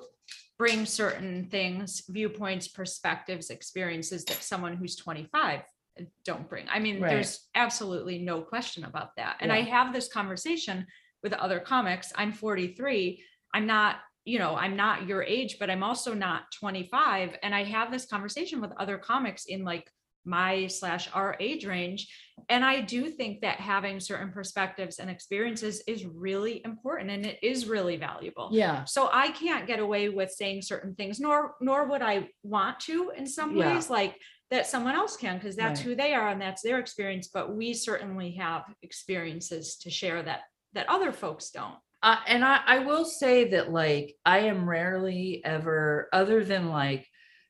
bring 0.59 0.85
certain 0.85 1.49
things, 1.51 2.03
viewpoints, 2.09 2.69
perspectives, 2.69 3.49
experiences 3.49 4.25
that 4.27 4.43
someone 4.43 4.77
who's 4.77 4.95
25 4.95 5.61
eh, 5.99 6.05
don't 6.25 6.49
bring. 6.49 6.67
I 6.69 6.79
mean, 6.79 7.01
Right. 7.01 7.09
there's 7.09 7.49
absolutely 7.55 8.19
no 8.19 8.43
question 8.43 8.85
about 8.85 9.17
that. 9.17 9.39
And 9.41 9.51
I 9.51 9.63
have 9.63 9.95
this 9.95 10.13
conversation 10.13 10.87
with 11.23 11.33
other 11.33 11.61
comics. 11.61 12.13
I'm 12.15 12.33
43. 12.33 13.25
I'm 13.55 13.67
not, 13.67 13.97
you 14.25 14.39
know, 14.39 14.55
I'm 14.55 14.77
not 14.77 15.07
your 15.07 15.23
age, 15.23 15.57
but 15.59 15.71
I'm 15.71 15.83
also 15.83 16.13
not 16.13 16.53
25. 16.61 17.37
And 17.43 17.55
I 17.55 17.65
have 17.65 17.91
this 17.91 18.05
conversation 18.05 18.61
with 18.61 18.73
other 18.79 18.99
comics 18.99 19.47
in 19.47 19.65
like 19.65 19.91
my 20.25 20.67
slash 20.67 21.09
our 21.15 21.37
age 21.41 21.65
range 21.67 22.09
and 22.49 22.65
I 22.65 22.81
do 22.81 23.11
think 23.11 23.43
that 23.43 23.57
having 23.57 24.01
certain 24.01 24.31
perspectives 24.33 24.99
and 24.99 25.11
experiences 25.11 25.83
is 25.87 26.07
really 26.07 26.63
important 26.65 27.11
and 27.11 27.27
it 27.27 27.39
is 27.43 27.67
really 27.67 27.97
valuable. 27.97 28.49
yeah. 28.53 28.85
So 28.85 29.11
I 29.13 29.29
can't 29.31 29.67
get 29.67 29.79
away 29.79 30.09
with 30.09 30.31
saying 30.31 30.63
certain 30.63 30.95
things, 30.95 31.21
nor 31.21 31.55
nor 31.61 31.87
would 31.87 32.01
I 32.03 32.29
want 32.43 32.81
to 32.81 33.13
in 33.17 33.27
some 33.27 33.55
Yeah. 33.57 33.75
ways, 33.75 33.91
like 33.91 34.17
that 34.51 34.67
someone 34.67 34.95
else 34.95 35.17
can, 35.17 35.37
because 35.37 35.55
that's 35.55 35.81
Right. 35.81 35.87
who 35.87 35.95
they 35.95 36.15
are 36.15 36.29
and 36.31 36.41
that's 36.41 36.63
their 36.63 36.79
experience. 36.79 37.29
But 37.29 37.55
we 37.55 37.75
certainly 37.75 38.33
have 38.37 38.63
experiences 38.83 39.77
to 39.83 39.91
share 39.91 40.23
that 40.23 40.41
that 40.73 40.89
other 40.89 41.13
folks 41.13 41.51
don't. 41.51 41.77
Uh, 42.03 42.17
and 42.27 42.43
I, 42.45 42.61
I 42.67 42.79
will 42.79 43.05
say 43.05 43.51
that 43.51 43.71
like 43.71 44.17
I 44.25 44.41
am 44.41 44.69
rarely 44.69 45.43
ever 45.45 46.09
other 46.13 46.43
than 46.45 46.69
like 46.71 47.07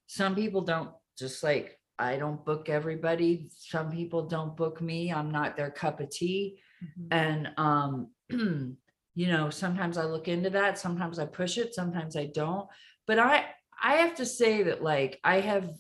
some 0.09 0.35
people 0.35 0.63
don't 0.63 0.91
just 1.19 1.43
like 1.45 1.79
I 2.01 2.17
don't 2.17 2.45
book 2.45 2.69
everybody. 2.69 3.49
Some 3.57 3.91
people 3.91 4.23
don't 4.27 4.57
book 4.57 4.81
me. 4.81 5.13
I'm 5.13 5.31
not 5.31 5.57
their 5.57 5.71
cup 5.71 6.01
of 6.01 6.11
tea. 6.11 6.59
And 7.11 7.49
um, 7.59 8.09
you 8.31 9.27
know, 9.29 9.51
sometimes 9.51 9.99
I 9.99 10.05
look 10.05 10.29
into 10.29 10.51
that, 10.51 10.79
sometimes 10.79 11.19
I 11.19 11.27
push 11.27 11.59
it, 11.59 11.75
sometimes 11.75 12.17
I 12.17 12.27
don't. 12.27 12.67
But 13.07 13.19
I 13.19 13.45
I 13.83 13.95
have 13.97 14.15
to 14.17 14.27
say 14.27 14.63
that 14.65 14.83
like 14.83 15.21
I 15.25 15.41
have 15.41 15.71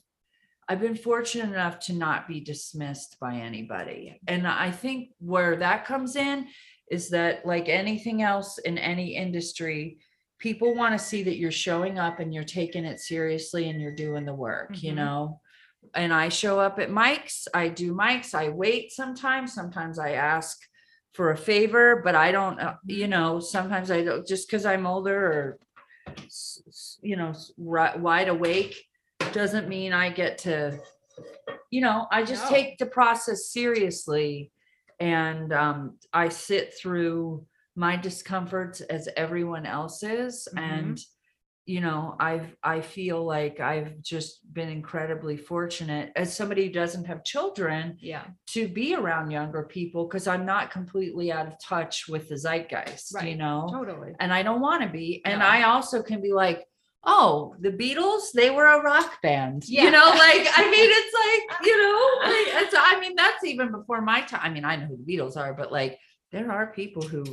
I've 0.68 0.80
been 0.80 0.94
fortunate 0.96 1.52
enough 1.52 1.80
to 1.80 1.92
not 1.94 2.28
be 2.28 2.40
dismissed 2.40 3.16
by 3.18 3.34
anybody. 3.36 4.20
And 4.28 4.46
I 4.46 4.70
think 4.70 5.10
where 5.18 5.56
that 5.56 5.84
comes 5.84 6.14
in 6.16 6.46
is 6.90 7.08
that 7.10 7.44
like 7.44 7.68
anything 7.68 8.22
else 8.22 8.58
in 8.58 8.78
any 8.78 9.16
industry, 9.16 9.98
people 10.38 10.74
want 10.76 10.96
to 10.96 11.04
see 11.04 11.22
that 11.24 11.38
you're 11.38 11.50
showing 11.50 11.98
up 11.98 12.20
and 12.20 12.32
you're 12.32 12.44
taking 12.44 12.84
it 12.84 13.00
seriously 13.00 13.68
and 13.68 13.80
you're 13.80 13.94
doing 13.94 14.24
the 14.24 14.34
work, 14.34 14.80
you 14.82 14.92
Mhm. 14.92 14.96
know? 14.96 15.40
And 15.94 16.12
I 16.12 16.28
show 16.28 16.60
up 16.60 16.78
at 16.78 16.90
mics, 16.90 17.48
I 17.52 17.68
do 17.68 17.94
mics, 17.94 18.34
I 18.34 18.50
wait 18.50 18.92
sometimes, 18.92 19.52
sometimes 19.52 19.98
I 19.98 20.12
ask 20.12 20.58
for 21.14 21.32
a 21.32 21.36
favor, 21.36 22.00
but 22.04 22.14
I 22.14 22.30
don't, 22.30 22.60
uh, 22.60 22.74
you 22.86 23.08
know, 23.08 23.40
sometimes 23.40 23.90
I 23.90 24.04
don't, 24.04 24.26
just 24.26 24.48
because 24.48 24.64
I'm 24.66 24.86
older 24.86 25.16
or 25.16 25.58
you 27.02 27.16
know, 27.16 27.32
wide 27.56 28.28
awake, 28.28 28.76
doesn't 29.32 29.68
mean 29.68 29.92
I 29.92 30.10
get 30.10 30.38
to, 30.38 30.78
you 31.70 31.80
know, 31.80 32.06
I 32.10 32.22
just 32.22 32.44
No. 32.44 32.50
take 32.50 32.78
the 32.78 32.86
process 32.86 33.50
seriously. 33.50 34.52
And 34.98 35.52
um, 35.52 35.98
I 36.12 36.28
sit 36.28 36.74
through 36.74 37.46
my 37.74 37.96
discomforts 37.96 38.80
as 38.82 39.08
everyone 39.16 39.66
else 39.66 40.02
is. 40.02 40.46
Mhm. 40.54 40.62
And, 40.62 40.98
you 41.70 41.80
know, 41.80 42.16
I've, 42.18 42.48
I 42.64 42.80
feel 42.80 43.24
like 43.24 43.60
I've 43.60 44.02
just 44.02 44.52
been 44.52 44.68
incredibly 44.68 45.36
fortunate 45.36 46.10
as 46.16 46.36
somebody 46.36 46.66
who 46.66 46.72
doesn't 46.72 47.04
have 47.04 47.22
children 47.22 47.96
Yeah. 48.00 48.24
to 48.48 48.66
be 48.66 48.94
around 48.96 49.30
younger 49.30 49.62
people 49.62 50.02
because 50.08 50.26
I'm 50.26 50.44
not 50.44 50.72
completely 50.72 51.30
out 51.30 51.46
of 51.46 51.54
touch 51.62 52.08
with 52.08 52.28
the 52.28 52.34
zeitgeist, 52.36 53.14
you 53.22 53.36
know? 53.36 53.68
Totally. 53.72 54.12
and 54.18 54.32
I 54.32 54.42
don't 54.42 54.60
want 54.60 54.82
to 54.82 54.88
be. 54.88 55.22
And 55.24 55.38
No. 55.38 55.46
I 55.46 55.62
also 55.62 56.02
can 56.02 56.20
be 56.20 56.32
like, 56.32 56.64
oh, 57.04 57.54
the 57.60 57.70
Beatles, 57.70 58.32
they 58.34 58.50
were 58.50 58.66
a 58.66 58.82
rock 58.82 59.22
band. 59.22 59.62
Yeah. 59.68 59.84
You 59.84 59.90
know, 59.92 60.08
like, 60.26 60.46
I 60.56 60.68
mean, 60.74 60.90
it's 61.00 61.14
like, 61.50 61.66
you 61.66 61.76
know, 61.80 62.00
like, 62.32 62.74
I 62.76 62.98
mean, 63.00 63.14
that's 63.14 63.44
even 63.44 63.70
before 63.70 64.02
my 64.02 64.22
time. 64.22 64.40
I 64.42 64.50
mean, 64.50 64.64
I 64.64 64.74
know 64.76 64.86
who 64.86 64.96
the 65.02 65.08
Beatles 65.16 65.36
are, 65.36 65.54
but 65.54 65.70
like, 65.70 65.98
there 66.32 66.50
are 66.50 66.72
people 66.72 67.02
who, 67.02 67.24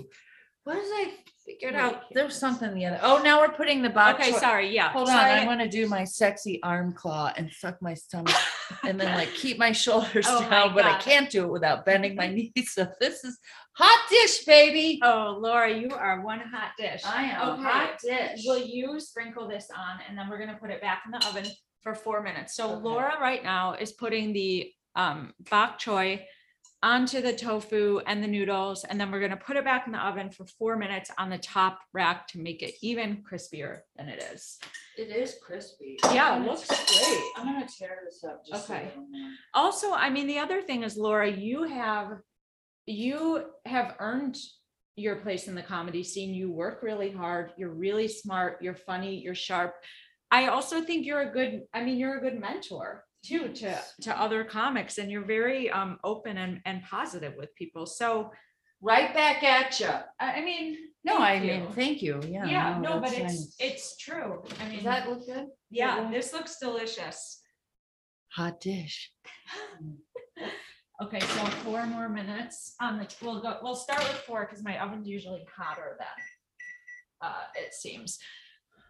what 0.67 0.77
is 0.79 0.89
I 0.93 1.13
figured 1.45 1.75
out? 1.75 2.03
There's 2.13 2.35
something 2.35 2.73
the 2.73 2.85
other, 2.85 2.99
oh, 3.01 3.21
now 3.23 3.39
we're 3.39 3.53
putting 3.53 3.81
the 3.81 3.89
box. 3.89 4.19
Okay, 4.21 4.33
sorry. 4.33 4.75
Yeah. 4.75 4.89
Hold 4.89 5.07
on, 5.07 5.15
Sorry. 5.15 5.31
I 5.31 5.45
want 5.45 5.61
to 5.61 5.69
do 5.69 5.87
my 5.87 6.03
sexy 6.03 6.61
arm 6.61 6.91
claw 6.91 7.31
and 7.37 7.49
suck 7.49 7.81
my 7.81 7.93
stomach 7.93 8.35
and 8.83 8.99
then 8.99 9.15
like 9.15 9.29
keep 9.33 9.57
my 9.57 9.71
shoulders 9.71 10.25
Oh 10.27 10.41
my 10.41 10.49
down, 10.49 10.73
but 10.75 10.83
I 10.83 10.91
God. 10.91 11.01
can't 11.01 11.29
do 11.29 11.45
it 11.45 11.51
without 11.51 11.85
bending 11.85 12.15
my 12.15 12.27
knees. 12.55 12.73
So 12.73 12.85
this 12.99 13.23
is 13.23 13.39
hot 13.77 14.09
dish, 14.09 14.43
baby. 14.43 14.99
Oh, 15.01 15.37
Laura, 15.39 15.73
you 15.73 15.91
are 15.91 16.19
one 16.19 16.41
hot 16.41 16.71
dish. 16.77 17.01
I 17.05 17.23
am 17.23 17.47
a 17.47 17.51
Okay. 17.53 17.63
hot 17.63 17.99
dish. 18.03 18.41
Will 18.45 18.61
you 18.61 18.99
sprinkle 18.99 19.47
this 19.47 19.69
on 19.73 19.99
and 20.09 20.17
then 20.17 20.27
we're 20.29 20.39
gonna 20.39 20.57
put 20.59 20.69
it 20.69 20.81
back 20.81 21.03
in 21.05 21.11
the 21.11 21.25
oven 21.27 21.45
for 21.81 21.95
four 21.95 22.21
minutes. 22.21 22.57
So 22.57 22.71
Okay. 22.73 22.83
Laura 22.83 23.13
right 23.21 23.41
now 23.41 23.71
is 23.75 23.93
putting 23.93 24.33
the 24.33 24.69
um 24.97 25.31
bok 25.49 25.79
choy 25.79 26.23
onto 26.83 27.21
the 27.21 27.33
tofu 27.33 27.99
and 28.05 28.23
the 28.23 28.27
noodles, 28.27 28.83
and 28.83 28.99
then 28.99 29.11
we're 29.11 29.19
gonna 29.19 29.37
put 29.37 29.57
it 29.57 29.63
back 29.63 29.87
in 29.87 29.93
the 29.93 30.05
oven 30.05 30.29
for 30.29 30.45
four 30.45 30.77
minutes 30.77 31.09
on 31.17 31.29
the 31.29 31.37
top 31.37 31.79
rack 31.93 32.27
to 32.27 32.39
make 32.39 32.61
it 32.61 32.75
even 32.81 33.23
crispier 33.29 33.79
than 33.95 34.09
it 34.09 34.23
is. 34.33 34.59
It 34.97 35.09
is 35.09 35.37
crispy. 35.41 35.97
Yeah, 36.03 36.39
it 36.39 36.45
looks 36.45 36.67
great. 36.67 37.23
I'm 37.35 37.45
gonna 37.45 37.67
tear 37.67 37.99
this 38.05 38.23
up 38.23 38.45
just. 38.45 38.69
Okay. 38.69 38.91
know. 38.95 39.31
Also, 39.53 39.91
I 39.91 40.09
mean, 40.09 40.27
the 40.27 40.39
other 40.39 40.61
thing 40.61 40.83
is 40.83 40.97
Laura, 40.97 41.29
you 41.29 41.63
have, 41.63 42.19
you 42.85 43.45
have 43.65 43.95
earned 43.99 44.37
your 44.95 45.15
place 45.17 45.47
in 45.47 45.55
the 45.55 45.61
comedy 45.61 46.03
scene. 46.03 46.33
You 46.33 46.51
work 46.51 46.81
really 46.81 47.11
hard. 47.11 47.53
You're 47.57 47.73
really 47.73 48.07
smart. 48.07 48.57
You're 48.61 48.75
funny. 48.75 49.19
You're 49.19 49.35
sharp. 49.35 49.75
I 50.31 50.47
also 50.47 50.81
think 50.81 51.05
you're 51.05 51.21
a 51.21 51.31
good, 51.31 51.61
I 51.73 51.83
mean, 51.83 51.97
you're 51.97 52.17
a 52.17 52.21
good 52.21 52.39
mentor 52.39 53.05
too 53.27 53.49
to 53.49 53.79
to 54.01 54.21
other 54.21 54.43
comics 54.43 54.97
and 54.97 55.11
you're 55.11 55.25
very 55.25 55.69
um 55.71 55.97
open 56.03 56.37
and 56.37 56.61
and 56.65 56.83
positive 56.83 57.33
with 57.37 57.53
people. 57.55 57.85
So 57.85 58.31
Right 58.79 59.11
back 59.11 59.41
at 59.41 59.79
you. 59.79 59.89
I 60.19 60.39
mean, 60.41 60.77
No, 61.03 61.17
I 61.17 61.39
thank 61.39 61.63
mean, 61.63 61.71
thank 61.73 62.01
you. 62.03 62.21
Yeah. 62.27 62.45
yeah, 62.45 62.77
no, 62.79 62.99
but 62.99 63.11
it's 63.11 63.19
nice. 63.23 63.55
it's 63.59 63.97
true. 63.97 64.43
I 64.61 64.65
mean, 64.65 64.75
Does 64.75 64.83
that 64.83 65.09
look 65.09 65.25
good? 65.25 65.47
yeah, 65.71 66.03
yeah. 66.03 66.11
this 66.11 66.31
looks 66.31 66.59
delicious. 66.59 67.41
Hot 68.35 68.59
dish. 68.61 69.11
Okay, 70.99 71.19
so 71.19 71.45
four 71.63 71.85
more 71.85 72.09
minutes 72.09 72.73
on 72.81 72.97
the, 72.97 73.07
we'll 73.21 73.39
go, 73.39 73.59
we'll 73.61 73.75
start 73.75 73.99
with 73.99 74.17
four 74.25 74.47
because 74.47 74.63
my 74.63 74.79
oven's 74.83 75.07
usually 75.07 75.45
hotter 75.55 75.95
than 75.99 77.29
uh, 77.29 77.43
it 77.55 77.75
seems. 77.75 78.17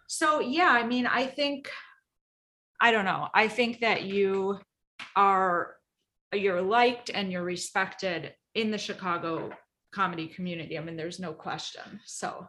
So, 0.07 0.39
yeah, 0.39 0.69
I 0.69 0.87
mean, 0.87 1.05
I 1.05 1.25
think, 1.25 1.69
I 2.79 2.91
don't 2.91 3.05
know, 3.05 3.27
I 3.33 3.47
think 3.47 3.79
that 3.81 4.03
you 4.03 4.59
are, 5.15 5.75
you're 6.33 6.61
liked 6.61 7.09
and 7.13 7.31
you're 7.31 7.43
respected 7.43 8.33
in 8.53 8.71
the 8.71 8.77
Chicago 8.77 9.51
comedy 9.91 10.27
community. 10.27 10.77
I 10.77 10.83
mean, 10.83 10.97
there's 10.97 11.19
no 11.19 11.33
question. 11.33 11.99
So, 12.05 12.47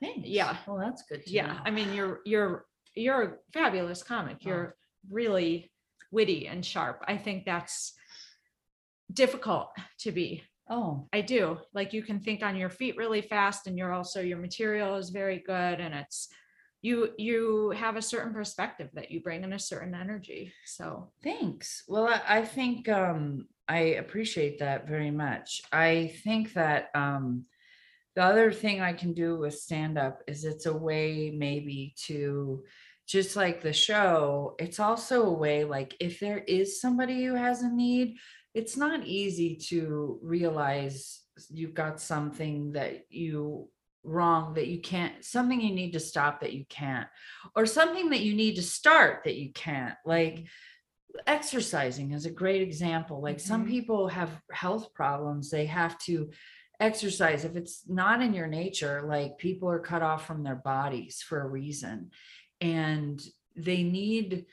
Thanks. 0.00 0.28
Yeah. 0.28 0.56
Well, 0.66 0.78
that's 0.78 1.02
good. 1.02 1.22
yeah, 1.26 1.46
know. 1.48 1.58
I 1.64 1.70
mean, 1.70 1.92
you're, 1.92 2.20
you're, 2.24 2.66
you're 2.94 3.22
a 3.22 3.32
fabulous 3.52 4.02
comic. 4.02 4.44
You're 4.44 4.76
really 5.10 5.72
witty 6.10 6.46
and 6.46 6.64
sharp. 6.64 7.04
I 7.06 7.16
think 7.16 7.44
that's 7.44 7.94
difficult 9.12 9.70
to 10.00 10.12
be. 10.12 10.42
Oh, 10.70 11.08
I 11.12 11.22
do. 11.22 11.58
Like 11.72 11.92
you 11.92 12.02
can 12.02 12.20
think 12.20 12.42
on 12.42 12.56
your 12.56 12.70
feet 12.70 12.96
really 12.96 13.22
fast 13.22 13.66
and 13.66 13.78
you're 13.78 13.92
also 13.92 14.20
your 14.20 14.38
material 14.38 14.96
is 14.96 15.10
very 15.10 15.42
good 15.46 15.80
and 15.80 15.94
it's 15.94 16.28
you 16.80 17.10
you 17.18 17.70
have 17.70 17.96
a 17.96 18.02
certain 18.02 18.32
perspective 18.32 18.90
that 18.94 19.10
you 19.10 19.20
bring 19.20 19.44
in 19.44 19.52
a 19.52 19.58
certain 19.58 19.94
energy. 19.94 20.52
So 20.64 21.10
thanks. 21.22 21.82
Well, 21.88 22.06
I, 22.06 22.20
I 22.38 22.44
think 22.44 22.88
um 22.88 23.46
I 23.66 23.78
appreciate 23.98 24.60
that 24.60 24.88
very 24.88 25.10
much. 25.10 25.62
I 25.72 26.12
think 26.24 26.54
that 26.54 26.90
um 26.94 27.44
the 28.14 28.24
other 28.24 28.52
thing 28.52 28.80
I 28.80 28.92
can 28.92 29.12
do 29.12 29.38
with 29.38 29.54
stand 29.54 29.98
up 29.98 30.22
is 30.26 30.44
it's 30.44 30.66
a 30.66 30.76
way 30.76 31.32
maybe 31.36 31.94
to 32.06 32.64
just 33.06 33.36
like 33.36 33.62
the 33.62 33.72
show, 33.72 34.54
it's 34.58 34.78
also 34.78 35.24
a 35.24 35.32
way 35.32 35.64
like 35.64 35.96
if 35.98 36.20
there 36.20 36.38
is 36.38 36.80
somebody 36.80 37.24
who 37.24 37.34
has 37.34 37.62
a 37.62 37.70
need, 37.70 38.18
it's 38.54 38.76
not 38.76 39.06
easy 39.06 39.56
to 39.56 40.18
realize 40.22 41.20
you've 41.48 41.74
got 41.74 42.00
something 42.00 42.72
that 42.72 43.06
you 43.08 43.68
wrong 44.08 44.54
that 44.54 44.66
you 44.68 44.80
can't 44.80 45.24
something 45.24 45.60
you 45.60 45.74
need 45.74 45.92
to 45.92 46.00
stop 46.00 46.40
that 46.40 46.52
you 46.52 46.64
can't 46.68 47.08
or 47.54 47.66
something 47.66 48.10
that 48.10 48.20
you 48.20 48.34
need 48.34 48.56
to 48.56 48.62
start 48.62 49.22
that 49.24 49.36
you 49.36 49.52
can't 49.52 49.94
like 50.04 50.46
exercising 51.26 52.12
is 52.12 52.26
a 52.26 52.30
great 52.30 52.62
example 52.62 53.20
like 53.20 53.40
some 53.40 53.64
Mhm. 53.64 53.68
people 53.68 54.08
have 54.08 54.40
health 54.52 54.92
problems 54.94 55.50
they 55.50 55.66
have 55.66 55.98
to 56.00 56.30
exercise 56.80 57.44
if 57.44 57.56
it's 57.56 57.88
not 57.88 58.22
in 58.22 58.34
your 58.34 58.46
nature 58.46 59.02
like 59.02 59.38
people 59.38 59.68
are 59.68 59.80
cut 59.80 60.02
off 60.02 60.26
from 60.26 60.42
their 60.42 60.56
bodies 60.56 61.22
for 61.22 61.40
a 61.40 61.48
reason 61.48 62.10
and 62.60 63.20
they 63.56 63.82
need 63.82 64.46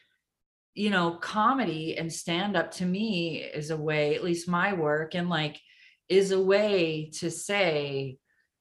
you 0.73 0.89
know 0.89 1.11
comedy 1.17 1.97
and 1.97 2.11
stand 2.11 2.57
up 2.57 2.71
to 2.71 2.85
me 2.85 3.43
is 3.43 3.69
a 3.69 3.77
way 3.77 4.15
at 4.15 4.23
least 4.23 4.47
my 4.47 4.73
work 4.73 5.13
and 5.13 5.29
like 5.29 5.59
is 6.09 6.31
a 6.31 6.41
way 6.41 7.09
to 7.13 7.29
say 7.29 8.17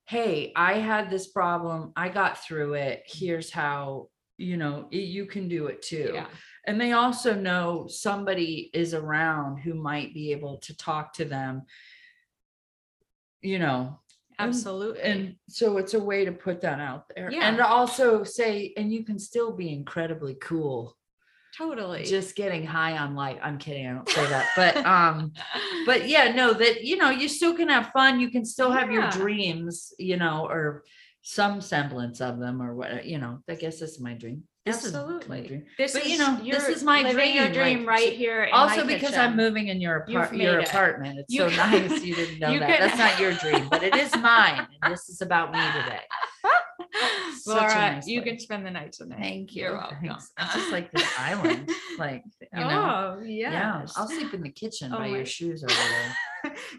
hey 0.06 0.52
i 0.56 0.74
had 0.74 1.10
this 1.10 1.28
problem 1.28 1.92
i 1.96 2.08
got 2.08 2.42
through 2.44 2.74
it 2.74 3.02
here's 3.06 3.50
how 3.50 4.08
you 4.36 4.56
know 4.56 4.86
you 4.90 5.26
can 5.26 5.48
do 5.48 5.66
it 5.66 5.80
too 5.80 6.10
yeah. 6.12 6.26
and 6.66 6.80
they 6.80 6.92
also 6.92 7.34
know 7.34 7.86
somebody 7.88 8.70
is 8.74 8.92
around 8.94 9.58
who 9.58 9.74
might 9.74 10.12
be 10.12 10.32
able 10.32 10.58
to 10.58 10.76
talk 10.76 11.12
to 11.12 11.24
them 11.24 11.62
you 13.40 13.58
know 13.58 13.98
Absolutely. 14.40 15.00
and 15.02 15.36
so 15.48 15.76
it's 15.76 15.94
a 15.94 16.00
way 16.00 16.24
to 16.24 16.32
put 16.32 16.60
that 16.62 16.80
out 16.80 17.04
there 17.14 17.30
Yeah. 17.30 17.48
and 17.48 17.60
also 17.60 18.24
say 18.24 18.72
and 18.76 18.92
you 18.92 19.04
can 19.04 19.18
still 19.18 19.52
be 19.52 19.72
incredibly 19.72 20.34
cool 20.34 20.96
totally. 21.56 22.04
just 22.04 22.36
getting 22.36 22.64
high 22.64 22.96
on 22.98 23.14
life 23.14 23.38
i'm 23.42 23.58
kidding 23.58 23.86
i 23.86 23.92
don't 23.92 24.08
say 24.08 24.26
that 24.26 24.46
but 24.56 24.76
um 24.86 25.32
but 25.86 26.08
yeah 26.08 26.32
no 26.32 26.52
that 26.52 26.84
you 26.84 26.96
know 26.96 27.10
you 27.10 27.28
still 27.28 27.54
can 27.54 27.68
have 27.68 27.90
fun 27.92 28.20
you 28.20 28.30
can 28.30 28.44
still 28.44 28.70
have 28.70 28.90
your 28.90 29.08
dreams 29.10 29.92
you 29.98 30.16
know 30.16 30.46
or 30.48 30.84
some 31.22 31.60
semblance 31.60 32.20
of 32.20 32.38
them 32.38 32.60
or 32.60 32.74
what 32.74 33.06
you 33.06 33.18
know 33.18 33.38
i 33.48 33.54
guess 33.54 33.80
this 33.80 33.92
is 33.92 34.00
my 34.00 34.14
dream 34.14 34.42
this 34.66 34.84
is 34.84 34.92
my 34.94 34.98
Absolutely. 35.00 35.46
dream 35.46 35.64
this 35.76 35.92
but, 35.92 36.06
is 36.06 36.12
you 36.12 36.18
know, 36.18 36.38
this 36.42 36.68
is 36.68 36.82
my 36.82 37.02
living 37.02 37.34
your 37.34 37.48
dream, 37.50 37.52
dream 37.52 37.78
like, 37.80 37.88
right 37.88 38.12
here. 38.14 38.44
in 38.44 38.50
my 38.50 38.56
also 38.56 38.86
because 38.86 39.14
i'm 39.14 39.36
moving 39.36 39.68
in 39.68 39.80
your 39.80 39.98
apart 39.98 40.34
your 40.34 40.60
it. 40.60 40.68
apartment 40.68 41.18
it's 41.18 41.32
You- 41.32 41.50
so 41.50 41.56
nice 41.56 42.02
you 42.02 42.14
didn't 42.14 42.38
know 42.38 42.58
that 42.58 42.78
that's 42.80 42.98
not 42.98 43.20
your 43.20 43.32
dream 43.32 43.68
but 43.70 43.82
it 43.82 43.94
is 43.94 44.14
mine 44.16 44.66
and 44.82 44.92
this 44.92 45.08
is 45.08 45.20
about 45.20 45.52
me 45.52 45.60
today 45.60 46.00
Laura, 47.46 48.00
you 48.06 48.22
can 48.22 48.38
spend 48.38 48.64
the 48.64 48.70
night 48.70 48.92
tonight. 48.92 49.18
thank 49.20 49.54
you 49.54 49.64
You're 49.64 49.76
welcome. 49.76 49.98
Thanks. 50.02 50.30
it's 50.38 50.54
just 50.54 50.72
like 50.72 50.90
this 50.92 51.06
island 51.18 51.70
like 51.98 52.22
you 52.40 52.60
know 52.60 53.16
Oh, 53.18 53.22
yeah 53.22 53.80
yes. 53.80 53.92
i'll 53.96 54.08
sleep 54.08 54.32
in 54.34 54.42
the 54.42 54.50
kitchen 54.50 54.92
Oh 54.92 54.98
by 54.98 55.08
my- 55.10 55.16
your 55.16 55.26
shoes 55.26 55.62
over 55.64 55.74
there 55.74 56.16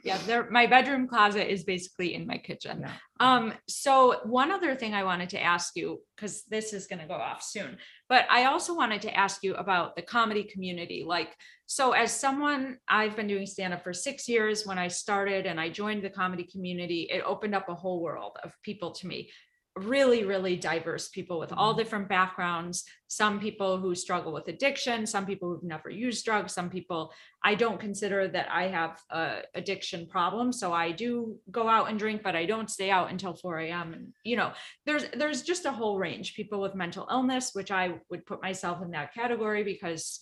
Yeah, 0.03 0.19
there, 0.27 0.47
my 0.51 0.67
bedroom 0.67 1.07
closet 1.07 1.51
is 1.51 1.63
basically 1.63 2.13
in 2.13 2.27
my 2.27 2.37
kitchen. 2.37 2.81
Yeah. 2.81 2.91
Um, 3.19 3.51
so 3.67 4.19
one 4.23 4.51
other 4.51 4.75
thing 4.75 4.93
I 4.93 5.03
wanted 5.03 5.29
to 5.29 5.41
ask 5.41 5.75
you, 5.75 6.03
because 6.15 6.43
this 6.43 6.71
is 6.71 6.85
gonna 6.85 7.07
go 7.07 7.15
off 7.15 7.41
soon, 7.41 7.77
but 8.07 8.25
I 8.29 8.45
also 8.45 8.75
wanted 8.75 9.01
to 9.01 9.15
ask 9.17 9.41
you 9.43 9.55
about 9.55 9.95
the 9.95 10.03
comedy 10.03 10.43
community. 10.43 11.03
Like, 11.03 11.35
so 11.65 11.93
as 11.93 12.11
someone, 12.11 12.77
I've 12.87 13.15
been 13.15 13.25
doing 13.25 13.47
stand-up 13.47 13.83
for 13.83 13.91
six 13.91 14.29
years. 14.29 14.67
When 14.67 14.77
I 14.77 14.87
started 14.87 15.47
and 15.47 15.59
I 15.59 15.69
joined 15.69 16.03
the 16.03 16.11
comedy 16.11 16.43
community, 16.43 17.09
it 17.11 17.23
opened 17.25 17.55
up 17.55 17.67
a 17.67 17.73
whole 17.73 18.03
world 18.03 18.37
of 18.43 18.51
people 18.61 18.91
to 18.91 19.07
me. 19.07 19.31
Really, 19.77 20.23
really 20.23 20.55
diverse 20.55 21.09
people 21.09 21.37
with 21.37 21.51
all 21.51 21.73
Mhm. 21.73 21.77
different 21.77 22.07
backgrounds. 22.07 22.85
Some 23.07 23.41
people 23.41 23.77
who 23.77 23.93
struggle 23.93 24.31
with 24.31 24.47
addiction, 24.47 25.05
some 25.05 25.25
people 25.25 25.49
who've 25.49 25.63
never 25.63 25.89
used 25.89 26.23
drugs, 26.23 26.53
some 26.53 26.69
people 26.69 27.13
I 27.43 27.55
don't 27.55 27.79
consider 27.79 28.27
that 28.29 28.49
I 28.49 28.67
have 28.67 29.01
a 29.09 29.43
addiction 29.53 30.07
problem. 30.07 30.53
So 30.53 30.71
I 30.71 30.91
do 30.91 31.39
go 31.51 31.67
out 31.67 31.89
and 31.89 31.99
drink, 31.99 32.23
but 32.23 32.37
I 32.37 32.45
don't 32.45 32.71
stay 32.71 32.89
out 32.89 33.11
until 33.11 33.33
4 33.33 33.59
a.m. 33.59 33.93
And 33.93 34.13
you 34.23 34.37
know, 34.37 34.53
there's 34.85 35.09
there's 35.09 35.41
just 35.43 35.65
a 35.65 35.73
whole 35.73 35.99
range. 35.99 36.35
People 36.35 36.61
with 36.61 36.73
mental 36.73 37.05
illness, 37.11 37.53
which 37.53 37.69
I 37.69 37.99
would 38.09 38.25
put 38.25 38.41
myself 38.41 38.81
in 38.81 38.91
that 38.91 39.13
category 39.13 39.63
because 39.63 40.21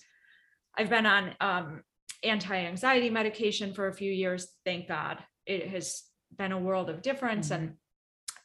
I've 0.76 0.90
been 0.90 1.06
on 1.06 1.36
um, 1.40 1.84
anti-anxiety 2.24 3.12
medication 3.12 3.76
for 3.76 3.88
a 3.88 3.94
few 3.94 4.12
years. 4.12 4.52
Thank 4.66 4.88
God. 4.88 5.24
It 5.46 5.68
has 5.68 6.04
been 6.36 6.52
a 6.52 6.60
world 6.60 6.90
of 6.90 7.04
difference. 7.04 7.52
And 7.52 7.78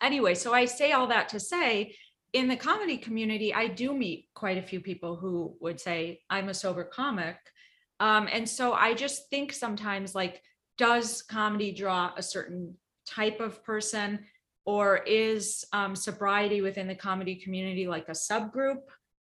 anyway, 0.02 0.34
so 0.34 0.52
I 0.52 0.64
say 0.64 0.92
all 0.92 1.06
that 1.08 1.28
to 1.30 1.40
say 1.40 1.94
in 2.32 2.48
the 2.48 2.56
comedy 2.56 2.98
community, 2.98 3.54
I 3.54 3.68
do 3.68 3.94
meet 3.94 4.28
quite 4.34 4.58
a 4.58 4.62
few 4.62 4.80
people 4.80 5.16
who 5.16 5.56
would 5.60 5.80
say, 5.80 6.20
I'm 6.28 6.48
a 6.48 6.54
sober 6.54 6.84
comic. 6.84 7.36
Um, 8.00 8.28
and 8.30 8.48
so 8.48 8.74
I 8.74 8.94
just 8.94 9.30
think 9.30 9.52
sometimes 9.52 10.14
like, 10.14 10.42
does 10.76 11.22
comedy 11.22 11.72
draw 11.72 12.12
a 12.16 12.22
certain 12.22 12.76
type 13.06 13.40
of 13.40 13.64
person? 13.64 14.26
Or 14.64 14.98
is 14.98 15.64
um, 15.72 15.96
sobriety 15.96 16.60
within 16.60 16.86
the 16.86 16.94
comedy 16.94 17.36
community 17.36 17.88
like 17.88 18.08
a 18.08 18.12
subgroup? 18.12 18.82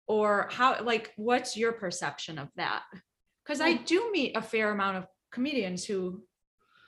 Or 0.06 0.48
how, 0.50 0.82
like, 0.82 1.12
what's 1.16 1.56
your 1.56 1.72
perception 1.72 2.38
of 2.38 2.48
that? 2.56 2.84
Because 3.44 3.60
I 3.60 3.74
do 3.74 4.10
meet 4.10 4.36
a 4.36 4.42
fair 4.42 4.70
amount 4.70 4.96
of 4.96 5.06
comedians 5.30 5.84
who 5.84 6.22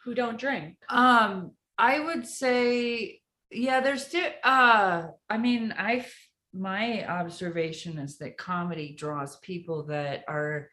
who 0.04 0.14
don't 0.14 0.38
drink. 0.38 0.76
Um, 0.88 1.52
I 1.76 2.00
would 2.00 2.26
say, 2.26 3.17
yeah, 3.50 3.80
there's, 3.80 4.14
uh, 4.44 5.08
I 5.28 5.38
mean, 5.38 5.74
I, 5.76 6.06
my 6.52 7.06
observation 7.06 7.98
is 7.98 8.18
that 8.18 8.38
comedy 8.38 8.94
draws 8.96 9.36
people 9.36 9.84
that 9.86 10.24
are 10.28 10.68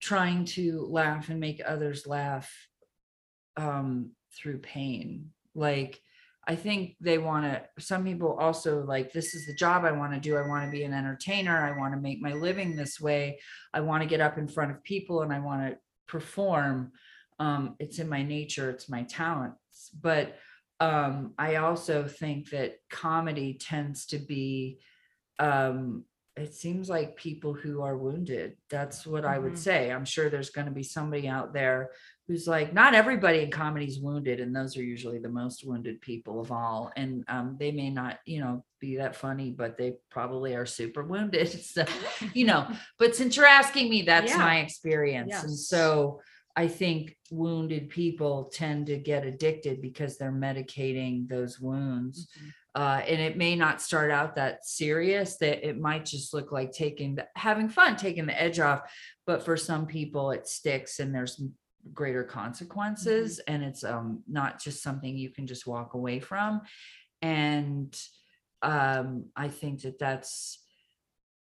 trying 0.00 0.44
to 0.44 0.86
laugh 0.90 1.28
and 1.28 1.40
make 1.40 1.60
others 1.64 2.06
laugh 2.06 2.50
um, 3.56 4.12
through 4.36 4.58
pain. 4.58 5.30
Like, 5.54 6.00
I 6.46 6.54
think 6.54 6.96
they 7.00 7.18
want 7.18 7.44
to, 7.44 7.62
some 7.78 8.04
people 8.04 8.36
also 8.38 8.82
like, 8.84 9.12
this 9.12 9.34
is 9.34 9.44
the 9.46 9.54
job 9.54 9.84
I 9.84 9.92
want 9.92 10.14
to 10.14 10.20
do. 10.20 10.36
I 10.36 10.46
want 10.46 10.64
to 10.64 10.70
be 10.70 10.84
an 10.84 10.94
entertainer. 10.94 11.56
I 11.56 11.76
want 11.76 11.92
to 11.92 12.00
make 12.00 12.22
my 12.22 12.32
living 12.32 12.74
this 12.74 13.00
way. 13.00 13.38
I 13.74 13.80
want 13.80 14.02
to 14.02 14.08
get 14.08 14.20
up 14.20 14.38
in 14.38 14.48
front 14.48 14.70
of 14.70 14.82
people 14.82 15.22
and 15.22 15.32
I 15.32 15.40
want 15.40 15.68
to 15.68 15.78
perform 16.08 16.90
um 17.38 17.76
it's 17.78 17.98
in 17.98 18.08
my 18.08 18.22
nature 18.22 18.70
it's 18.70 18.88
my 18.88 19.04
talents 19.04 19.90
but 20.00 20.36
um 20.80 21.32
i 21.38 21.56
also 21.56 22.06
think 22.06 22.50
that 22.50 22.76
comedy 22.90 23.54
tends 23.54 24.06
to 24.06 24.18
be 24.18 24.78
um 25.38 26.04
it 26.36 26.54
seems 26.54 26.88
like 26.88 27.16
people 27.16 27.52
who 27.52 27.82
are 27.82 27.96
wounded 27.96 28.56
that's 28.70 29.04
what 29.04 29.24
i 29.24 29.36
would 29.38 29.54
Mhm. 29.54 29.58
say 29.58 29.90
i'm 29.90 30.04
sure 30.04 30.30
there's 30.30 30.50
going 30.50 30.66
to 30.66 30.72
be 30.72 30.84
somebody 30.84 31.26
out 31.26 31.52
there 31.52 31.90
who's 32.28 32.46
like 32.46 32.72
not 32.72 32.94
everybody 32.94 33.40
in 33.40 33.50
comedy 33.50 33.86
is 33.86 33.98
wounded 33.98 34.38
and 34.38 34.54
those 34.54 34.76
are 34.76 34.82
usually 34.84 35.18
the 35.18 35.28
most 35.28 35.64
wounded 35.66 36.00
people 36.00 36.40
of 36.40 36.52
all 36.52 36.92
and 36.96 37.24
um 37.26 37.56
they 37.58 37.72
may 37.72 37.90
not 37.90 38.18
you 38.24 38.40
know 38.40 38.64
be 38.80 38.96
that 38.98 39.16
funny 39.16 39.50
but 39.50 39.76
they 39.76 39.94
probably 40.10 40.54
are 40.54 40.66
super 40.66 41.02
wounded 41.02 41.48
so 41.64 41.84
you 42.34 42.44
know 42.46 42.68
but 43.00 43.16
since 43.16 43.36
you're 43.36 43.46
asking 43.46 43.90
me 43.90 44.02
that's 44.02 44.32
Yeah. 44.32 44.38
my 44.38 44.58
experience 44.60 45.42
and 45.42 45.58
so 45.58 46.20
I 46.58 46.66
think 46.66 47.16
wounded 47.30 47.88
people 47.88 48.50
tend 48.52 48.88
to 48.88 48.96
get 48.98 49.24
addicted 49.24 49.80
because 49.80 50.18
they're 50.18 50.32
medicating 50.32 51.28
those 51.28 51.60
wounds. 51.60 52.32
Uh, 52.74 53.00
and 53.06 53.20
it 53.20 53.36
may 53.36 53.54
not 53.54 53.80
start 53.80 54.10
out 54.10 54.34
that 54.34 54.66
serious, 54.66 55.36
that 55.36 55.64
it 55.64 55.78
might 55.78 56.04
just 56.04 56.34
look 56.34 56.50
like 56.50 56.72
taking 56.72 57.14
the, 57.14 57.28
having 57.36 57.68
fun, 57.68 57.94
taking 57.94 58.26
the 58.26 58.42
edge 58.42 58.58
off. 58.58 58.80
But 59.24 59.44
for 59.44 59.56
some 59.56 59.86
people, 59.86 60.32
it 60.32 60.48
sticks 60.48 60.98
and 60.98 61.14
there's 61.14 61.40
greater 61.94 62.24
consequences. 62.24 63.38
And 63.46 63.62
it's 63.62 63.84
um, 63.84 64.24
not 64.26 64.60
just 64.60 64.82
something 64.82 65.16
you 65.16 65.30
can 65.30 65.46
just 65.46 65.64
walk 65.64 65.94
away 65.94 66.18
from. 66.18 66.62
And 67.22 67.96
um, 68.62 69.26
I 69.36 69.46
think 69.46 69.82
that 69.82 70.00
that's, 70.00 70.58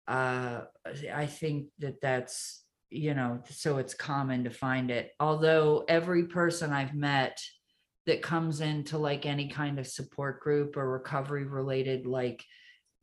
uh, 0.07 0.61
I 1.13 1.25
think 1.25 1.67
that 1.79 1.99
that's 1.99 2.62
you 2.93 3.13
know, 3.13 3.41
so 3.49 3.77
it's 3.77 3.93
common 3.93 4.43
to 4.43 4.49
find 4.49 4.91
it. 4.91 5.11
Although 5.19 5.83
every 5.87 6.25
person 6.27 6.71
I've 6.71 6.93
met 6.93 7.41
that 8.05 8.21
comes 8.21 8.61
into 8.61 8.97
like 8.97 9.25
any 9.25 9.47
kind 9.47 9.79
of 9.79 9.87
support 9.87 10.39
group 10.41 10.75
or 10.77 10.89
recovery 10.91 11.45
related 11.45 12.05
like 12.05 12.43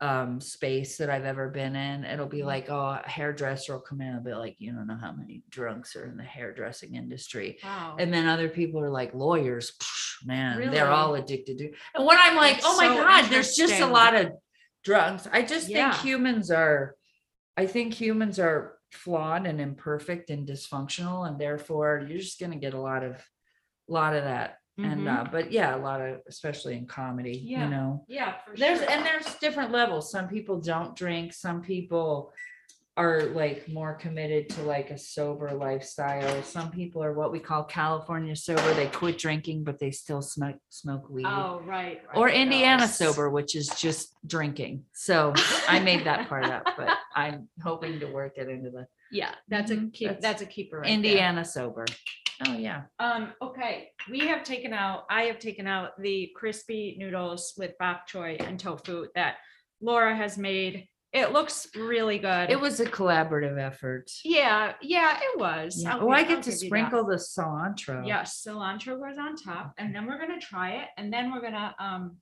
um 0.02 0.40
space 0.40 0.96
that 0.96 1.10
I've 1.10 1.26
ever 1.26 1.50
been 1.50 1.76
in, 1.76 2.04
it'll 2.04 2.26
be 2.26 2.38
Mhm. 2.40 2.46
like, 2.46 2.70
oh, 2.70 2.98
a 3.04 3.06
hairdresser 3.06 3.74
will 3.74 3.80
come 3.82 4.00
in 4.00 4.14
and 4.14 4.24
be 4.24 4.32
like, 4.32 4.56
you 4.58 4.72
don't 4.72 4.86
know 4.86 4.96
how 4.98 5.12
many 5.12 5.42
drunks 5.50 5.94
are 5.94 6.06
in 6.06 6.16
the 6.16 6.22
hairdressing 6.22 6.94
industry. 6.94 7.58
Wow. 7.62 7.96
And 7.98 8.12
then 8.12 8.26
other 8.26 8.48
people 8.48 8.80
are 8.80 8.90
like 8.90 9.12
lawyers, 9.14 9.72
psh, 9.78 10.26
man, 10.26 10.56
Really? 10.56 10.70
they're 10.70 10.90
all 10.90 11.16
addicted 11.16 11.58
to. 11.58 11.70
And 11.94 12.06
when 12.06 12.16
I'm 12.18 12.34
like, 12.36 12.62
That's 12.62 12.66
oh 12.66 12.76
my 12.78 12.86
so 12.86 12.94
God, 13.02 13.28
there's 13.30 13.54
just 13.54 13.80
a 13.80 13.86
lot 13.86 14.14
of 14.14 14.32
drugs. 14.84 15.28
I 15.30 15.42
just 15.42 15.68
Yeah. 15.68 15.90
think 15.92 16.02
humans 16.02 16.50
are, 16.50 16.96
I 17.58 17.66
think 17.66 17.92
humans 17.92 18.38
are 18.38 18.78
flawed 18.92 19.46
and 19.46 19.60
imperfect 19.60 20.30
and 20.30 20.46
dysfunctional, 20.46 21.26
and 21.28 21.38
therefore 21.38 22.04
you're 22.08 22.18
just 22.18 22.40
gonna 22.40 22.56
get 22.56 22.74
a 22.74 22.80
lot 22.80 23.02
of, 23.02 23.22
lot 23.88 24.14
of 24.14 24.24
that. 24.24 24.56
And 24.78 25.02
Mhm. 25.06 25.18
uh, 25.26 25.30
but 25.30 25.52
yeah, 25.52 25.74
a 25.74 25.78
lot 25.78 26.00
of, 26.00 26.20
especially 26.26 26.76
in 26.76 26.86
comedy, 26.86 27.36
Yeah. 27.44 27.64
you 27.64 27.70
know. 27.70 28.04
yeah, 28.08 28.38
for 28.38 28.56
There's 28.56 28.78
sure. 28.78 28.90
and 28.90 29.04
there's 29.04 29.34
different 29.36 29.72
levels. 29.72 30.10
Some 30.10 30.26
people 30.28 30.60
don't 30.60 30.96
drink, 30.96 31.32
some 31.34 31.60
people 31.60 32.32
are 32.96 33.22
like 33.34 33.68
more 33.68 33.94
committed 33.94 34.48
to 34.50 34.62
like 34.62 34.90
a 34.90 34.98
sober 34.98 35.52
lifestyle. 35.52 36.42
Some 36.42 36.70
people 36.70 37.02
are 37.02 37.12
what 37.14 37.32
we 37.32 37.38
call 37.38 37.64
California 37.64 38.34
sober. 38.36 38.74
They 38.74 38.88
quit 38.88 39.16
drinking, 39.18 39.64
but 39.64 39.78
they 39.78 39.90
still 39.90 40.22
smoke 40.22 40.56
smoke 40.68 41.08
weed. 41.08 41.24
Oh, 41.26 41.62
right. 41.64 42.02
Or 42.14 42.28
Indiana 42.28 42.88
sober, 42.88 43.30
which 43.30 43.54
is 43.56 43.68
just 43.68 44.14
drinking. 44.26 44.84
So 44.92 45.32
I 45.68 45.78
made 45.80 46.04
that 46.04 46.28
part 46.28 46.44
up, 46.46 46.64
but 46.76 46.90
I'm 47.14 47.48
hoping 47.62 48.00
to 48.00 48.06
work 48.06 48.36
it 48.36 48.48
into 48.48 48.70
the 48.70 48.86
Yeah, 49.10 49.34
that's 49.48 49.70
a 49.70 49.76
Mhm, 49.76 49.92
keep, 49.92 50.08
that's 50.08 50.22
that's 50.22 50.42
a 50.42 50.46
keeper. 50.46 50.78
right 50.78 50.86
there. 50.86 50.94
Indiana 50.94 51.44
sober. 51.44 51.86
Oh, 52.46 52.54
yeah. 52.54 52.82
Um, 52.98 53.32
okay, 53.42 53.90
we 54.10 54.20
have 54.20 54.44
taken 54.44 54.72
out, 54.72 55.04
I 55.10 55.24
have 55.24 55.38
taken 55.38 55.66
out 55.66 55.90
the 56.00 56.30
crispy 56.34 56.96
noodles 56.98 57.52
with 57.58 57.76
bok 57.78 58.08
choy 58.08 58.36
and 58.40 58.58
tofu 58.58 59.06
that 59.14 59.36
Laura 59.80 60.16
has 60.16 60.36
made. 60.38 60.86
It 61.12 61.32
looks 61.32 61.66
really 61.74 62.18
good. 62.18 62.50
It 62.50 62.60
was 62.60 62.78
a 62.78 62.86
collaborative 62.86 63.58
effort. 63.58 64.10
Yeah, 64.24 64.74
yeah, 64.80 65.18
it 65.20 65.40
was. 65.40 65.82
Yeah. 65.82 65.96
I'll 65.96 66.04
Oh, 66.04 66.10
I 66.10 66.22
get 66.22 66.42
to 66.44 66.52
sprinkle 66.52 67.04
the 67.04 67.16
cilantro. 67.16 68.06
Yes, 68.06 68.44
cilantro 68.46 69.00
goes 69.00 69.18
on 69.18 69.34
top 69.34 69.74
and 69.76 69.92
then 69.94 70.06
we're 70.06 70.18
gonna 70.18 70.40
try 70.40 70.74
it 70.82 70.88
and 70.96 71.12
then 71.12 71.32
we're 71.32 71.40
gonna, 71.42 71.74
um, 71.80 72.16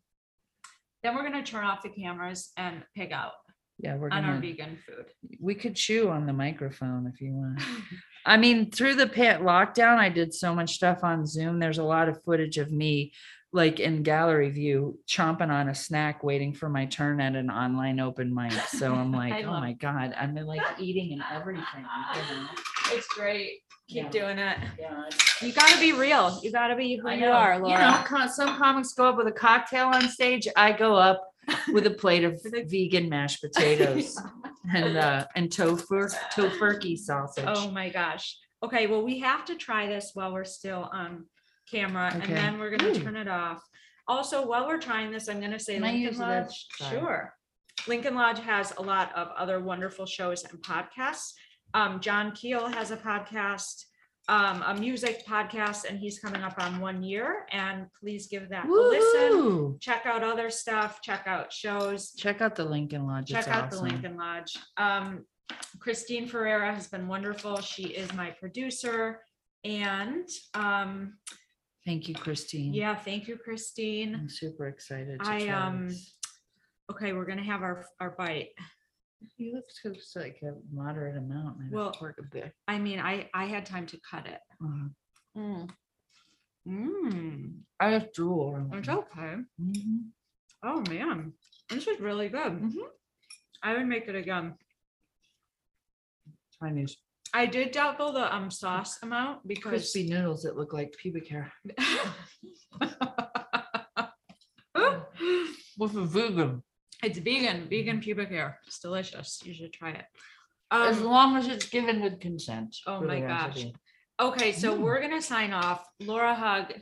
then 1.03 1.15
we're 1.15 1.23
gonna 1.23 1.43
turn 1.45 1.65
off 1.65 1.83
the 1.83 1.91
cameras 1.91 2.51
and 2.57 2.83
pig 2.97 3.13
out 3.13 3.33
Yeah, 3.79 3.97
we're 3.97 4.09
on 4.11 4.25
our 4.25 4.37
gonna, 4.37 4.41
vegan 4.41 4.79
food. 4.87 5.07
we 5.39 5.55
could 5.55 5.77
chew 5.77 6.09
on 6.09 6.25
the 6.25 6.33
microphone 6.33 7.07
if 7.13 7.21
you 7.21 7.33
want. 7.33 7.61
I 8.27 8.37
mean, 8.39 8.71
through 8.71 8.95
the 8.95 9.07
pit 9.07 9.41
lockdown, 9.43 9.99
I 9.99 10.09
did 10.09 10.33
so 10.35 10.55
much 10.55 10.75
stuff 10.75 11.05
on 11.05 11.27
Zoom. 11.27 11.59
There's 11.59 11.79
a 11.79 11.85
lot 11.85 12.09
of 12.09 12.23
footage 12.25 12.57
of 12.59 12.73
me 12.73 13.13
like 13.53 13.81
in 13.81 14.03
gallery 14.03 14.51
view 14.51 14.99
chomping 15.09 15.49
on 15.51 15.69
a 15.69 15.75
snack 15.75 16.23
waiting 16.23 16.53
for 16.53 16.69
my 16.69 16.85
turn 16.87 17.21
at 17.21 17.35
an 17.35 17.51
online 17.51 17.99
open 18.01 18.35
mic. 18.35 18.53
So 18.53 18.93
I'm 18.95 19.13
like, 19.13 19.45
oh 19.45 19.53
my 19.53 19.73
God, 19.73 20.15
I'm 20.19 20.35
like 20.35 20.61
eating 20.79 21.13
and 21.15 21.23
everything. 21.33 21.65
you 22.15 22.37
know? 22.37 22.47
It's 22.93 23.07
great. 23.09 23.61
Keep 23.89 24.05
Yeah. 24.05 24.11
doing 24.11 24.39
it. 24.39 24.59
Yeah, 24.79 25.07
it's- 25.07 25.43
You 25.43 25.53
gotta 25.53 25.79
be 25.81 25.93
real. 25.93 26.39
You 26.43 26.53
gotta 26.53 26.77
be 26.77 26.97
who 26.97 27.09
I 27.09 27.15
you 27.15 27.21
know. 27.23 27.33
are, 27.33 27.55
You 27.55 27.63
Laura. 27.63 27.79
know, 27.91 28.03
co- 28.07 28.27
some 28.27 28.59
comics 28.59 28.93
go 28.93 29.09
up 29.09 29.17
with 29.17 29.29
a 29.29 29.33
cocktail 29.33 29.87
on 29.87 30.09
stage. 30.11 30.47
I 30.57 30.73
go 30.73 30.95
up 30.95 31.23
with 31.73 31.87
a 31.87 31.91
plate 31.91 32.25
of 32.25 32.33
With 32.45 32.55
a- 32.55 32.65
vegan 32.65 33.09
mashed 33.09 33.41
potatoes 33.47 34.21
and 34.75 34.99
uh 34.99 35.25
and 35.37 35.51
tofu 35.51 36.07
tofurkey 36.35 36.99
sausage. 36.99 37.45
Oh 37.49 37.71
my 37.71 37.89
gosh. 37.89 38.37
Okay, 38.63 38.87
well, 38.89 39.03
we 39.03 39.21
have 39.21 39.47
to 39.47 39.55
try 39.55 39.87
this 39.87 40.11
while 40.13 40.33
we're 40.35 40.45
still 40.45 40.91
on 40.93 41.25
camera 41.71 42.11
and 42.13 42.23
Okay. 42.23 42.35
then 42.35 42.59
we're 42.59 42.71
gonna 42.77 42.91
Ooh. 42.93 43.01
turn 43.01 43.17
it 43.17 43.29
off. 43.29 43.63
Also, 44.07 44.47
while 44.47 44.67
we're 44.67 44.81
trying 44.81 45.11
this, 45.11 45.29
I'm 45.29 45.41
gonna 45.41 45.59
say 45.59 45.75
Can 45.75 45.85
I 45.85 45.93
Lincoln? 45.93 46.19
Lodge, 46.19 46.67
Sorry. 46.77 46.99
sure. 46.99 47.35
Lincoln 47.87 48.15
Lodge 48.15 48.41
has 48.41 48.73
a 48.77 48.83
lot 48.83 49.15
of 49.15 49.29
other 49.37 49.61
wonderful 49.61 50.07
shows 50.07 50.45
and 50.45 50.61
podcasts. 50.63 51.33
Um, 51.75 52.01
John 52.01 52.33
Keel 52.33 52.67
has 52.69 52.91
a 52.91 52.97
podcast. 52.97 53.85
um, 54.31 54.63
a 54.67 54.75
music 54.75 55.25
podcast 55.27 55.89
and 55.89 55.99
he's 55.99 56.19
coming 56.19 56.43
up 56.43 56.53
on 56.59 56.81
one 56.81 57.03
year 57.03 57.47
and 57.51 57.87
please 57.99 58.27
give 58.27 58.51
that 58.51 58.67
a 58.67 58.71
listen. 58.71 59.31
Woo! 59.39 59.79
Check 59.81 60.05
out 60.05 60.23
other 60.23 60.51
stuff, 60.51 61.01
check 61.01 61.23
out 61.27 61.51
shows, 61.51 62.13
Check 62.13 62.43
out 62.43 62.55
the 62.55 62.65
Lincoln 62.67 63.07
Lodge. 63.07 63.29
check 63.31 63.39
it's 63.39 63.49
out 63.49 63.71
the 63.71 63.77
awesome. 63.77 63.89
Lincoln 63.89 64.17
Lodge. 64.19 64.55
Um, 64.77 65.25
Christine 65.79 66.29
Ferreira 66.29 66.75
has 66.75 66.89
been 66.89 67.09
wonderful. 67.09 67.63
She 67.63 67.85
is 67.85 68.13
my 68.13 68.31
producer. 68.33 69.23
And, 69.65 70.29
um, 70.53 71.15
Thank 71.89 72.07
you, 72.07 72.15
Christine. 72.15 72.75
yeah, 72.75 72.95
thank 72.95 73.29
you, 73.29 73.39
Christine. 73.39 74.15
I'm 74.15 74.29
super 74.29 74.69
excited. 74.69 75.21
to 75.21 75.27
I, 75.27 75.47
try 75.47 75.67
um, 75.67 75.89
this. 75.89 76.17
Okay, 76.91 77.15
we're 77.15 77.25
gonna 77.25 77.43
have 77.43 77.63
our, 77.63 77.87
our 77.99 78.11
bite. 78.11 78.51
You 79.39 79.55
look 79.55 79.65
looks 79.87 80.15
like 80.15 80.39
a 80.43 80.53
moderate 80.71 81.17
amount. 81.17 81.57
I 81.63 81.69
Well, 81.71 81.85
don't 81.93 82.03
work 82.03 82.19
a 82.21 82.25
bit. 82.25 82.53
I 82.69 82.79
mean, 82.79 83.01
I, 83.01 83.31
I 83.33 83.47
had 83.47 83.65
time 83.65 83.87
to 83.87 83.99
cut 84.09 84.27
it. 84.27 84.41
Uh, 84.63 84.89
Mm. 85.37 85.71
Mm, 86.69 87.53
I 87.81 87.91
have 87.93 88.13
drool. 88.13 88.69
it's 88.75 88.89
okay. 88.89 89.37
Mhm. 89.59 90.09
Oh, 90.63 90.83
man, 90.91 91.33
this 91.71 91.87
is 91.87 92.01
really 92.01 92.29
good. 92.29 92.53
Mhm. 92.53 92.87
I 93.63 93.73
would 93.73 93.87
make 93.87 94.09
it 94.09 94.15
again. 94.15 94.57
Chinese 96.61 96.99
I 97.35 97.47
did 97.47 97.73
double 97.73 98.13
the 98.13 98.35
um 98.35 98.51
sauce 98.51 98.99
amount 99.03 99.47
because 99.47 99.71
crispy 99.71 100.09
noodles 100.09 100.43
that 100.43 100.57
look 100.57 100.73
like 100.73 100.95
pubic 101.01 101.29
hair. 101.29 101.53
With 105.79 105.97
a 105.97 106.05
vegan. 106.05 106.63
it's 107.03 107.19
vegan, 107.19 107.69
vegan 107.69 108.01
pubic 108.01 108.29
hair. 108.31 108.59
It's 108.67 108.79
delicious. 108.81 109.41
You 109.45 109.55
should 109.55 109.73
try 109.73 109.91
it. 109.91 110.05
As 110.71 110.99
Um, 110.99 111.05
long 111.05 111.37
as 111.37 111.49
it's 111.49 111.69
given 111.69 112.03
with 112.03 112.21
consent. 112.21 112.77
Oh 112.87 113.01
for 113.01 113.07
my 113.07 113.21
gosh. 113.21 113.57
recipe. 113.57 113.75
okay, 114.21 114.53
so 114.53 114.77
Mm. 114.77 114.81
we're 114.81 115.01
gonna 115.01 115.23
sign 115.23 115.53
off. 115.53 115.87
Laura 116.01 116.35
Hug, 116.35 116.73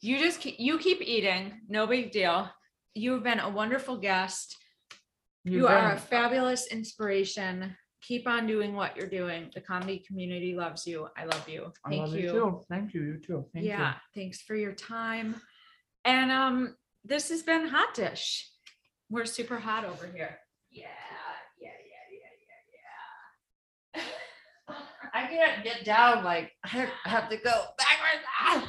you 0.00 0.18
just 0.18 0.40
keep, 0.40 0.56
you 0.58 0.78
keep 0.78 1.00
eating. 1.00 1.60
No 1.68 1.86
big 1.86 2.12
deal. 2.12 2.50
You've 2.94 3.22
been 3.22 3.40
a 3.40 3.48
wonderful 3.48 3.96
guest. 3.96 4.56
You 5.44 5.60
You've 5.60 5.70
are 5.70 5.92
a 5.92 5.98
fabulous 5.98 6.66
inspiration. 6.66 7.76
Keep 8.02 8.28
on 8.28 8.46
doing 8.46 8.74
what 8.74 8.96
you're 8.96 9.08
doing. 9.08 9.50
The 9.54 9.60
comedy 9.60 10.04
community 10.06 10.54
loves 10.54 10.86
you. 10.86 11.08
I 11.16 11.24
love 11.24 11.48
you. 11.48 11.72
I 11.84 11.90
Thank 11.90 12.02
love 12.02 12.14
you. 12.14 12.30
too. 12.30 12.60
Thank 12.68 12.94
you. 12.94 13.02
You 13.02 13.18
too. 13.18 13.46
Thank 13.52 13.64
you. 13.64 13.70
yeah, 13.70 13.94
thanks 14.14 14.42
for 14.42 14.54
your 14.54 14.72
time. 14.72 15.40
And 16.04 16.30
um, 16.30 16.76
this 17.04 17.30
has 17.30 17.42
been 17.42 17.66
Hot 17.68 17.94
Dish. 17.94 18.48
We're 19.10 19.24
super 19.24 19.58
hot 19.58 19.84
over 19.84 20.06
here. 20.06 20.38
Yeah, 20.70 20.86
yeah, 21.60 21.68
yeah, 22.02 22.10
yeah, 23.94 24.02
yeah, 24.02 24.74
I 25.14 25.26
can't 25.26 25.64
get 25.64 25.84
down. 25.84 26.22
Like 26.24 26.52
I 26.64 26.88
have 27.04 27.28
to 27.30 27.36
go 27.36 27.64
backwards. 27.78 28.24
Ah! 28.40 28.68